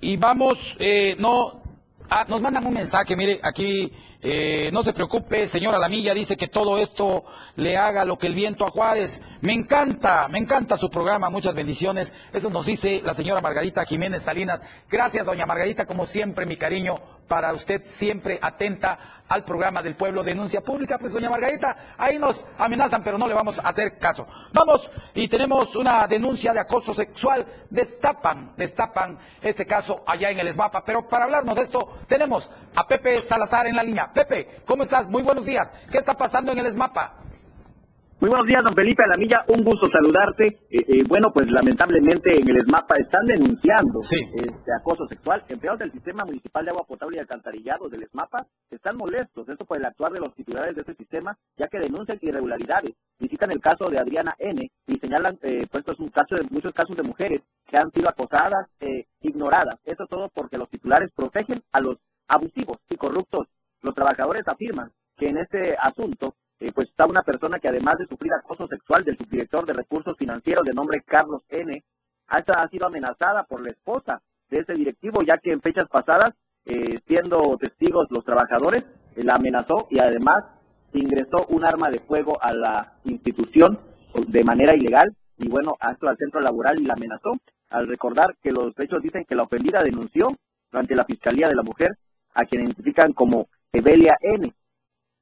y 0.00 0.16
vamos, 0.16 0.76
eh, 0.80 1.14
no, 1.18 1.62
ah, 2.08 2.24
nos 2.28 2.40
mandan 2.40 2.66
un 2.66 2.74
mensaje, 2.74 3.14
mire, 3.14 3.38
aquí, 3.42 3.92
eh, 4.22 4.70
no 4.72 4.82
se 4.82 4.92
preocupe, 4.92 5.48
señora 5.48 5.78
Lamilla, 5.78 6.12
dice 6.12 6.36
que 6.36 6.48
todo 6.48 6.78
esto 6.78 7.24
le 7.56 7.76
haga 7.76 8.04
lo 8.04 8.18
que 8.18 8.26
el 8.26 8.34
viento 8.34 8.66
a 8.66 8.70
Juárez. 8.70 9.22
Me 9.40 9.54
encanta, 9.54 10.28
me 10.28 10.38
encanta 10.38 10.76
su 10.76 10.90
programa, 10.90 11.30
muchas 11.30 11.54
bendiciones. 11.54 12.12
Eso 12.32 12.50
nos 12.50 12.66
dice 12.66 13.00
la 13.04 13.14
señora 13.14 13.40
Margarita 13.40 13.84
Jiménez 13.84 14.22
Salinas. 14.22 14.60
Gracias, 14.90 15.24
doña 15.24 15.46
Margarita, 15.46 15.86
como 15.86 16.04
siempre, 16.04 16.44
mi 16.44 16.56
cariño 16.56 16.96
para 17.30 17.52
usted, 17.52 17.82
siempre 17.84 18.40
atenta 18.42 18.98
al 19.28 19.44
programa 19.44 19.80
del 19.84 19.94
pueblo 19.94 20.24
Denuncia 20.24 20.62
Pública. 20.62 20.98
Pues, 20.98 21.12
doña 21.12 21.30
Margarita, 21.30 21.94
ahí 21.96 22.18
nos 22.18 22.44
amenazan, 22.58 23.04
pero 23.04 23.18
no 23.18 23.28
le 23.28 23.34
vamos 23.34 23.60
a 23.60 23.68
hacer 23.68 23.98
caso. 23.98 24.26
Vamos, 24.52 24.90
y 25.14 25.28
tenemos 25.28 25.76
una 25.76 26.08
denuncia 26.08 26.52
de 26.52 26.58
acoso 26.58 26.92
sexual. 26.92 27.46
Destapan, 27.70 28.54
destapan 28.56 29.16
este 29.40 29.64
caso 29.64 30.02
allá 30.08 30.30
en 30.30 30.40
el 30.40 30.48
ESMAPA. 30.48 30.84
Pero 30.84 31.08
para 31.08 31.26
hablarnos 31.26 31.54
de 31.54 31.62
esto, 31.62 32.00
tenemos 32.08 32.50
a 32.74 32.84
Pepe 32.88 33.20
Salazar 33.20 33.68
en 33.68 33.76
la 33.76 33.84
línea. 33.84 34.12
Pepe, 34.12 34.62
¿cómo 34.66 34.82
estás? 34.82 35.06
Muy 35.06 35.22
buenos 35.22 35.46
días. 35.46 35.72
¿Qué 35.88 35.98
está 35.98 36.14
pasando 36.14 36.50
en 36.50 36.58
el 36.58 36.66
ESMAPA? 36.66 37.14
Muy 38.20 38.28
buenos 38.28 38.46
días, 38.46 38.62
don 38.62 38.74
Felipe 38.74 39.02
Alamilla. 39.02 39.42
Un 39.48 39.64
gusto 39.64 39.88
saludarte. 39.88 40.46
Eh, 40.68 40.84
eh, 40.86 41.04
bueno, 41.08 41.32
pues 41.32 41.50
lamentablemente 41.50 42.38
en 42.38 42.50
el 42.50 42.58
ESMAPA 42.58 42.96
están 42.96 43.24
denunciando 43.24 43.98
este 44.00 44.74
acoso 44.78 45.06
sexual. 45.08 45.42
Empleados 45.48 45.78
del 45.78 45.90
Sistema 45.90 46.26
Municipal 46.26 46.62
de 46.62 46.70
Agua 46.70 46.84
Potable 46.86 47.16
y 47.16 47.20
Alcantarillado 47.20 47.88
del 47.88 48.02
ESMAPA 48.02 48.46
están 48.70 48.98
molestos. 48.98 49.48
Esto 49.48 49.64
por 49.64 49.78
el 49.78 49.86
actuar 49.86 50.12
de 50.12 50.20
los 50.20 50.34
titulares 50.34 50.74
de 50.74 50.82
este 50.82 50.96
sistema, 50.96 51.34
ya 51.56 51.66
que 51.68 51.78
denuncian 51.78 52.18
irregularidades. 52.20 52.92
Visitan 53.18 53.52
el 53.52 53.60
caso 53.60 53.88
de 53.88 53.98
Adriana 53.98 54.34
N. 54.38 54.70
y 54.86 54.98
señalan, 54.98 55.38
eh, 55.40 55.66
pues 55.72 55.84
es 55.88 55.98
un 55.98 56.10
caso 56.10 56.36
de 56.36 56.46
muchos 56.50 56.74
casos 56.74 56.94
de 56.98 57.02
mujeres 57.02 57.40
que 57.66 57.78
han 57.78 57.90
sido 57.90 58.10
acosadas, 58.10 58.68
eh, 58.80 59.06
ignoradas. 59.22 59.76
Esto 59.86 60.04
todo 60.06 60.28
porque 60.34 60.58
los 60.58 60.68
titulares 60.68 61.10
protegen 61.16 61.62
a 61.72 61.80
los 61.80 61.96
abusivos 62.28 62.76
y 62.90 62.96
corruptos. 62.96 63.46
Los 63.80 63.94
trabajadores 63.94 64.46
afirman 64.46 64.92
que 65.16 65.30
en 65.30 65.38
este 65.38 65.74
asunto 65.80 66.34
eh, 66.60 66.72
pues 66.72 66.88
está 66.88 67.06
una 67.06 67.22
persona 67.22 67.58
que 67.58 67.68
además 67.68 67.96
de 67.98 68.06
sufrir 68.06 68.32
acoso 68.34 68.66
sexual 68.68 69.02
del 69.02 69.16
subdirector 69.16 69.64
de 69.64 69.72
recursos 69.72 70.14
financieros 70.18 70.64
de 70.64 70.74
nombre 70.74 71.02
Carlos 71.04 71.42
N, 71.48 71.82
ha 72.28 72.68
sido 72.68 72.86
amenazada 72.86 73.42
por 73.44 73.60
la 73.60 73.70
esposa 73.70 74.22
de 74.50 74.60
ese 74.60 74.74
directivo, 74.74 75.20
ya 75.26 75.38
que 75.38 75.52
en 75.52 75.60
fechas 75.60 75.88
pasadas, 75.88 76.32
eh, 76.66 76.96
siendo 77.06 77.56
testigos 77.58 78.06
los 78.10 78.24
trabajadores, 78.24 78.84
eh, 79.16 79.24
la 79.24 79.34
amenazó 79.34 79.88
y 79.90 79.98
además 79.98 80.44
ingresó 80.92 81.46
un 81.48 81.64
arma 81.64 81.88
de 81.90 81.98
fuego 82.00 82.40
a 82.42 82.52
la 82.52 82.92
institución 83.04 83.80
de 84.28 84.44
manera 84.44 84.74
ilegal 84.74 85.16
y 85.38 85.48
bueno, 85.48 85.76
hasta 85.80 86.10
al 86.10 86.16
centro 86.18 86.40
laboral 86.40 86.78
y 86.78 86.84
la 86.84 86.94
amenazó, 86.94 87.32
al 87.70 87.88
recordar 87.88 88.36
que 88.42 88.50
los 88.50 88.78
hechos 88.78 89.02
dicen 89.02 89.24
que 89.24 89.34
la 89.34 89.44
ofendida 89.44 89.82
denunció 89.82 90.28
ante 90.72 90.94
la 90.94 91.04
Fiscalía 91.04 91.48
de 91.48 91.54
la 91.54 91.62
Mujer 91.62 91.96
a 92.34 92.44
quien 92.44 92.62
identifican 92.62 93.12
como 93.12 93.48
Evelia 93.72 94.16
N, 94.20 94.52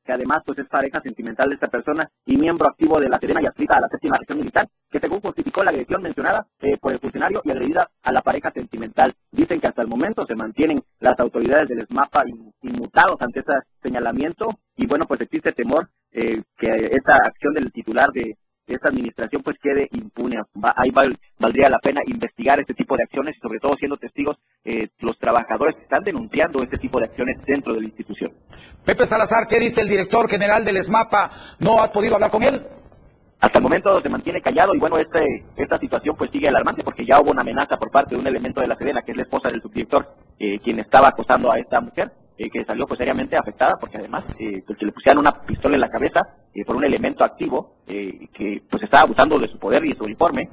que 0.08 0.14
además 0.14 0.42
pues 0.42 0.58
es 0.58 0.66
pareja 0.68 1.02
sentimental 1.02 1.50
de 1.50 1.56
esta 1.56 1.68
persona 1.68 2.10
y 2.24 2.38
miembro 2.38 2.66
activo 2.66 2.98
de 2.98 3.10
la 3.10 3.18
Serena 3.18 3.42
y 3.42 3.46
adscrita 3.46 3.76
a 3.76 3.80
la 3.80 3.88
séptima 3.88 4.16
región 4.16 4.38
militar, 4.38 4.66
que 4.90 5.00
según 5.00 5.20
justificó 5.20 5.62
la 5.62 5.68
agresión 5.68 6.00
mencionada 6.00 6.46
eh, 6.60 6.78
por 6.78 6.94
el 6.94 6.98
funcionario 6.98 7.42
y 7.44 7.50
agredida 7.50 7.90
a 8.02 8.10
la 8.10 8.22
pareja 8.22 8.50
sentimental. 8.50 9.12
Dicen 9.30 9.60
que 9.60 9.66
hasta 9.66 9.82
el 9.82 9.88
momento 9.88 10.24
se 10.26 10.34
mantienen 10.34 10.80
las 11.00 11.20
autoridades 11.20 11.68
del 11.68 11.86
SMAPA 11.86 12.24
inmutados 12.62 13.20
ante 13.20 13.40
ese 13.40 13.52
señalamiento 13.82 14.48
y 14.76 14.86
bueno, 14.86 15.04
pues 15.06 15.20
existe 15.20 15.52
temor 15.52 15.90
eh, 16.10 16.40
que 16.56 16.68
esta 16.90 17.16
acción 17.16 17.52
del 17.52 17.70
titular 17.70 18.10
de 18.10 18.38
esta 18.74 18.88
administración 18.88 19.42
pues 19.42 19.56
quede 19.62 19.88
impune. 19.92 20.36
ahí 20.76 20.90
valdría 20.90 21.68
la 21.68 21.78
pena 21.78 22.00
investigar 22.06 22.60
este 22.60 22.74
tipo 22.74 22.96
de 22.96 23.04
acciones 23.04 23.36
y 23.36 23.40
sobre 23.40 23.58
todo 23.60 23.74
siendo 23.74 23.96
testigos 23.96 24.36
eh, 24.64 24.88
los 25.00 25.18
trabajadores 25.18 25.76
que 25.76 25.82
están 25.82 26.02
denunciando 26.02 26.62
este 26.62 26.78
tipo 26.78 26.98
de 26.98 27.06
acciones 27.06 27.36
dentro 27.46 27.74
de 27.74 27.80
la 27.80 27.86
institución. 27.86 28.32
Pepe 28.84 29.06
Salazar, 29.06 29.46
¿qué 29.46 29.58
dice 29.58 29.80
el 29.80 29.88
director 29.88 30.28
general 30.28 30.64
del 30.64 30.76
ESMAPA? 30.76 31.30
¿No 31.60 31.80
has 31.82 31.90
podido 31.90 32.14
hablar 32.14 32.30
con 32.30 32.42
él? 32.42 32.62
Hasta 33.40 33.58
el 33.58 33.62
momento 33.62 34.00
se 34.00 34.08
mantiene 34.08 34.40
callado 34.40 34.74
y 34.74 34.78
bueno, 34.78 34.98
este, 34.98 35.44
esta 35.56 35.78
situación 35.78 36.16
pues 36.16 36.30
sigue 36.30 36.48
alarmante 36.48 36.82
porque 36.82 37.06
ya 37.06 37.20
hubo 37.20 37.30
una 37.30 37.42
amenaza 37.42 37.76
por 37.76 37.90
parte 37.90 38.16
de 38.16 38.20
un 38.20 38.26
elemento 38.26 38.60
de 38.60 38.66
la 38.66 38.76
Sedena, 38.76 39.02
que 39.02 39.12
es 39.12 39.16
la 39.16 39.22
esposa 39.22 39.48
del 39.48 39.62
subdirector, 39.62 40.04
eh, 40.40 40.58
quien 40.58 40.80
estaba 40.80 41.08
acosando 41.08 41.52
a 41.52 41.56
esta 41.56 41.80
mujer, 41.80 42.10
eh, 42.38 42.48
que 42.50 42.64
salió 42.64 42.86
pues 42.86 42.98
seriamente 42.98 43.36
afectada 43.36 43.76
porque 43.78 43.98
además 43.98 44.24
eh, 44.38 44.62
pues, 44.66 44.80
le 44.80 44.92
pusieron 44.92 45.18
una 45.18 45.42
pistola 45.42 45.74
en 45.74 45.80
la 45.80 45.90
cabeza 45.90 46.20
eh, 46.54 46.64
por 46.64 46.76
un 46.76 46.84
elemento 46.84 47.24
activo 47.24 47.78
que 47.86 48.62
pues 48.70 48.82
estaba 48.82 49.02
abusando 49.02 49.38
de 49.38 49.48
su 49.48 49.58
poder 49.58 49.84
y 49.84 49.92
su 49.92 50.04
uniforme 50.04 50.48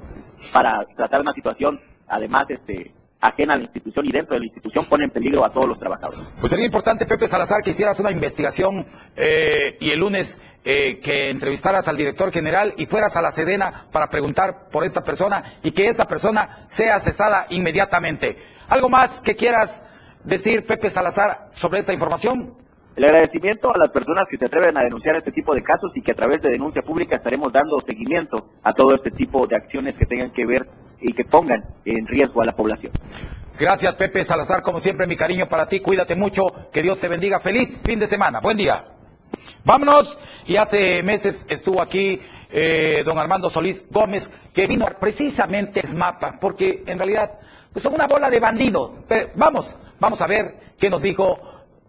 para 0.52 0.84
tratar 0.96 1.20
una 1.20 1.32
situación 1.32 1.80
además 2.08 2.46
este 2.48 2.92
ajena 3.20 3.54
a 3.54 3.56
la 3.56 3.62
institución 3.64 4.06
y 4.06 4.12
dentro 4.12 4.34
de 4.34 4.40
la 4.40 4.46
institución 4.46 4.86
pone 4.86 5.04
en 5.04 5.10
peligro 5.10 5.44
a 5.44 5.52
todos 5.52 5.68
los 5.68 5.78
trabajadores. 5.78 6.20
Pues 6.40 6.50
sería 6.50 6.66
importante, 6.66 7.06
Pepe 7.06 7.26
Salazar, 7.26 7.62
que 7.62 7.70
hicieras 7.70 7.98
una 8.00 8.10
investigación 8.10 8.86
eh, 9.16 9.76
y 9.80 9.90
el 9.90 10.00
lunes 10.00 10.40
eh, 10.64 10.98
que 10.98 11.30
entrevistaras 11.30 11.88
al 11.88 11.96
director 11.96 12.32
general 12.32 12.74
y 12.76 12.86
fueras 12.86 13.16
a 13.16 13.22
la 13.22 13.30
Sedena 13.30 13.86
para 13.92 14.08
preguntar 14.08 14.68
por 14.70 14.84
esta 14.84 15.02
persona 15.02 15.42
y 15.62 15.72
que 15.72 15.86
esta 15.86 16.06
persona 16.06 16.66
sea 16.68 16.98
cesada 17.00 17.46
inmediatamente. 17.50 18.36
¿Algo 18.68 18.88
más 18.88 19.20
que 19.20 19.36
quieras 19.36 19.82
decir, 20.26 20.66
Pepe 20.66 20.90
Salazar, 20.90 21.48
sobre 21.52 21.78
esta 21.78 21.92
información? 21.92 22.54
El 22.96 23.04
agradecimiento 23.04 23.74
a 23.74 23.78
las 23.78 23.90
personas 23.90 24.24
que 24.30 24.38
se 24.38 24.46
atreven 24.46 24.76
a 24.78 24.82
denunciar 24.82 25.16
este 25.16 25.30
tipo 25.30 25.54
de 25.54 25.62
casos 25.62 25.92
y 25.94 26.00
que 26.00 26.12
a 26.12 26.14
través 26.14 26.40
de 26.40 26.50
denuncia 26.50 26.82
pública 26.82 27.16
estaremos 27.16 27.52
dando 27.52 27.78
seguimiento 27.80 28.48
a 28.62 28.72
todo 28.72 28.94
este 28.94 29.10
tipo 29.10 29.46
de 29.46 29.56
acciones 29.56 29.96
que 29.98 30.06
tengan 30.06 30.30
que 30.30 30.46
ver 30.46 30.66
y 31.00 31.12
que 31.12 31.24
pongan 31.24 31.62
en 31.84 32.06
riesgo 32.06 32.40
a 32.40 32.46
la 32.46 32.56
población. 32.56 32.92
Gracias, 33.58 33.94
Pepe 33.96 34.24
Salazar. 34.24 34.62
Como 34.62 34.80
siempre, 34.80 35.06
mi 35.06 35.16
cariño 35.16 35.46
para 35.46 35.66
ti. 35.66 35.80
Cuídate 35.80 36.14
mucho. 36.14 36.42
Que 36.72 36.82
Dios 36.82 36.98
te 36.98 37.08
bendiga. 37.08 37.38
Feliz 37.38 37.80
fin 37.84 37.98
de 37.98 38.06
semana. 38.06 38.40
Buen 38.40 38.56
día. 38.56 38.84
Vámonos. 39.64 40.18
Y 40.46 40.56
hace 40.56 41.02
meses 41.02 41.46
estuvo 41.48 41.82
aquí 41.82 42.20
eh, 42.50 43.02
don 43.04 43.18
Armando 43.18 43.50
Solís 43.50 43.86
Gómez, 43.90 44.30
que 44.54 44.66
vino 44.66 44.86
precisamente 44.98 45.80
a 45.80 45.86
SMAPA, 45.86 46.38
porque 46.40 46.82
en 46.86 46.98
realidad 46.98 47.32
pues 47.72 47.82
son 47.82 47.94
una 47.94 48.06
bola 48.06 48.30
de 48.30 48.40
bandidos. 48.40 48.92
Pero 49.08 49.30
vamos, 49.34 49.76
vamos 50.00 50.20
a 50.22 50.26
ver 50.26 50.74
qué 50.78 50.90
nos 50.90 51.02
dijo 51.02 51.38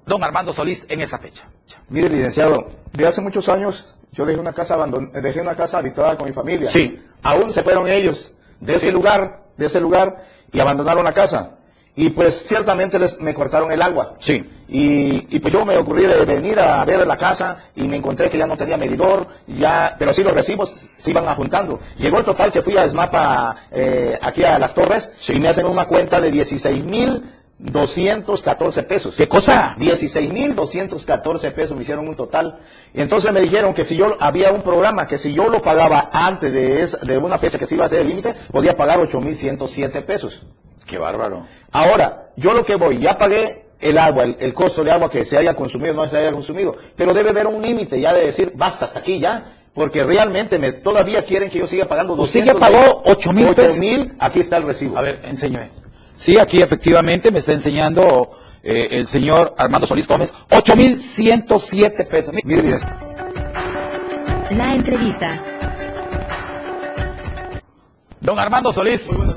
don 0.05 0.23
Armando 0.23 0.53
Solís 0.53 0.85
en 0.89 1.01
esa 1.01 1.17
fecha. 1.19 1.49
Mire, 1.89 2.09
licenciado, 2.09 2.69
de 2.93 3.07
hace 3.07 3.21
muchos 3.21 3.49
años 3.49 3.97
yo 4.11 4.25
dejé 4.25 4.39
una 4.39 4.53
casa 4.53 4.75
abandon 4.75 5.11
dejé 5.11 5.41
una 5.41 5.55
casa 5.55 5.79
habitada 5.79 6.15
con 6.17 6.27
mi 6.27 6.33
familia. 6.33 6.69
Sí. 6.69 6.99
Aún 7.23 7.51
se 7.51 7.61
fueron 7.63 7.87
ellos 7.87 8.33
de 8.59 8.75
ese 8.75 8.91
lugar, 8.91 9.43
de 9.57 9.65
ese 9.65 9.79
lugar 9.81 10.25
y 10.51 10.59
abandonaron 10.59 11.03
la 11.03 11.13
casa. 11.13 11.57
Y 11.95 12.11
pues 12.11 12.47
ciertamente 12.47 12.99
les, 12.99 13.19
me 13.19 13.33
cortaron 13.33 13.71
el 13.71 13.81
agua. 13.81 14.13
Sí. 14.19 14.47
Y, 14.67 15.35
y 15.35 15.39
pues 15.39 15.51
yo 15.51 15.65
me 15.65 15.75
ocurrí 15.77 16.05
de 16.05 16.25
venir 16.25 16.59
a 16.59 16.85
ver 16.85 17.05
la 17.07 17.17
casa 17.17 17.57
y 17.75 17.87
me 17.87 17.97
encontré 17.97 18.29
que 18.29 18.37
ya 18.37 18.45
no 18.45 18.55
tenía 18.55 18.77
medidor, 18.77 19.27
ya, 19.47 19.95
pero 19.97 20.13
sí 20.13 20.23
los 20.23 20.33
recibos 20.33 20.89
se 20.95 21.09
iban 21.09 21.25
juntando. 21.35 21.79
Llegó 21.97 22.19
el 22.19 22.23
total 22.23 22.51
que 22.51 22.61
fui 22.61 22.77
a 22.77 22.87
SMAPA 22.87 23.55
eh, 23.71 24.19
aquí 24.21 24.43
a 24.43 24.59
Las 24.59 24.75
Torres 24.75 25.11
y 25.27 25.39
me 25.39 25.47
hacen 25.47 25.65
una 25.65 25.85
cuenta 25.87 26.21
de 26.21 26.29
16 26.29 26.85
mil 26.85 27.23
214 27.59 28.83
pesos. 28.83 29.15
¿Qué 29.15 29.27
cosa? 29.27 29.75
16.214 29.79 31.51
pesos 31.53 31.75
me 31.75 31.81
hicieron 31.83 32.07
un 32.07 32.15
total. 32.15 32.59
Y 32.93 33.01
entonces 33.01 33.31
me 33.33 33.41
dijeron 33.41 33.73
que 33.73 33.83
si 33.83 33.95
yo 33.95 34.15
había 34.19 34.51
un 34.51 34.61
programa 34.61 35.07
que 35.07 35.17
si 35.17 35.33
yo 35.33 35.49
lo 35.49 35.61
pagaba 35.61 36.09
antes 36.13 36.53
de, 36.53 36.81
esa- 36.81 36.99
de 36.99 37.17
una 37.17 37.37
fecha 37.37 37.57
que 37.57 37.65
se 37.67 37.75
iba 37.75 37.83
a 37.85 37.87
hacer 37.87 38.01
el 38.01 38.07
límite, 38.09 38.35
podía 38.51 38.75
pagar 38.75 38.99
8.107 38.99 40.01
pesos. 40.05 40.45
Qué 40.85 40.97
bárbaro. 40.97 41.45
Ahora, 41.71 42.29
yo 42.37 42.53
lo 42.53 42.63
que 42.63 42.75
voy, 42.75 42.99
ya 42.99 43.17
pagué 43.17 43.65
el 43.79 43.97
agua, 43.97 44.23
el, 44.23 44.37
el 44.39 44.53
costo 44.53 44.83
de 44.83 44.91
agua 44.91 45.09
que 45.09 45.25
se 45.25 45.37
haya 45.37 45.53
consumido, 45.53 45.93
no 45.93 46.07
se 46.07 46.17
haya 46.17 46.31
consumido, 46.31 46.75
pero 46.95 47.13
debe 47.13 47.29
haber 47.29 47.45
un 47.47 47.61
límite 47.61 47.99
ya 47.99 48.13
de 48.13 48.25
decir, 48.25 48.53
basta 48.55 48.85
hasta 48.85 48.99
aquí 48.99 49.19
ya, 49.19 49.53
porque 49.73 50.03
realmente 50.03 50.57
me, 50.57 50.71
todavía 50.71 51.23
quieren 51.23 51.49
que 51.49 51.59
yo 51.59 51.67
siga 51.67 51.85
pagando 51.85 52.13
Usted 52.13 52.43
200 52.45 52.53
ya 52.53 52.59
pagó 52.59 53.01
8 53.05 53.33
mil 53.33 53.53
pesos. 53.53 53.79
mil, 53.79 54.13
aquí 54.19 54.39
está 54.39 54.57
el 54.57 54.63
recibo. 54.63 54.97
A 54.97 55.01
ver, 55.01 55.19
enséñame. 55.25 55.69
Sí, 56.17 56.37
aquí 56.39 56.63
efectivamente 56.63 57.29
me 57.31 57.37
está 57.37 57.53
enseñando 57.53 58.31
eh, 58.63 58.87
el 58.89 59.05
señor 59.05 59.53
Armando 59.55 59.85
Solís 59.85 60.07
Gómez, 60.07 60.33
8,107 60.49 62.05
pesos. 62.05 62.33
Mire, 62.33 62.63
mire. 62.63 62.79
La 64.49 64.73
entrevista. 64.73 65.43
Don 68.19 68.39
Armando 68.39 68.71
Solís 68.71 69.35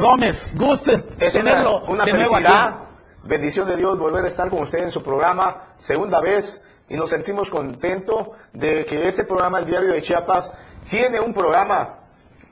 Gómez, 0.00 0.50
gusto 0.54 0.92
Es 1.18 1.32
tenerlo 1.32 1.80
una, 1.82 1.90
una 1.90 2.04
de 2.04 2.12
nuevo 2.12 2.30
felicidad, 2.34 2.68
aquí. 2.68 2.78
bendición 3.24 3.68
de 3.68 3.76
Dios 3.76 3.98
volver 3.98 4.24
a 4.24 4.28
estar 4.28 4.48
con 4.48 4.62
usted 4.62 4.78
en 4.78 4.92
su 4.92 5.02
programa, 5.02 5.74
segunda 5.76 6.20
vez, 6.20 6.62
y 6.88 6.94
nos 6.94 7.10
sentimos 7.10 7.50
contentos 7.50 8.28
de 8.52 8.86
que 8.86 9.08
este 9.08 9.24
programa, 9.24 9.58
el 9.58 9.66
Diario 9.66 9.92
de 9.92 10.00
Chiapas, 10.00 10.52
tiene 10.88 11.18
un 11.18 11.34
programa 11.34 12.01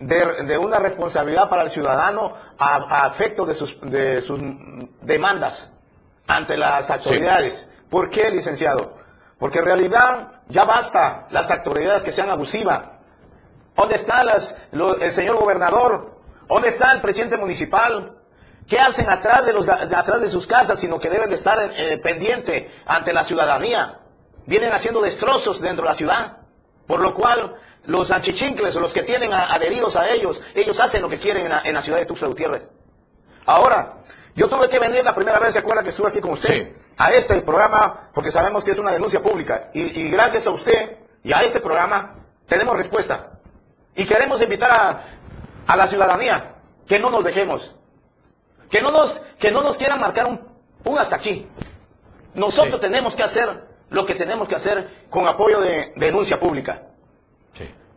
de, 0.01 0.45
de 0.45 0.59
una 0.59 0.79
responsabilidad 0.79 1.49
para 1.49 1.63
el 1.63 1.71
ciudadano 1.71 2.35
a, 2.59 2.77
a 2.77 3.05
afecto 3.07 3.45
de 3.47 3.55
sus, 3.55 3.79
de 3.83 4.21
sus 4.23 4.41
demandas 5.03 5.73
ante 6.27 6.57
las 6.57 6.91
autoridades. 6.91 7.71
¿Por 7.89 8.11
qué, 8.11 8.31
licenciado? 8.31 8.95
Porque 9.39 9.59
en 9.59 9.65
realidad 9.67 10.43
ya 10.49 10.65
basta 10.65 11.27
las 11.31 11.51
autoridades 11.51 12.03
que 12.03 12.13
sean 12.13 12.31
abusivas. 12.31 12.83
¿Dónde 13.77 13.95
está 13.95 14.25
las- 14.25 14.57
lo- 14.73 14.97
el 14.97 15.13
señor 15.13 15.37
gobernador? 15.39 16.19
¿Dónde 16.49 16.69
está 16.69 16.93
el 16.93 17.01
presidente 17.01 17.37
municipal? 17.37 18.17
¿Qué 18.67 18.79
hacen 18.79 19.09
atrás 19.11 19.47
de, 19.47 19.53
los, 19.53 19.67
de 19.67 19.73
atrás 19.97 20.21
de 20.21 20.29
sus 20.29 20.47
casas, 20.47 20.79
sino 20.79 20.99
que 20.99 21.09
deben 21.11 21.29
de 21.29 21.35
estar 21.35 21.59
eh, 21.75 21.99
pendiente 22.03 22.71
ante 22.87 23.13
la 23.13 23.25
ciudadanía? 23.25 23.99
Vienen 24.47 24.73
haciendo 24.73 25.01
destrozos 25.01 25.61
dentro 25.61 25.85
de 25.85 25.89
la 25.91 25.95
ciudad, 25.95 26.37
por 26.87 27.01
lo 27.01 27.15
cual 27.15 27.57
los 27.87 28.11
anchichincles 28.11 28.77
o 28.77 28.81
los 28.81 28.93
que 28.93 29.03
tienen 29.03 29.33
a- 29.33 29.53
adheridos 29.55 29.97
a 29.97 30.11
ellos, 30.11 30.43
ellos 30.55 30.79
hacen 30.81 31.03
lo 31.03 31.09
que 31.09 31.19
quieren 31.19 31.45
en 31.45 31.51
la, 31.51 31.61
en 31.65 31.75
la 31.75 31.83
ciudad 31.83 31.99
de 31.99 32.07
Tuxtla 32.07 32.29
Gutiérrez. 32.29 32.63
Ahora, 33.47 33.99
yo 34.35 34.49
tuve 34.49 34.69
que 34.69 34.79
venir 34.79 35.05
la 35.05 35.15
primera 35.15 35.39
vez, 35.39 35.55
¿se 35.55 35.59
acuerda 35.61 35.83
que 35.83 35.91
estuve 35.91 36.09
aquí 36.09 36.21
con 36.21 36.33
usted? 36.33 36.73
A 36.97 37.11
este 37.13 37.41
programa, 37.43 38.11
porque 38.13 38.31
sabemos 38.31 38.65
que 38.65 38.71
es 38.73 38.79
una 38.79 38.93
denuncia 38.93 39.21
pública. 39.23 39.71
Y, 39.75 40.01
y 40.03 40.11
gracias 40.11 40.47
a 40.47 40.51
usted 40.51 40.99
y 41.25 41.33
a 41.33 41.41
este 41.41 41.61
programa, 41.61 42.15
tenemos 42.47 42.77
respuesta. 42.77 43.39
Y 43.97 44.05
queremos 44.05 44.41
invitar 44.43 44.71
a, 44.71 45.05
a 45.67 45.77
la 45.77 45.87
ciudadanía 45.87 46.55
que 46.87 46.99
no 46.99 47.11
nos 47.11 47.25
dejemos. 47.25 47.75
Que 48.71 48.83
no 48.83 48.91
nos, 48.93 49.21
que 49.39 49.51
no 49.51 49.63
nos 49.63 49.77
quieran 49.77 49.99
marcar 49.99 50.27
un, 50.27 50.41
un 50.85 50.99
hasta 50.99 51.17
aquí. 51.17 51.49
Nosotros 52.35 52.81
tenemos 52.81 53.17
que 53.17 53.23
hacer 53.25 53.65
lo 53.89 54.07
que 54.07 54.15
tenemos 54.15 54.47
que 54.47 54.55
hacer 54.55 55.07
con 55.11 55.27
apoyo 55.27 55.61
de 55.61 55.93
denuncia 55.97 56.39
pública. 56.39 56.83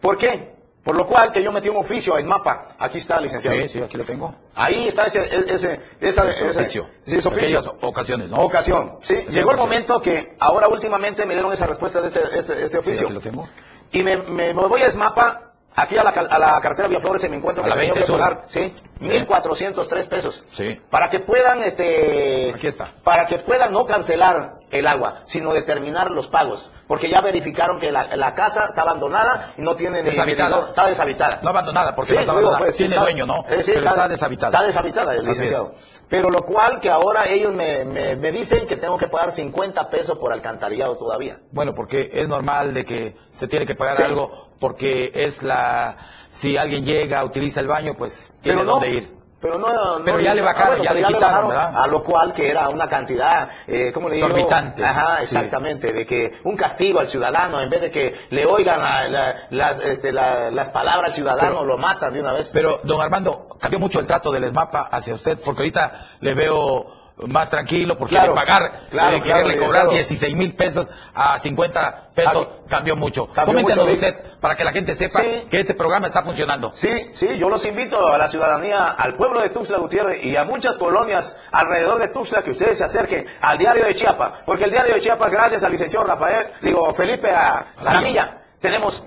¿Por 0.03 0.17
qué? 0.17 0.51
Por 0.83 0.97
lo 0.97 1.07
cual 1.07 1.31
que 1.31 1.41
yo 1.41 1.49
metí 1.53 1.69
un 1.69 1.77
oficio 1.77 2.17
en 2.19 2.27
mapa. 2.27 2.75
Aquí 2.77 2.97
está, 2.97 3.21
licenciado. 3.21 3.55
Sí, 3.61 3.69
sí, 3.69 3.81
aquí 3.81 3.95
lo 3.95 4.03
tengo. 4.03 4.35
Ahí 4.53 4.89
está 4.89 5.05
ese, 5.05 5.23
ese, 5.49 5.79
esa- 6.01 6.29
Es 6.29 6.41
ese- 6.41 6.59
oficio. 6.59 6.89
oficio. 7.25 7.77
Ocasiones, 7.81 8.29
¿no? 8.29 8.37
Ocasión, 8.41 8.97
sí. 9.01 9.15
Llegó 9.29 9.51
el 9.51 9.57
momento 9.57 10.01
que 10.01 10.35
ahora 10.39 10.67
últimamente 10.67 11.25
me 11.25 11.35
dieron 11.35 11.53
esa 11.53 11.67
respuesta 11.67 12.01
de 12.01 12.09
ese, 12.09 12.19
ese- 12.37 12.63
ese 12.65 12.77
oficio. 12.79 13.05
aquí 13.07 13.13
lo 13.13 13.21
tengo. 13.21 13.47
Y 13.93 14.03
me, 14.03 14.17
me- 14.17 14.53
me 14.53 14.67
voy 14.67 14.81
a 14.81 14.87
Esmapa, 14.87 15.53
aquí 15.73 15.97
a 15.97 16.03
la, 16.03 16.09
a 16.09 16.37
la 16.37 16.59
carretera 16.59 16.89
Villaflores 16.89 17.23
y 17.23 17.29
me 17.29 17.37
encuentro 17.37 17.63
A 17.63 17.65
que 17.65 17.69
la 17.69 17.75
tengo 17.77 17.93
20 17.93 17.99
que 18.01 18.05
sur. 18.05 18.19
pagar, 18.19 18.43
sí, 18.47 18.73
1.403 18.99 20.07
pesos. 20.09 20.43
Sí. 20.51 20.81
Para 20.89 21.09
que 21.09 21.21
puedan, 21.21 21.63
este... 21.63 22.51
Aquí 22.55 22.67
está. 22.67 22.89
Para 23.05 23.25
que 23.25 23.39
puedan 23.39 23.71
no 23.71 23.85
cancelar 23.85 24.59
el 24.69 24.85
agua, 24.87 25.21
sino 25.25 25.53
determinar 25.53 26.11
los 26.11 26.27
pagos. 26.27 26.71
Porque 26.93 27.09
ya 27.09 27.21
verificaron 27.21 27.79
que 27.79 27.91
la, 27.91 28.15
la 28.15 28.35
casa 28.35 28.65
está 28.65 28.83
abandonada 28.83 29.51
y 29.57 29.63
no 29.63 29.75
tiene 29.75 30.03
ni 30.03 30.11
Deshabitada. 30.11 30.67
está 30.67 30.85
deshabitada. 30.85 31.39
No 31.41 31.49
abandonada, 31.49 31.95
porque 31.95 32.09
Sí, 32.09 32.15
no 32.17 32.21
está 32.21 32.31
digo, 32.33 32.41
abandonada. 32.49 32.65
pues, 32.67 32.77
Tiene 32.77 32.93
está- 32.93 33.01
dueño, 33.03 33.25
¿no? 33.25 33.39
eh, 33.49 33.63
Pero 33.65 33.85
está 33.87 34.07
deshabitada. 34.07 34.51
Está 34.57 34.67
deshabitada, 34.67 35.15
el 35.15 35.25
licenciado. 35.25 35.73
Pero 36.07 36.29
lo 36.29 36.41
cual 36.43 36.79
que 36.79 36.91
ahora 36.91 37.25
ellos 37.27 37.51
me, 37.55 37.83
me- 37.83 38.15
me 38.15 38.31
dicen 38.31 38.67
que 38.67 38.75
tengo 38.77 38.95
que 38.95 39.07
pagar 39.07 39.31
50 39.31 39.89
pesos 39.89 40.19
por 40.19 40.31
alcantarillado 40.31 40.95
todavía. 40.95 41.39
Bueno, 41.51 41.73
porque 41.73 42.11
es 42.13 42.29
normal 42.29 42.75
de 42.75 42.85
que 42.85 43.15
se 43.31 43.47
tiene 43.47 43.65
que 43.65 43.73
pagar 43.73 43.97
Sí. 43.97 44.03
algo 44.03 44.49
porque 44.59 45.11
es 45.15 45.41
la... 45.41 45.97
Si 46.27 46.57
alguien 46.57 46.85
llega, 46.85 47.23
utiliza 47.23 47.59
el 47.59 47.67
baño, 47.69 47.95
pues 47.97 48.35
tiene 48.43 48.63
no, 48.63 48.73
dónde 48.73 48.89
ir. 48.91 49.13
Pero 49.43 49.57
no, 49.59 49.99
no- 49.99 50.05
Pero 50.05 50.21
ya 50.21 50.33
le 50.33 50.41
bajaron, 50.41 50.77
bueno, 50.77 50.83
ya 50.85 50.89
pero 50.93 51.01
le 51.01 51.13
quitaron, 51.13 51.49
bajaron, 51.49 51.49
¿verdad? 51.49 51.83
A 51.83 51.87
lo 51.87 52.01
cual 52.01 52.31
que 52.33 52.49
era 52.49 52.69
una 52.69 52.87
cantidad, 52.87 53.49
eh, 53.67 53.91
¿cómo 53.93 54.07
le 54.07 54.15
digo? 54.15 54.27
Exorbitante. 54.27 54.83
Ajá, 54.85 55.17
Sí. 55.17 55.23
exactamente, 55.23 55.91
de 55.91 56.05
que 56.05 56.33
un 56.45 56.55
castigo 56.55 56.99
al 57.01 57.07
ciudadano, 57.09 57.59
en 57.59 57.69
vez 57.69 57.81
de 57.81 57.91
que 57.91 58.15
le 58.29 58.45
oigan 58.45 58.79
la- 58.81 59.07
la- 59.09 59.35
las, 59.49 59.79
este, 59.81 60.13
la- 60.13 60.49
las 60.49 60.71
palabras 60.71 61.09
al 61.09 61.13
ciudadano, 61.13 61.49
Pero- 61.59 61.65
lo 61.65 61.77
matan 61.77 62.13
de 62.13 62.21
una 62.21 62.31
vez. 62.31 62.51
Pero, 62.53 62.79
don 62.85 63.01
Armando, 63.01 63.49
cambió 63.59 63.79
mucho 63.79 63.99
el 63.99 64.07
trato 64.07 64.31
del 64.31 64.45
ESMAPA 64.45 64.83
hacia 64.89 65.13
usted, 65.13 65.37
porque 65.43 65.59
ahorita 65.61 65.91
le 66.21 66.33
veo 66.33 67.02
más 67.27 67.49
tranquilo, 67.49 67.97
porque 67.97 68.15
Claro, 68.15 68.33
de 68.33 68.35
pagar, 68.35 68.71
claro, 68.89 69.21
quererle 69.21 69.53
cobrar 69.57 69.85
licenciado. 69.85 69.91
16 69.91 70.35
mil 70.35 70.55
pesos 70.55 70.87
a 71.13 71.37
50 71.37 72.09
pesos, 72.15 72.47
cambió 72.67 72.95
mucho. 72.95 73.27
Coméntenos 73.27 73.87
usted, 73.87 74.15
para 74.39 74.55
que 74.55 74.63
la 74.63 74.71
gente 74.71 74.95
sepa 74.95 75.21
Sí. 75.21 75.45
que 75.49 75.59
este 75.59 75.73
programa 75.75 76.07
está 76.07 76.21
funcionando. 76.23 76.71
Sí, 76.73 77.07
sí, 77.11 77.37
yo 77.37 77.49
los 77.49 77.63
invito 77.65 78.07
a 78.07 78.17
la 78.17 78.27
ciudadanía, 78.27 78.83
al 78.91 79.15
pueblo 79.15 79.41
de 79.41 79.49
Tuxtla 79.49 79.77
Gutiérrez 79.77 80.23
y 80.25 80.35
a 80.35 80.43
muchas 80.43 80.77
colonias 80.77 81.37
alrededor 81.51 81.99
de 81.99 82.07
Tuxtla 82.07 82.41
que 82.41 82.51
ustedes 82.51 82.77
se 82.79 82.83
acerquen 82.83 83.27
al 83.41 83.57
diario 83.57 83.85
de 83.85 83.93
Chiapas, 83.95 84.39
porque 84.45 84.63
el 84.65 84.71
diario 84.71 84.95
de 84.95 85.01
Chiapas, 85.01 85.31
gracias 85.31 85.63
al 85.63 85.71
licenciado 85.71 86.05
Rafael, 86.05 86.47
digo, 86.61 86.91
Felipe 86.93 87.29
a 87.29 87.73
la 87.81 88.01
Milla, 88.01 88.41
tenemos 88.59 89.05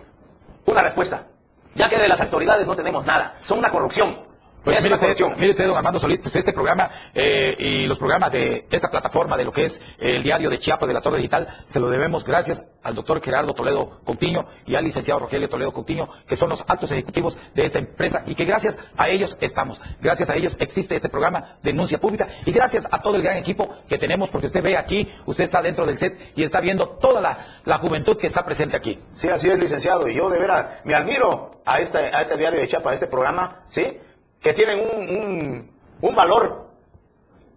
una 0.65 0.83
respuesta, 0.83 1.27
ya 1.75 1.89
que 1.89 1.99
de 1.99 2.09
las 2.09 2.21
autoridades 2.21 2.67
no 2.67 2.75
tenemos 2.77 3.05
nada, 3.05 3.35
son 3.45 3.59
una 3.59 3.71
corrupción. 3.71 4.26
Pues 4.67 4.85
usted, 4.85 5.17
mire 5.37 5.51
usted, 5.51 5.69
don 5.69 5.77
Armando 5.77 6.01
Solís, 6.01 6.19
pues 6.21 6.35
este 6.35 6.53
programa 6.53 6.91
eh, 7.15 7.55
y 7.57 7.87
los 7.87 8.01
programas 8.01 8.33
de 8.33 8.67
esta 8.69 8.91
plataforma 8.91 9.37
de 9.37 9.45
lo 9.45 9.53
que 9.53 9.63
es 9.63 9.81
el 9.97 10.25
diario 10.25 10.51
de 10.51 10.59
Chiapas 10.59 10.89
de 10.89 10.93
la 10.93 11.01
Torre 11.01 11.19
Digital, 11.19 11.47
se 11.65 11.79
lo 11.79 11.89
debemos 11.89 12.25
gracias 12.25 12.67
al 12.83 12.97
doctor 12.97 13.23
Gerardo 13.23 13.55
Toledo 13.55 14.01
Coutinho 14.03 14.45
y 14.67 14.75
al 14.75 14.83
licenciado 14.83 15.21
Rogelio 15.21 15.49
Toledo 15.49 15.73
Coutinho, 15.73 16.09
que 16.27 16.35
son 16.35 16.49
los 16.49 16.65
altos 16.67 16.91
ejecutivos 16.91 17.39
de 17.55 17.65
esta 17.65 17.79
empresa 17.79 18.25
y 18.27 18.35
que 18.35 18.45
gracias 18.45 18.77
a 18.97 19.09
ellos 19.09 19.39
estamos. 19.41 19.81
Gracias 20.01 20.31
a 20.31 20.35
ellos 20.35 20.57
existe 20.59 20.97
este 20.97 21.11
programa 21.11 21.59
Denuncia 21.63 22.01
Pública 22.01 22.27
y 22.45 22.51
gracias 22.51 22.89
a 22.91 23.01
todo 23.01 23.15
el 23.15 23.23
gran 23.23 23.37
equipo 23.37 23.73
que 23.89 23.99
tenemos, 23.99 24.31
porque 24.31 24.47
usted 24.47 24.65
ve 24.65 24.77
aquí, 24.77 25.09
usted 25.27 25.45
está 25.45 25.63
dentro 25.63 25.87
del 25.87 25.97
set 25.97 26.33
y 26.35 26.43
está 26.43 26.59
viendo 26.61 26.89
toda 26.89 27.21
la, 27.21 27.61
la 27.65 27.79
juventud 27.79 28.17
que 28.17 28.27
está 28.27 28.45
presente 28.45 28.77
aquí. 28.77 28.99
Sí, 29.15 29.29
así 29.29 29.49
es, 29.49 29.61
licenciado. 29.61 30.09
Y 30.09 30.17
yo 30.17 30.29
de 30.29 30.41
veras 30.41 30.81
me 30.83 30.97
admiro 30.97 31.61
a 31.65 31.79
este, 31.79 31.99
a 31.99 32.21
este 32.23 32.37
diario 32.37 32.59
de 32.59 32.67
Chiapas, 32.67 32.91
a 32.91 32.95
este 32.95 33.07
programa, 33.07 33.63
¿sí? 33.69 34.01
Que 34.47 34.53
tienen 34.55 34.79
un, 34.79 35.09
un, 35.09 35.71
un 36.03 36.15
valor 36.15 36.69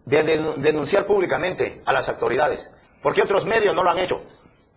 de, 0.05 0.23
de- 0.23 0.53
denunciar 0.57 1.05
públicamente 1.05 1.83
a 1.85 1.93
las 1.93 2.09
autoridades. 2.09 2.71
Porque 3.03 3.21
otros 3.21 3.45
medios 3.45 3.75
no 3.75 3.83
lo 3.83 3.91
han 3.91 3.99
hecho. 3.99 4.19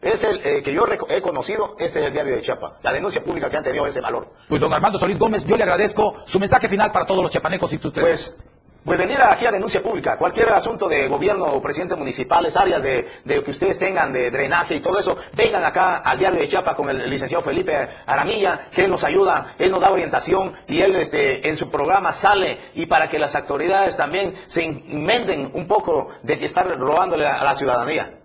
es 0.03 0.23
el 0.25 0.47
eh, 0.47 0.63
que 0.63 0.75
yo 0.75 0.85
he 1.09 1.23
conocido, 1.23 1.75
este 1.79 2.01
es 2.01 2.07
el 2.09 2.13
diario 2.13 2.35
de 2.37 2.43
Chiapas. 2.43 2.73
La 2.83 2.93
denuncia 2.93 3.25
pública 3.25 3.49
que 3.49 3.57
han 3.57 3.65
tenido 3.65 3.87
ese 3.87 4.03
valor. 4.03 4.29
Pues 4.47 4.61
don 4.61 4.71
Armando 4.75 4.99
Solís 4.99 5.19
Gómez, 5.19 5.47
yo 5.47 5.57
le 5.57 5.63
agradezco 5.63 6.17
su 6.27 6.39
mensaje 6.39 6.69
final 6.69 6.93
para 6.93 7.07
todos 7.07 7.23
los 7.23 7.31
chiapanecos 7.31 7.73
y 7.73 7.77
ustedes. 7.77 7.95
Pues, 8.07 8.39
pues 8.85 8.99
venir 8.99 9.19
aquí 9.23 9.47
a 9.47 9.53
denuncia 9.53 9.83
pública, 9.83 10.17
cualquier 10.19 10.49
asunto 10.51 10.89
de 10.89 11.07
gobierno 11.07 11.45
o 11.47 11.63
presidentes 11.63 11.97
municipales, 11.97 12.57
áreas 12.57 12.83
de, 12.83 13.09
de 13.25 13.45
que 13.45 13.51
ustedes 13.53 13.79
tengan 13.79 14.13
de 14.13 14.31
drenaje 14.31 14.75
y 14.77 14.81
todo 14.81 14.99
eso, 14.99 15.17
vengan 15.35 15.65
acá 15.65 15.99
al 15.99 16.19
diario 16.19 16.41
de 16.41 16.49
Chiapas 16.49 16.75
con 16.75 16.91
el 16.91 17.09
licenciado 17.09 17.45
Felipe 17.45 17.73
Aramilla, 18.07 18.69
que 18.73 18.85
él 18.85 18.91
nos 18.91 19.05
ayuda, 19.05 19.55
él 19.59 19.71
nos 19.71 19.81
da 19.81 19.91
orientación 19.91 20.55
y 20.67 20.81
él 20.81 20.97
este, 20.97 21.49
en 21.49 21.57
su 21.57 21.71
programa 21.71 22.13
sale 22.13 22.59
y 22.75 22.87
para 22.87 23.09
que 23.09 23.19
las 23.19 23.37
autoridades 23.37 23.97
también 23.97 24.35
se 24.47 24.65
inmenden 24.65 25.51
un 25.55 25.67
poco 25.67 26.09
de 26.23 26.39
que 26.39 26.47
estar 26.47 26.67
robándole 26.79 27.27
a 27.27 27.45
la 27.45 27.55
ciudadanía. 27.55 28.19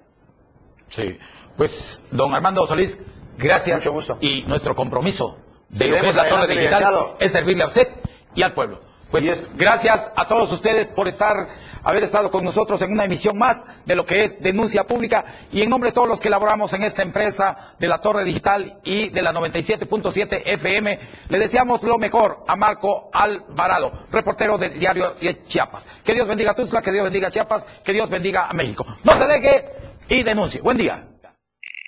Sí. 0.89 1.18
Pues, 1.55 2.03
don 2.12 2.34
Armando 2.34 2.66
Solís, 2.66 2.99
gracias. 3.38 3.80
Mucho 3.80 3.93
gusto. 3.93 4.18
Y 4.22 4.43
nuestro 4.43 4.76
compromiso 4.76 5.38
de 5.70 5.88
lo 5.88 5.99
que 5.99 6.08
es 6.08 6.16
la 6.16 6.30
Torre 6.30 6.47
Digital 6.47 7.16
es 7.20 7.32
servirle 7.32 7.64
a 7.64 7.68
usted 7.68 7.88
y 8.34 8.43
al 8.43 8.53
pueblo. 8.53 8.86
Pues 9.12 9.49
gracias 9.55 10.12
a 10.16 10.28
todos 10.28 10.51
ustedes 10.51 10.89
por 10.89 11.08
estar, 11.08 11.47
haber 11.84 12.03
estado 12.03 12.30
con 12.30 12.43
nosotros 12.43 12.82
en 12.82 12.91
una 12.91 13.05
emisión 13.05 13.38
más 13.38 13.64
de 13.86 13.95
lo 13.95 14.05
que 14.05 14.26
es 14.26 14.41
denuncia 14.41 14.86
pública 14.86 15.24
y 15.51 15.62
en 15.62 15.70
nombre 15.70 15.91
de 15.91 15.93
todos 15.93 16.10
los 16.10 16.20
que 16.20 16.28
elaboramos 16.28 16.74
en 16.74 16.84
esta 16.84 17.03
empresa 17.03 17.58
de 17.80 17.88
la 17.88 17.99
Torre 17.99 18.26
Digital 18.26 18.80
y 18.84 19.08
de 19.10 19.22
la 19.22 19.34
97.7 19.34 20.41
FM, 20.45 20.99
le 21.30 21.39
deseamos 21.39 21.84
lo 21.84 21.97
mejor 21.97 22.43
a 22.47 22.58
Marco 22.58 23.10
Alvarado, 23.14 23.93
reportero 24.12 24.58
del 24.58 24.78
diario 24.78 25.16
de 25.22 25.41
Chiapas. 25.43 25.88
Que 26.03 26.14
Dios 26.14 26.28
bendiga 26.28 26.51
a 26.51 26.55
Tuzla, 26.55 26.82
que 26.82 26.91
Dios 26.91 27.05
bendiga 27.05 27.30
a 27.30 27.32
Chiapas, 27.32 27.66
que 27.84 27.93
Dios 27.93 28.10
bendiga 28.10 28.47
a 28.47 28.53
México. 28.53 28.86
No 29.05 29.14
se 29.14 29.26
deje 29.26 29.66
y 30.10 30.24
denuncie. 30.24 30.60
Buen 30.60 30.78
día. 30.78 31.16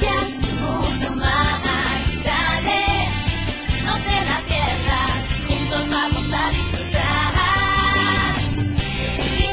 Mucho 0.00 1.16
más. 1.16 1.62
Dale, 2.24 2.84
no 3.84 3.94
te 4.00 4.24
la 4.24 4.38
pierdas, 4.46 5.10
juntos 5.46 5.88
vamos 5.90 6.32
a 6.32 6.50
disfrutar. 6.50 7.32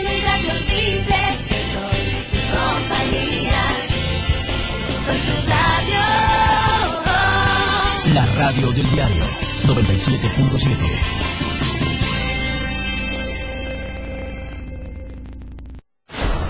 Nunca 0.04 0.34
te 0.42 0.50
olvides 0.52 1.36
que 1.50 1.60
soy 1.74 2.02
tu 2.32 2.40
compañía, 2.56 3.64
soy 5.06 5.20
tu 5.28 5.36
radio. 5.50 6.04
La 8.14 8.26
radio 8.36 8.72
del 8.72 8.90
diario, 8.92 9.26
97.7. 9.64 11.29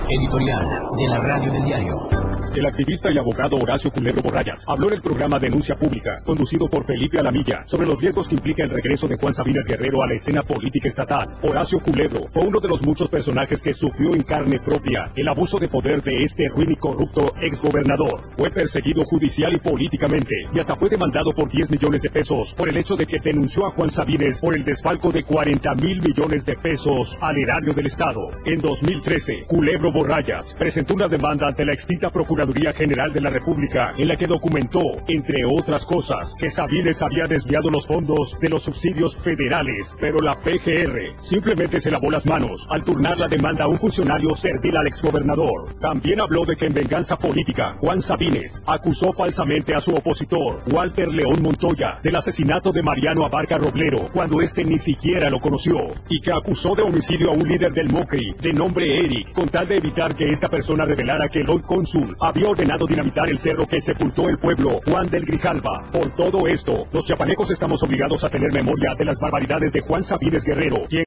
Editorial 0.09 0.89
de 0.97 1.07
la 1.07 1.19
radio 1.19 1.51
del 1.51 1.63
diario. 1.65 2.09
El 2.55 2.65
activista 2.65 3.11
y 3.11 3.17
abogado 3.19 3.57
Horacio 3.57 3.91
Culebro 3.91 4.23
Borrayas 4.23 4.65
habló 4.67 4.87
en 4.87 4.95
el 4.95 5.01
programa 5.03 5.37
Denuncia 5.37 5.77
Pública, 5.77 6.19
conducido 6.25 6.67
por 6.67 6.83
Felipe 6.83 7.19
Alamilla, 7.19 7.61
sobre 7.65 7.85
los 7.85 8.01
riesgos 8.01 8.27
que 8.27 8.35
implica 8.35 8.63
el 8.63 8.71
regreso 8.71 9.07
de 9.07 9.17
Juan 9.17 9.35
Sabines 9.35 9.67
Guerrero 9.67 10.01
a 10.01 10.07
la 10.07 10.15
escena 10.15 10.41
política 10.41 10.87
estatal. 10.87 11.37
Horacio 11.43 11.79
Culebro 11.79 12.25
fue 12.31 12.47
uno 12.47 12.59
de 12.59 12.67
los 12.67 12.81
muchos 12.81 13.07
personajes 13.07 13.61
que 13.61 13.71
sufrió 13.71 14.15
en 14.15 14.23
carne 14.23 14.59
propia 14.59 15.11
el 15.15 15.27
abuso 15.27 15.59
de 15.59 15.67
poder 15.67 16.01
de 16.01 16.23
este 16.23 16.49
ruin 16.49 16.71
y 16.71 16.75
corrupto 16.75 17.33
exgobernador. 17.39 18.31
Fue 18.35 18.49
perseguido 18.49 19.05
judicial 19.05 19.53
y 19.53 19.59
políticamente, 19.59 20.35
y 20.51 20.59
hasta 20.59 20.75
fue 20.75 20.89
demandado 20.89 21.33
por 21.35 21.49
10 21.51 21.69
millones 21.69 22.01
de 22.01 22.09
pesos 22.09 22.55
por 22.55 22.67
el 22.67 22.77
hecho 22.77 22.95
de 22.95 23.05
que 23.05 23.19
denunció 23.19 23.67
a 23.67 23.71
Juan 23.71 23.91
Sabines 23.91 24.41
por 24.41 24.55
el 24.55 24.65
desfalco 24.65 25.11
de 25.11 25.23
40 25.23 25.75
mil 25.75 26.01
millones 26.01 26.47
de 26.47 26.55
pesos 26.55 27.15
al 27.21 27.37
erario 27.37 27.73
del 27.73 27.85
Estado. 27.85 28.27
En 28.43 28.59
2013, 28.59 29.45
Culebro 29.47 29.91
Borrayas 29.99 30.55
presentó 30.57 30.93
una 30.93 31.09
demanda 31.09 31.49
ante 31.49 31.65
la 31.65 31.73
extinta 31.73 32.09
Procuraduría 32.09 32.71
General 32.71 33.11
de 33.11 33.19
la 33.19 33.29
República 33.29 33.93
en 33.97 34.07
la 34.07 34.15
que 34.15 34.27
documentó, 34.27 34.79
entre 35.09 35.43
otras 35.45 35.85
cosas, 35.85 36.35
que 36.39 36.49
Sabines 36.49 37.01
había 37.01 37.25
desviado 37.25 37.69
los 37.69 37.85
fondos 37.85 38.37
de 38.39 38.47
los 38.47 38.63
subsidios 38.63 39.17
federales, 39.17 39.97
pero 39.99 40.19
la 40.19 40.39
PGR 40.39 41.15
simplemente 41.17 41.81
se 41.81 41.91
lavó 41.91 42.09
las 42.09 42.25
manos 42.25 42.65
al 42.69 42.85
turnar 42.85 43.17
la 43.17 43.27
demanda 43.27 43.65
a 43.65 43.67
un 43.67 43.77
funcionario 43.77 44.33
servil 44.35 44.77
al 44.77 44.87
exgobernador. 44.87 45.77
También 45.81 46.21
habló 46.21 46.45
de 46.45 46.55
que 46.55 46.67
en 46.67 46.73
venganza 46.73 47.17
política, 47.17 47.75
Juan 47.79 48.01
Sabines 48.01 48.61
acusó 48.65 49.11
falsamente 49.11 49.75
a 49.75 49.81
su 49.81 49.93
opositor, 49.93 50.63
Walter 50.71 51.09
León 51.09 51.41
Montoya, 51.41 51.99
del 52.01 52.15
asesinato 52.15 52.71
de 52.71 52.83
Mariano 52.83 53.25
Abarca 53.25 53.57
Roblero, 53.57 54.07
cuando 54.13 54.39
este 54.39 54.63
ni 54.63 54.77
siquiera 54.77 55.29
lo 55.29 55.41
conoció, 55.41 55.75
y 56.07 56.21
que 56.21 56.31
acusó 56.31 56.73
de 56.73 56.83
homicidio 56.83 57.31
a 57.31 57.33
un 57.33 57.45
líder 57.45 57.73
del 57.73 57.89
MOCRI, 57.89 58.35
de 58.41 58.53
nombre 58.53 58.99
Eric, 59.03 59.33
con 59.33 59.49
tal 59.49 59.67
de 59.67 59.75
evitar 59.75 59.88
que 59.93 60.29
esta 60.29 60.47
persona 60.47 60.85
revelara 60.85 61.27
que 61.27 61.41
el 61.41 61.49
hoy 61.49 61.61
cónsul 61.61 62.15
había 62.19 62.49
ordenado 62.49 62.85
dinamitar 62.85 63.27
el 63.27 63.39
cerro 63.39 63.65
que 63.65 63.81
sepultó 63.81 64.29
el 64.29 64.37
pueblo, 64.37 64.79
Juan 64.85 65.09
del 65.09 65.25
Grijalva. 65.25 65.89
Por 65.91 66.15
todo 66.15 66.47
esto, 66.47 66.87
los 66.93 67.05
chiapanecos 67.05 67.49
estamos 67.49 67.81
obligados 67.83 68.23
a 68.23 68.29
tener 68.29 68.51
memoria 68.51 68.93
de 68.97 69.05
las 69.05 69.19
barbaridades 69.19 69.73
de 69.73 69.81
Juan 69.81 70.03
Sabines 70.03 70.45
Guerrero, 70.45 70.85
quien 70.87 70.97